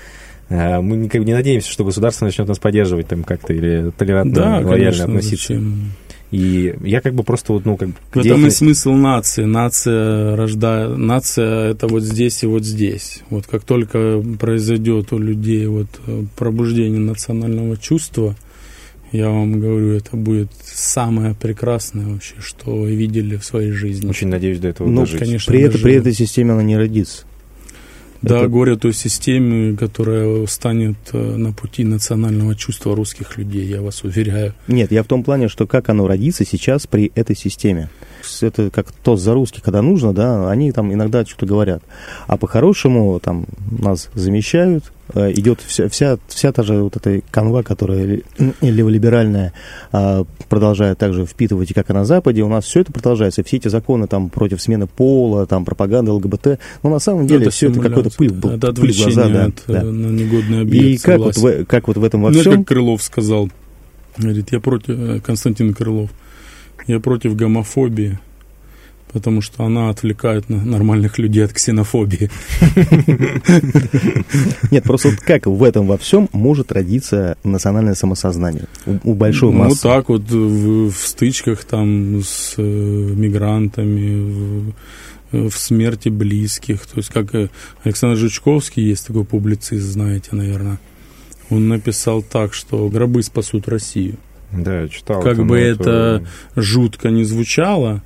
А, 0.50 0.82
мы 0.82 0.98
не, 0.98 1.10
не 1.20 1.34
надеемся, 1.34 1.70
что 1.70 1.84
государство 1.84 2.26
начнет 2.26 2.48
нас 2.48 2.60
поддерживать 2.60 3.08
там 3.08 3.24
как-то 3.24 3.54
или 3.54 3.92
толерантно, 3.98 4.36
да, 4.36 4.50
лояльно 4.60 4.70
конечно, 4.70 5.04
относиться. 5.06 5.54
Зачем? 5.54 5.92
И 6.34 6.74
я 6.84 7.00
как 7.00 7.14
бы 7.14 7.22
просто 7.22 7.54
вот, 7.54 7.64
ну, 7.64 7.78
как 7.78 7.90
В 8.12 8.18
этом 8.18 8.48
и 8.48 8.50
смысл 8.50 8.94
нации. 8.94 9.44
Нация 9.44 10.36
рождает... 10.36 10.98
Нация 10.98 11.70
это 11.70 11.86
вот 11.88 12.02
здесь 12.02 12.42
и 12.42 12.48
вот 12.48 12.66
здесь. 12.66 13.22
Вот 13.30 13.46
как 13.46 13.64
только 13.64 14.20
произойдет 14.40 15.14
у 15.14 15.20
людей 15.20 15.68
вот 15.68 15.86
э, 16.08 16.24
пробуждение 16.36 17.00
национального 17.00 17.78
чувства, 17.78 18.36
я 19.12 19.30
вам 19.30 19.60
говорю, 19.60 19.92
это 19.92 20.18
будет 20.18 20.50
самое 20.64 21.36
прекрасное 21.36 22.08
вообще, 22.08 22.34
что 22.40 22.78
вы 22.78 22.96
видели 22.96 23.36
в 23.38 23.46
своей 23.46 23.70
жизни. 23.70 24.10
Очень 24.10 24.30
надеюсь 24.30 24.58
до 24.58 24.70
этого 24.70 24.88
ну, 24.88 25.02
дожить. 25.02 25.20
Конечно, 25.20 25.54
при, 25.54 25.62
это, 25.62 25.78
при 25.78 25.94
этой 25.94 26.14
системе 26.14 26.54
она 26.54 26.64
не 26.64 26.78
родится. 26.78 27.26
Да, 28.24 28.40
это... 28.40 28.48
горе 28.48 28.78
той 28.78 28.94
системе, 28.94 29.76
которая 29.76 30.46
станет 30.48 30.96
э, 31.12 31.18
на 31.18 31.52
пути 31.52 31.84
национального 31.84 32.56
чувства 32.56 32.96
русских 32.96 33.38
людей, 33.38 33.66
я 33.66 33.82
вас 33.82 34.04
уверяю. 34.04 34.54
Нет, 34.68 34.92
я 34.92 35.04
в 35.04 35.08
том 35.08 35.24
плане, 35.24 35.50
что 35.50 35.68
как 35.68 35.90
оно 35.90 36.08
родится 36.08 36.46
сейчас 36.46 36.88
при 36.88 37.12
этой 37.16 37.36
системе. 37.36 37.90
Это 38.42 38.70
как 38.70 38.92
то 38.94 39.18
за 39.18 39.34
русских, 39.34 39.62
когда 39.62 39.82
нужно, 39.82 40.14
да, 40.14 40.50
они 40.50 40.72
там 40.72 40.94
иногда 40.94 41.26
что-то 41.26 41.46
говорят. 41.46 41.84
А 42.26 42.38
по-хорошему 42.38 43.20
там 43.20 43.46
нас 43.70 44.10
замещают, 44.14 44.86
идет 45.16 45.62
вся, 45.62 45.90
вся, 45.90 46.18
вся 46.28 46.52
та 46.52 46.64
же 46.64 46.82
вот 46.82 46.96
эта 46.96 47.22
канва, 47.32 47.64
которая 47.64 48.22
леволиберальная, 48.62 49.54
а, 49.92 50.26
продолжает 50.50 50.98
также 50.98 51.26
впитывать, 51.26 51.72
и 51.72 51.74
как 51.74 51.90
и 51.90 51.94
на 51.94 52.06
Западе, 52.06 52.44
у 52.44 52.50
нас 52.50 52.66
все 52.66 52.82
это 52.82 52.92
продолжается, 52.92 53.44
все 53.44 53.58
эти 53.58 53.68
законы 53.68 54.08
там 54.08 54.30
против 54.30 54.62
смены 54.62 54.88
пола, 54.88 55.46
там 55.46 55.66
пропаганда 55.66 56.14
ЛГБТ, 56.14 56.60
но 56.84 56.90
на 56.90 57.00
самом 57.00 57.28
деле 57.28 57.44
это 57.44 57.52
все 57.52 57.70
это 57.70 57.80
какой-то 57.80 58.10
пыль, 58.10 58.34
это 58.34 58.74
пыль 58.74 58.94
в 58.94 58.98
глаза, 58.98 59.30
да, 59.30 59.46
от, 59.46 59.64
да. 59.68 59.84
на 59.84 60.08
негодный 60.08 60.62
объект, 60.62 60.86
И 60.86 61.06
как 61.06 61.20
вот, 61.20 61.38
в, 61.38 61.66
как 61.66 61.88
вот 61.88 61.98
в 61.98 62.04
этом 62.04 62.22
во 62.22 62.32
всем... 62.32 62.44
Знаешь, 62.44 62.60
как 62.60 62.68
Крылов 62.68 63.04
сказал, 63.04 63.50
говорит, 64.18 64.52
я 64.52 64.60
против, 64.60 64.90
э, 64.90 65.20
Константин 65.20 65.74
Крылов, 65.74 66.10
я 66.88 67.00
против 67.00 67.36
гомофобии, 67.36 68.20
потому 69.14 69.42
что 69.42 69.64
она 69.64 69.90
отвлекает 69.90 70.50
нормальных 70.50 71.20
людей 71.20 71.46
от 71.46 71.54
ксенофобии. 71.54 72.30
Нет, 74.72 74.84
просто 74.84 75.10
вот 75.10 75.20
как 75.20 75.46
в 75.46 75.64
этом 75.64 75.88
во 75.88 75.98
всем 75.98 76.28
может 76.34 76.72
родиться 76.72 77.38
национальное 77.44 77.94
самосознание 77.94 78.66
у 79.04 79.14
большой 79.14 79.54
ну, 79.54 79.60
массы? 79.60 79.80
Ну, 79.84 79.90
так 79.90 80.10
вот 80.10 80.30
в, 80.30 80.92
в 80.92 81.08
стычках 81.08 81.64
там 81.64 82.22
с 82.24 82.56
э, 82.58 82.62
мигрантами, 82.62 84.74
в, 85.32 85.50
в 85.50 85.58
смерти 85.58 86.10
близких. 86.10 86.86
То 86.86 86.98
есть, 86.98 87.10
как 87.10 87.34
Александр 87.84 88.18
Жучковский, 88.18 88.84
есть 88.84 89.08
такой 89.08 89.26
публицист, 89.26 89.86
знаете, 89.86 90.30
наверное, 90.32 90.80
он 91.50 91.68
написал 91.68 92.24
так, 92.24 92.54
что 92.54 92.88
гробы 92.90 93.22
спасут 93.24 93.68
Россию. 93.68 94.18
Да, 94.52 94.82
я 94.82 94.88
читал. 94.88 95.22
Как 95.22 95.44
бы 95.46 95.60
это 95.60 96.26
жутко 96.56 97.10
не 97.10 97.24
звучало, 97.24 98.04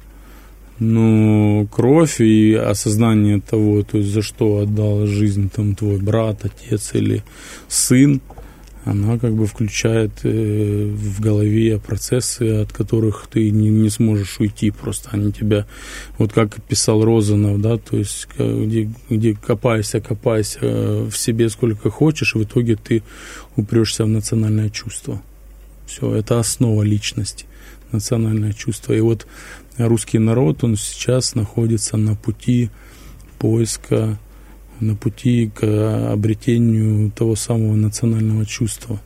но 0.79 1.65
кровь 1.71 2.21
и 2.21 2.53
осознание 2.53 3.41
того, 3.41 3.83
то 3.83 3.97
есть 3.97 4.09
за 4.09 4.21
что 4.21 4.59
отдал 4.59 5.05
жизнь 5.07 5.49
там 5.49 5.75
твой 5.75 5.97
брат, 5.97 6.45
отец 6.45 6.91
или 6.93 7.23
сын, 7.67 8.21
она 8.87 9.17
как 9.17 9.33
бы 9.33 9.47
включает 9.47 10.11
э, 10.23 10.89
в 10.93 11.19
голове 11.19 11.77
процессы, 11.77 12.61
от 12.61 12.71
которых 12.71 13.27
ты 13.29 13.51
не, 13.51 13.69
не 13.69 13.89
сможешь 13.89 14.39
уйти, 14.39 14.71
просто 14.71 15.09
они 15.11 15.33
тебя, 15.33 15.65
вот 16.17 16.31
как 16.31 16.61
писал 16.63 17.03
Розанов, 17.03 17.59
да, 17.59 17.77
то 17.77 17.97
есть 17.97 18.27
где, 18.37 18.89
где 19.09 19.35
копайся, 19.35 19.99
копайся 19.99 20.59
э, 20.61 21.07
в 21.11 21.17
себе 21.17 21.49
сколько 21.49 21.89
хочешь, 21.89 22.35
в 22.35 22.43
итоге 22.43 22.75
ты 22.75 23.03
упрешься 23.57 24.05
в 24.05 24.09
национальное 24.09 24.69
чувство. 24.69 25.21
Все, 25.85 26.13
это 26.15 26.39
основа 26.39 26.83
личности, 26.83 27.45
национальное 27.91 28.53
чувство. 28.53 28.93
И 28.93 28.99
вот 28.99 29.27
русский 29.77 30.19
народ, 30.19 30.63
он 30.63 30.75
сейчас 30.75 31.35
находится 31.35 31.97
на 31.97 32.15
пути 32.15 32.69
поиска, 33.39 34.17
на 34.79 34.95
пути 34.95 35.51
к 35.53 36.11
обретению 36.11 37.11
того 37.11 37.35
самого 37.35 37.75
национального 37.75 38.45
чувства. 38.45 38.99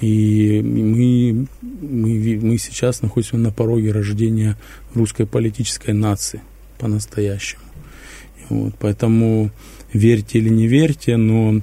И 0.00 0.62
мы, 0.62 1.46
мы, 1.62 2.40
мы 2.42 2.58
сейчас 2.58 3.02
находимся 3.02 3.36
на 3.36 3.52
пороге 3.52 3.92
рождения 3.92 4.56
русской 4.94 5.26
политической 5.26 5.92
нации 5.92 6.40
по-настоящему. 6.78 7.62
Вот, 8.48 8.74
поэтому 8.80 9.50
верьте 9.92 10.38
или 10.38 10.48
не 10.48 10.66
верьте, 10.66 11.16
но 11.16 11.60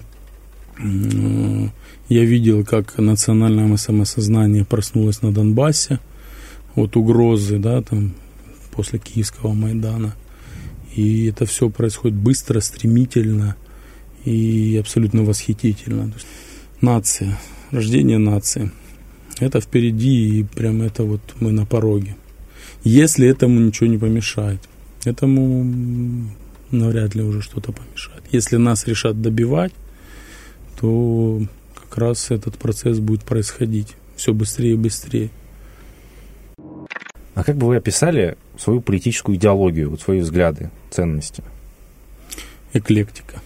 э, 0.77 1.67
я 2.09 2.23
видел, 2.23 2.63
как 2.63 2.97
национальное 2.97 3.75
самосознание 3.77 4.63
проснулось 4.63 5.21
на 5.21 5.33
Донбассе 5.33 5.99
от 6.75 6.95
угрозы, 6.95 7.57
да, 7.57 7.81
там, 7.81 8.13
после 8.77 8.99
Киевского 8.99 9.53
Майдана. 9.53 10.15
И 10.95 11.25
это 11.25 11.45
все 11.47 11.69
происходит 11.69 12.15
быстро, 12.15 12.59
стремительно 12.59 13.55
и 14.23 14.77
абсолютно 14.79 15.23
восхитительно. 15.23 16.13
Нация, 16.79 17.39
рождение 17.71 18.19
нации. 18.19 18.71
Это 19.39 19.59
впереди, 19.61 20.39
и 20.39 20.43
прям 20.43 20.83
это 20.83 21.03
вот 21.03 21.21
мы 21.39 21.51
на 21.51 21.65
пороге. 21.65 22.15
Если 22.83 23.27
этому 23.27 23.59
ничего 23.59 23.87
не 23.87 23.97
помешает, 23.97 24.59
этому 25.05 26.29
навряд 26.71 27.15
ли 27.15 27.23
уже 27.23 27.41
что-то 27.41 27.71
помешает. 27.71 28.23
Если 28.31 28.57
нас 28.57 28.85
решат 28.85 29.21
добивать, 29.21 29.73
то 30.79 31.41
как 31.73 31.97
раз 31.97 32.29
этот 32.29 32.57
процесс 32.57 32.99
будет 32.99 33.23
происходить 33.23 33.95
все 34.15 34.33
быстрее 34.33 34.73
и 34.73 34.77
быстрее. 34.77 35.31
А 37.37 37.43
как 37.43 37.55
бы 37.55 37.67
вы 37.67 37.75
описали 37.75 38.35
свою 38.57 38.81
политическую 38.81 39.37
идеологию, 39.37 39.91
вот 39.91 40.01
свои 40.01 40.21
взгляды, 40.21 40.71
ценности? 40.89 41.43
Эклектика. 42.73 43.43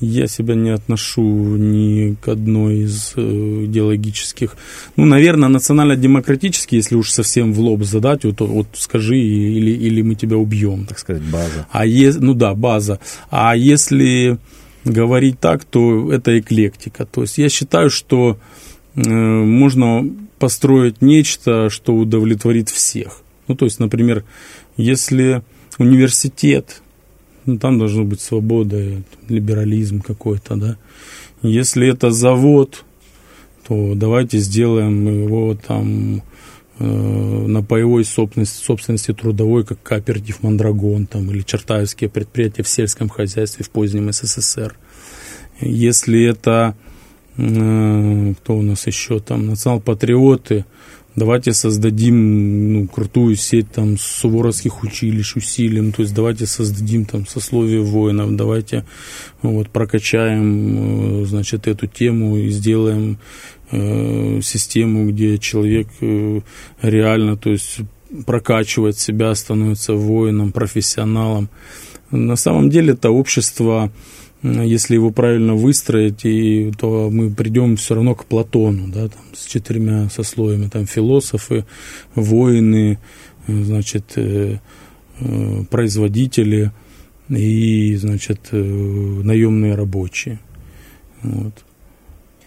Я 0.00 0.26
себя 0.26 0.54
не 0.54 0.68
отношу 0.68 1.22
ни 1.22 2.14
к 2.14 2.28
одной 2.28 2.80
из 2.80 3.14
э, 3.16 3.20
идеологических. 3.64 4.54
Ну, 4.96 5.06
наверное, 5.06 5.48
национально-демократический, 5.48 6.76
если 6.76 6.94
уж 6.94 7.10
совсем 7.10 7.54
в 7.54 7.60
лоб 7.60 7.84
задать, 7.84 8.26
вот, 8.26 8.40
вот 8.40 8.66
скажи, 8.74 9.16
или, 9.16 9.70
или 9.70 10.02
мы 10.02 10.14
тебя 10.14 10.36
убьем. 10.36 10.84
Так 10.84 10.98
сказать, 10.98 11.22
база. 11.22 11.66
А 11.70 11.86
е, 11.86 12.12
ну 12.12 12.34
да, 12.34 12.54
база. 12.54 13.00
А 13.30 13.56
если 13.56 14.36
говорить 14.84 15.40
так, 15.40 15.64
то 15.64 16.12
это 16.12 16.38
эклектика. 16.38 17.06
То 17.06 17.22
есть 17.22 17.38
я 17.38 17.48
считаю, 17.48 17.88
что 17.88 18.38
можно 18.94 20.08
построить 20.38 21.02
нечто, 21.02 21.70
что 21.70 21.94
удовлетворит 21.94 22.68
всех. 22.68 23.22
Ну, 23.46 23.54
то 23.54 23.66
есть, 23.66 23.78
например, 23.78 24.24
если 24.76 25.42
университет, 25.78 26.82
ну, 27.46 27.58
там 27.58 27.78
должна 27.78 28.04
быть 28.04 28.20
свобода, 28.20 29.02
либерализм 29.28 30.00
какой-то, 30.00 30.56
да. 30.56 30.76
Если 31.42 31.88
это 31.88 32.10
завод, 32.10 32.84
то 33.66 33.94
давайте 33.94 34.38
сделаем 34.38 35.06
его 35.24 35.54
там 35.54 36.22
э, 36.78 36.84
на 36.84 37.62
паевой 37.62 38.04
собственности, 38.04 38.62
собственности 38.62 39.12
трудовой, 39.12 39.64
как 39.64 39.82
кооператив 39.82 40.42
Мандрагон 40.42 41.06
там, 41.06 41.30
или 41.30 41.42
чертаевские 41.42 42.10
предприятия 42.10 42.62
в 42.62 42.68
сельском 42.68 43.08
хозяйстве 43.08 43.64
в 43.64 43.70
позднем 43.70 44.12
СССР. 44.12 44.76
Если 45.60 46.24
это 46.24 46.74
Э, 46.74 46.89
кто 47.40 48.56
у 48.56 48.62
нас 48.62 48.86
еще 48.86 49.20
там, 49.20 49.46
национал-патриоты, 49.46 50.64
давайте 51.16 51.52
создадим 51.52 52.72
ну, 52.72 52.88
крутую 52.88 53.36
сеть 53.36 53.70
там 53.72 53.98
суворовских 53.98 54.82
училищ, 54.82 55.36
усилим, 55.36 55.92
то 55.92 56.02
есть 56.02 56.14
давайте 56.14 56.46
создадим 56.46 57.04
там 57.04 57.26
сословие 57.26 57.82
воинов, 57.82 58.36
давайте 58.36 58.84
вот 59.42 59.70
прокачаем, 59.70 61.22
э, 61.22 61.26
значит, 61.26 61.66
эту 61.66 61.86
тему 61.86 62.36
и 62.36 62.48
сделаем 62.50 63.18
э, 63.70 64.40
систему, 64.42 65.08
где 65.10 65.38
человек 65.38 65.88
э, 66.00 66.40
реально, 66.82 67.36
то 67.36 67.50
есть 67.50 67.80
прокачивает 68.26 68.98
себя, 68.98 69.34
становится 69.34 69.94
воином, 69.94 70.52
профессионалом. 70.52 71.48
На 72.10 72.36
самом 72.36 72.70
деле 72.70 72.94
это 72.94 73.10
общество 73.10 73.92
если 74.42 74.94
его 74.94 75.10
правильно 75.10 75.54
выстроить, 75.54 76.24
и, 76.24 76.72
то 76.78 77.10
мы 77.10 77.30
придем 77.30 77.76
все 77.76 77.94
равно 77.94 78.14
к 78.14 78.24
Платону, 78.24 78.88
да, 78.88 79.08
там, 79.08 79.22
с 79.34 79.46
четырьмя 79.46 80.08
сословиями, 80.08 80.68
там 80.68 80.86
философы, 80.86 81.66
воины, 82.14 82.98
э, 83.46 83.62
значит, 83.62 84.12
э, 84.16 84.58
э, 85.20 85.64
производители 85.70 86.72
и, 87.28 87.94
значит, 87.96 88.48
наемные 88.52 89.74
рабочие. 89.74 90.40
Вот. 91.22 91.52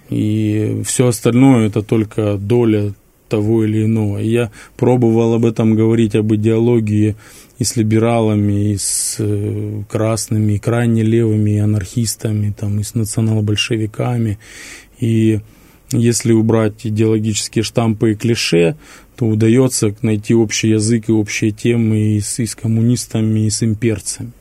И 0.09 0.81
все 0.85 1.07
остальное 1.07 1.67
это 1.67 1.83
только 1.83 2.37
доля 2.37 2.93
того 3.29 3.63
или 3.63 3.85
иного. 3.85 4.17
Я 4.17 4.51
пробовал 4.77 5.35
об 5.35 5.45
этом 5.45 5.75
говорить, 5.75 6.15
об 6.15 6.33
идеологии 6.33 7.15
и 7.63 7.65
с 7.65 7.77
либералами, 7.77 8.73
и 8.73 8.77
с 8.77 9.15
э, 9.19 9.83
красными, 9.89 10.53
и 10.53 10.59
крайне 10.59 11.01
левыми, 11.01 11.51
и 11.51 11.59
анархистами, 11.59 12.51
там, 12.51 12.81
и 12.81 12.83
с 12.83 12.93
национал-большевиками. 12.93 14.37
И 14.99 15.39
если 15.91 16.33
убрать 16.33 16.85
идеологические 16.85 17.63
штампы 17.63 18.11
и 18.11 18.15
клише, 18.15 18.75
то 19.15 19.25
удается 19.27 19.95
найти 20.01 20.33
общий 20.33 20.71
язык 20.71 21.07
и 21.07 21.13
общие 21.13 21.51
темы 21.51 22.17
и 22.17 22.19
с, 22.19 22.39
и 22.39 22.45
с 22.45 22.53
коммунистами, 22.53 23.45
и 23.45 23.49
с 23.49 23.63
имперцами. 23.63 24.33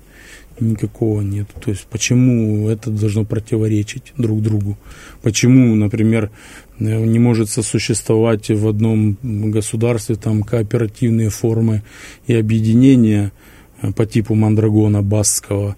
Никакого 0.59 1.21
нет. 1.21 1.47
То 1.65 1.71
есть 1.71 1.87
почему 1.91 2.69
это 2.69 2.91
должно 2.91 3.25
противоречить 3.25 4.13
друг 4.19 4.43
другу? 4.43 4.77
Почему, 5.23 5.77
например, 5.77 6.33
не 6.79 7.19
может 7.19 7.51
сосуществовать 7.51 8.51
в 8.51 8.69
одном 8.69 9.17
государстве 9.23 10.17
там 10.17 10.43
кооперативные 10.43 11.31
формы 11.31 11.83
и 12.27 12.35
объединения 12.35 13.33
э, 13.81 13.93
по 13.93 14.07
типу 14.07 14.35
Мандрагона 14.35 15.03
баского, 15.03 15.77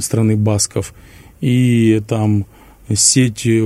страны 0.00 0.36
басков, 0.36 0.94
и 1.40 2.02
там 2.08 2.46
сеть 2.92 3.46
э, 3.46 3.60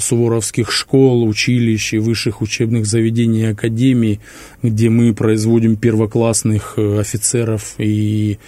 суворовских 0.00 0.72
школ, 0.72 1.24
училищ 1.28 1.94
и 1.94 1.98
высших 1.98 2.42
учебных 2.42 2.86
заведений 2.86 3.42
и 3.42 3.52
академий, 3.52 4.20
где 4.62 4.90
мы 4.90 5.14
производим 5.14 5.76
первоклассных 5.76 6.76
офицеров 6.78 7.74
и 7.78 8.38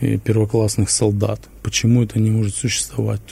первоклассных 0.00 0.90
солдат. 0.90 1.40
Почему 1.64 2.02
это 2.02 2.18
не 2.20 2.30
может 2.30 2.54
существовать? 2.54 3.22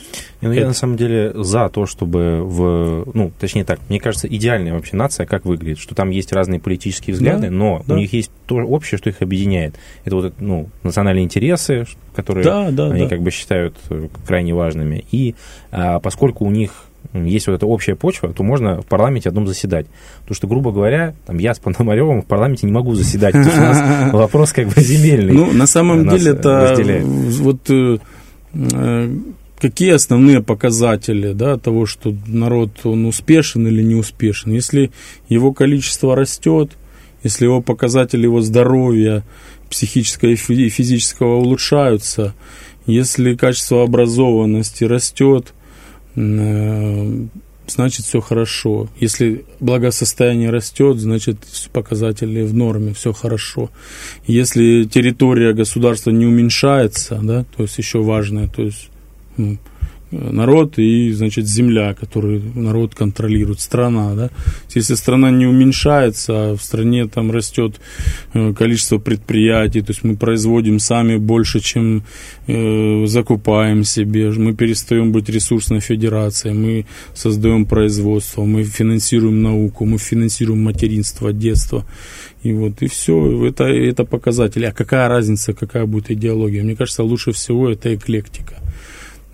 Ну, 0.41 0.51
это... 0.51 0.61
Я 0.61 0.67
на 0.67 0.73
самом 0.73 0.97
деле 0.97 1.33
за 1.35 1.69
то, 1.69 1.85
чтобы 1.85 2.43
в... 2.43 3.07
Ну, 3.13 3.31
точнее 3.39 3.65
так, 3.65 3.79
мне 3.91 4.01
кажется, 4.01 4.27
идеальная 4.27 4.73
вообще 4.73 4.97
нация 4.97 5.27
как 5.27 5.45
выглядит, 5.45 5.79
что 5.79 5.95
там 5.95 6.09
есть 6.09 6.33
разные 6.33 6.59
политические 6.59 7.13
взгляды, 7.13 7.49
да, 7.49 7.51
но 7.51 7.85
да. 7.87 7.93
у 7.93 7.99
них 7.99 8.15
есть 8.15 8.31
то 8.47 8.57
общее, 8.57 8.97
что 8.97 9.11
их 9.11 9.21
объединяет. 9.21 9.75
Это 10.07 10.17
вот 10.17 10.33
ну, 10.41 10.71
национальные 10.83 11.27
интересы, 11.27 11.85
которые 12.17 12.43
да, 12.43 12.71
да, 12.71 12.91
они 12.91 13.03
да. 13.03 13.09
как 13.11 13.21
бы 13.21 13.31
считают 13.31 13.77
э, 13.91 14.09
крайне 14.27 14.55
важными. 14.55 15.05
И 15.11 15.35
а, 15.71 16.01
поскольку 16.01 16.47
у 16.47 16.51
них 16.51 16.87
есть 17.13 17.49
вот 17.49 17.55
эта 17.55 17.67
общая 17.67 17.97
почва, 17.97 18.33
то 18.33 18.43
можно 18.43 18.81
в 18.81 18.87
парламенте 18.87 19.29
одном 19.29 19.47
заседать. 19.47 19.87
Потому 20.21 20.35
что, 20.37 20.47
грубо 20.47 20.73
говоря, 20.73 21.15
там, 21.27 21.37
я 21.37 21.53
с 21.53 21.59
Пономаревым 21.59 22.23
в 22.23 22.27
парламенте 22.27 22.65
не 22.65 22.73
могу 22.73 22.95
заседать, 22.95 23.35
потому 23.35 23.51
что 23.51 23.61
у 23.61 23.65
нас 23.65 24.13
вопрос 24.15 24.55
как 24.55 24.69
бы 24.69 24.81
земельный. 24.81 25.35
Ну, 25.35 25.53
на 25.53 25.67
самом 25.67 26.09
деле, 26.09 26.31
это 26.31 26.75
вот 27.43 27.69
э, 27.69 27.99
Э, 27.99 27.99
какие 29.63 29.93
основные 29.93 30.43
показатели 30.43 31.33
да, 31.33 31.57
того, 31.57 31.87
что 31.87 32.15
народ 32.27 32.81
он 32.85 33.07
успешен 33.07 33.67
или 33.69 33.83
не 33.83 33.95
успешен. 33.95 34.53
Если 34.53 34.91
его 35.29 35.53
количество 35.53 36.17
растет, 36.17 36.73
если 37.23 37.45
его 37.45 37.63
показатели 37.63 38.25
его 38.25 38.41
здоровья, 38.41 39.23
психического 39.71 40.31
и 40.31 40.37
физического 40.37 41.37
улучшаются, 41.37 42.35
если 42.87 43.37
качество 43.37 43.85
образованности 43.85 44.85
растет, 44.85 45.55
э, 46.17 47.27
значит 47.73 48.05
все 48.07 48.21
хорошо. 48.21 48.89
Если 48.99 49.45
благосостояние 49.61 50.51
растет, 50.51 50.99
значит 50.99 51.39
показатели 51.73 52.43
в 52.43 52.55
норме, 52.55 52.95
все 52.95 53.13
хорошо. 53.13 53.71
Если 54.27 54.85
территория 54.85 55.53
государства 55.53 56.11
не 56.11 56.27
уменьшается, 56.27 57.21
да, 57.23 57.45
то 57.57 57.63
есть 57.63 57.79
еще 57.79 58.03
важное, 58.03 58.49
то 58.49 58.63
есть 58.63 58.89
народ 60.13 60.79
и, 60.79 61.11
значит, 61.13 61.47
земля, 61.47 61.95
которую 61.95 62.43
народ 62.55 62.95
контролирует, 62.95 63.61
страна, 63.61 64.15
да. 64.15 64.31
Если 64.75 64.95
страна 64.95 65.31
не 65.31 65.47
уменьшается, 65.47 66.33
а 66.33 66.57
в 66.57 66.63
стране 66.63 67.09
там 67.09 67.31
растет 67.31 67.81
э, 68.35 68.53
количество 68.53 68.99
предприятий, 68.99 69.81
то 69.81 69.93
есть 69.93 70.05
мы 70.05 70.17
производим 70.17 70.79
сами 70.79 71.17
больше, 71.17 71.61
чем 71.61 72.05
э, 72.47 73.07
закупаем 73.07 73.85
себе, 73.85 74.31
мы 74.31 74.55
перестаем 74.55 75.13
быть 75.13 75.29
ресурсной 75.29 75.81
федерацией, 75.81 76.55
мы 76.55 76.87
создаем 77.15 77.67
производство, 77.67 78.45
мы 78.45 78.65
финансируем 78.65 79.43
науку, 79.43 79.85
мы 79.85 79.99
финансируем 79.99 80.63
материнство, 80.63 81.33
детство. 81.33 81.85
И 82.43 82.53
вот, 82.53 82.83
и 82.83 82.89
все, 82.89 83.47
это, 83.47 83.65
это 83.65 84.05
показатели. 84.05 84.65
А 84.65 84.73
какая 84.73 85.09
разница, 85.09 85.53
какая 85.53 85.87
будет 85.87 86.11
идеология? 86.11 86.63
Мне 86.63 86.75
кажется, 86.75 87.05
лучше 87.05 87.33
всего 87.33 87.71
это 87.71 87.95
эклектика. 87.95 88.62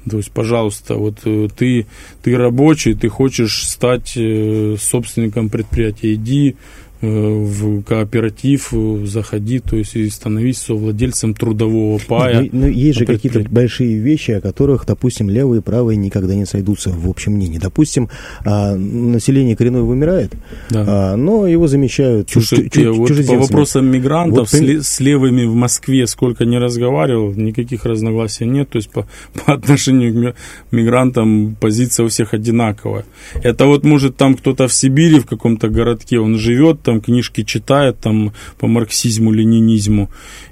То 0.08 0.16
есть, 0.18 0.30
пожалуйста, 0.30 0.94
вот 0.94 1.18
э, 1.24 1.48
ты, 1.56 1.86
ты 2.22 2.36
рабочий, 2.36 2.94
ты 2.94 3.08
хочешь 3.08 3.68
стать 3.68 4.14
э, 4.16 4.76
собственником 4.80 5.48
предприятия, 5.48 6.14
иди 6.14 6.56
в 7.00 7.82
кооператив, 7.82 8.68
э, 8.72 9.06
заходи, 9.06 9.60
то 9.60 9.76
есть 9.76 9.94
и 9.94 10.08
становись 10.10 10.58
совладельцем 10.58 11.34
трудового 11.34 11.98
пая. 11.98 12.48
Но, 12.52 12.60
но 12.60 12.66
есть 12.66 12.98
же 12.98 13.06
какие-то 13.06 13.40
большие 13.48 13.98
вещи, 13.98 14.32
о 14.32 14.40
которых, 14.40 14.84
допустим, 14.86 15.30
левые 15.30 15.60
и 15.60 15.62
правые 15.62 15.96
никогда 15.96 16.34
не 16.34 16.44
сойдутся 16.44 16.90
в 16.90 17.08
общем 17.08 17.32
мнении. 17.34 17.58
Допустим, 17.58 18.08
а, 18.44 18.74
население 18.74 19.56
коренное 19.56 19.82
вымирает, 19.82 20.32
да. 20.70 20.84
а, 20.86 21.16
но 21.16 21.46
его 21.46 21.68
замещают 21.68 22.30
Слушайте, 22.30 22.68
чуж, 22.70 22.96
вот 22.96 23.08
чужеземцами. 23.08 23.36
По 23.36 23.42
вопросам 23.42 23.86
мигрантов 23.86 24.52
вот, 24.52 24.60
с, 24.60 24.88
с 24.88 25.00
левыми 25.00 25.44
в 25.44 25.54
Москве 25.54 26.06
сколько 26.06 26.44
не 26.44 26.58
разговаривал, 26.58 27.32
никаких 27.32 27.84
разногласий 27.84 28.44
нет. 28.44 28.70
То 28.70 28.76
есть 28.76 28.90
по, 28.90 29.06
по 29.46 29.52
отношению 29.52 30.32
к 30.32 30.36
мигрантам 30.72 31.56
позиция 31.60 32.06
у 32.06 32.08
всех 32.08 32.34
одинаковая. 32.34 33.04
Это 33.42 33.66
вот 33.66 33.84
может 33.84 34.16
там 34.16 34.34
кто-то 34.34 34.66
в 34.66 34.72
Сибири 34.72 35.20
в 35.20 35.26
каком-то 35.26 35.68
городке, 35.68 36.18
он 36.18 36.38
живет, 36.38 36.87
там 36.88 37.00
книжки 37.02 37.44
читает 37.44 38.00
там 38.00 38.32
по 38.58 38.66
марксизму, 38.66 39.30
ленинизму, 39.30 40.08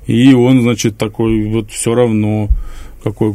и 0.06 0.34
он, 0.34 0.60
значит, 0.60 0.98
такой 0.98 1.44
вот 1.48 1.70
все 1.70 1.94
равно, 1.94 2.48
какой, 3.02 3.34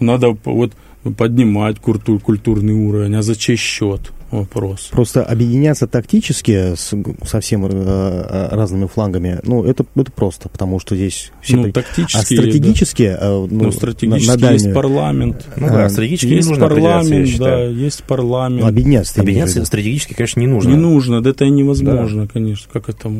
надо 0.00 0.36
вот 0.44 0.72
поднимать 1.16 1.78
культур, 1.78 2.20
культурный 2.20 2.74
уровень, 2.74 3.14
а 3.16 3.22
за 3.22 3.36
чей 3.36 3.56
счет? 3.56 4.12
Вопрос. 4.32 4.88
Просто 4.90 5.22
объединяться 5.22 5.86
тактически 5.86 6.74
с 6.74 6.92
совсем 7.24 7.66
э, 7.66 8.48
разными 8.50 8.86
флангами, 8.86 9.38
ну, 9.42 9.64
это, 9.64 9.84
это 9.94 10.10
просто, 10.10 10.48
потому 10.48 10.80
что 10.80 10.96
здесь... 10.96 11.30
Все 11.40 11.56
ну, 11.56 11.72
тактически... 11.72 12.34
А 12.34 12.40
стратегически... 12.40 13.08
Да. 13.08 13.26
Э, 13.26 13.46
ну, 13.50 13.64
ну, 13.64 13.72
стратегически 13.72 14.26
на, 14.26 14.34
на 14.34 14.40
дальнюю... 14.40 14.62
есть 14.62 14.74
парламент. 14.74 15.46
Ну, 15.56 15.68
да, 15.68 15.88
стратегически 15.88 16.32
есть 16.32 16.48
не 16.48 16.50
нужно 16.50 16.68
парламент, 16.68 17.38
да, 17.38 17.64
есть 17.64 18.02
парламент. 18.04 18.62
Ну, 18.62 18.68
объединяться. 18.68 19.20
Объединяться 19.20 19.64
стратегически, 19.64 20.14
конечно, 20.14 20.40
не 20.40 20.46
нужно. 20.46 20.70
Не 20.70 20.76
нужно, 20.76 21.22
да 21.22 21.30
это 21.30 21.46
невозможно, 21.46 22.22
да. 22.26 22.28
конечно. 22.32 22.68
Как 22.72 22.88
это... 22.88 23.12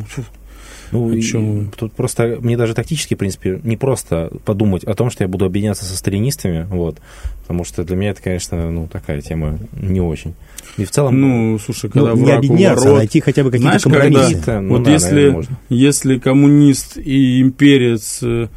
Ну, 0.91 1.11
и, 1.13 1.67
тут 1.77 1.93
просто 1.93 2.39
мне 2.41 2.57
даже 2.57 2.75
тактически, 2.75 3.15
в 3.15 3.19
принципе, 3.19 3.61
не 3.63 3.77
просто 3.77 4.31
подумать 4.45 4.85
о 4.85 4.95
том, 4.95 5.11
что 5.11 5.25
я 5.25 5.29
буду 5.29 5.45
объединяться 5.45 5.85
со 5.85 5.97
сталинистами, 5.97 6.67
вот, 6.69 6.99
потому 7.43 7.65
что 7.65 7.85
для 7.85 7.97
меня 7.97 8.11
это, 8.11 8.23
конечно, 8.23 8.71
ну, 8.71 8.89
такая 8.89 9.21
тема 9.21 9.59
не 9.73 10.01
очень. 10.01 10.35
И 10.77 10.85
в 10.85 10.91
целом... 10.91 11.21
Ну, 11.21 11.59
слушай, 11.59 11.91
когда 11.91 12.11
ну, 12.11 12.17
враг 12.17 12.27
не 12.27 12.33
объединяться, 12.33 12.85
ворот, 12.85 12.97
а 12.97 12.99
найти 12.99 13.21
хотя 13.21 13.45
бы 13.45 13.51
какие-то 13.51 13.79
компромиссы. 13.79 14.35
Когда, 14.35 14.61
ну, 14.61 14.69
вот 14.71 14.83
да, 14.85 14.93
если, 14.93 15.15
наверное, 15.15 15.47
если 15.69 16.19
коммунист 16.19 16.97
и 16.97 17.41
имперец 17.41 18.23
Э, 18.33 18.49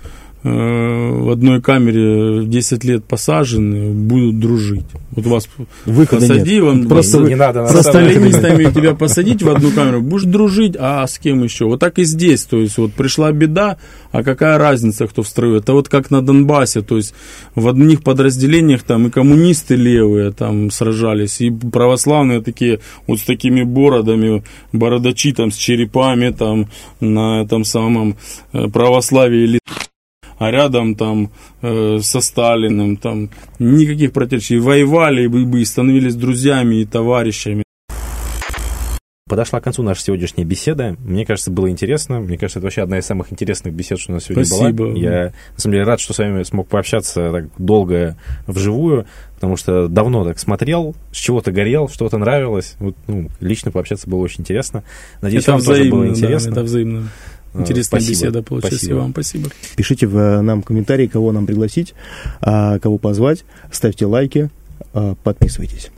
в 0.46 1.32
одной 1.32 1.60
камере 1.60 2.46
10 2.46 2.84
лет 2.84 3.04
посажены, 3.06 3.94
будут 3.94 4.40
дружить. 4.40 4.86
Вот 5.12 5.26
вас 5.26 5.50
Выхода 5.86 6.22
посади, 6.22 6.56
нет. 6.56 6.64
вам 6.64 6.88
просто 6.88 7.18
не 7.20 7.36
надо, 7.36 7.66
со 7.68 7.82
сталинистами 7.82 8.72
тебя 8.72 8.94
посадить 8.94 9.42
в 9.42 9.50
одну 9.50 9.72
камеру, 9.72 10.02
будешь 10.02 10.26
дружить, 10.26 10.76
а 10.78 11.08
с 11.08 11.18
кем 11.18 11.44
еще? 11.44 11.66
Вот 11.66 11.80
так 11.80 11.98
и 11.98 12.04
здесь, 12.04 12.44
то 12.44 12.58
есть 12.58 12.78
вот 12.78 12.94
пришла 12.94 13.32
беда, 13.32 13.78
а 14.12 14.22
какая 14.22 14.60
разница, 14.60 15.08
кто 15.08 15.24
в 15.24 15.28
строю? 15.28 15.58
Это 15.58 15.74
вот 15.74 15.90
как 15.90 16.12
на 16.12 16.22
Донбассе, 16.22 16.82
то 16.82 16.98
есть 16.98 17.16
в 17.56 17.68
одних 17.68 18.04
подразделениях 18.04 18.84
там 18.84 19.08
и 19.08 19.10
коммунисты 19.10 19.76
левые 19.76 20.32
там 20.32 20.70
сражались, 20.70 21.42
и 21.42 21.50
православные 21.50 22.42
такие 22.42 22.82
вот 23.08 23.20
с 23.20 23.24
такими 23.24 23.64
бородами, 23.64 24.44
бородачи 24.74 25.34
там 25.34 25.50
с 25.50 25.56
черепами 25.56 26.30
там 26.30 26.68
на 27.00 27.42
этом 27.42 27.64
самом 27.64 28.16
э, 28.54 28.68
православии 28.68 29.60
а 30.38 30.52
рядом 30.52 30.96
там 30.96 31.32
э, 31.62 32.00
со 32.02 32.22
Сталиным, 32.22 32.98
там 32.98 33.30
никаких 33.60 34.12
противоречий. 34.12 34.60
Воевали 34.60 35.28
бы, 35.28 35.62
и 35.62 35.66
становились 35.66 36.16
друзьями 36.16 36.76
и 36.82 36.86
товарищами. 36.86 37.66
Подошла 39.28 39.60
к 39.60 39.64
концу 39.64 39.82
наша 39.82 40.04
сегодняшняя 40.04 40.44
беседа. 40.44 40.96
Мне 41.00 41.26
кажется, 41.26 41.50
было 41.50 41.68
интересно. 41.72 42.20
Мне 42.20 42.38
кажется, 42.38 42.60
это 42.60 42.68
вообще 42.68 42.84
одна 42.84 43.00
из 43.00 43.08
самых 43.08 43.34
интересных 43.34 43.74
бесед, 43.74 44.00
что 44.00 44.12
у 44.12 44.14
нас 44.16 44.26
сегодня 44.26 44.46
Спасибо. 44.46 44.86
была. 44.86 44.94
Я, 44.94 45.34
на 45.56 45.60
самом 45.60 45.74
деле, 45.74 45.84
рад, 45.84 46.00
что 46.00 46.14
с 46.14 46.20
вами 46.20 46.44
смог 46.44 46.68
пообщаться 46.68 47.32
так 47.32 47.46
долго 47.58 48.18
вживую, 48.46 49.08
потому 49.34 49.58
что 49.58 49.88
давно 49.88 50.26
так 50.26 50.38
смотрел, 50.38 50.96
с 51.12 51.18
чего-то 51.18 51.52
горел, 51.52 51.90
что-то 51.90 52.20
нравилось. 52.20 52.76
Вот, 52.78 52.96
ну, 53.08 53.30
лично 53.40 53.72
пообщаться 53.72 54.08
было 54.08 54.20
очень 54.20 54.42
интересно. 54.42 54.84
Надеюсь, 55.22 55.44
это 55.44 55.54
вам 55.54 55.62
взаимно, 55.62 55.90
тоже 55.90 55.92
было 55.92 56.08
интересно. 56.08 56.52
Да, 56.52 56.62
это 56.62 56.64
взаимно. 56.64 57.10
А, 57.56 57.62
Интересная 57.62 58.00
спасибо. 58.02 58.12
беседа 58.12 58.44
получилась. 58.44 58.76
Спасибо. 58.76 58.96
И 58.96 59.00
вам 59.00 59.12
спасибо. 59.12 59.50
Пишите 59.76 60.08
в, 60.08 60.18
э, 60.18 60.42
нам 60.42 60.62
комментарии, 60.62 61.08
кого 61.08 61.32
нам 61.32 61.46
пригласить, 61.46 61.94
а, 62.42 62.80
кого 62.80 62.98
позвать. 62.98 63.46
Ставьте 63.72 64.06
лайки, 64.06 64.50
а, 64.94 65.16
подписывайтесь. 65.24 65.90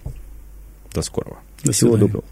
До 0.94 1.02
скорого. 1.02 1.38
До 1.64 1.72
Всего 1.72 1.98
доброго. 1.98 2.24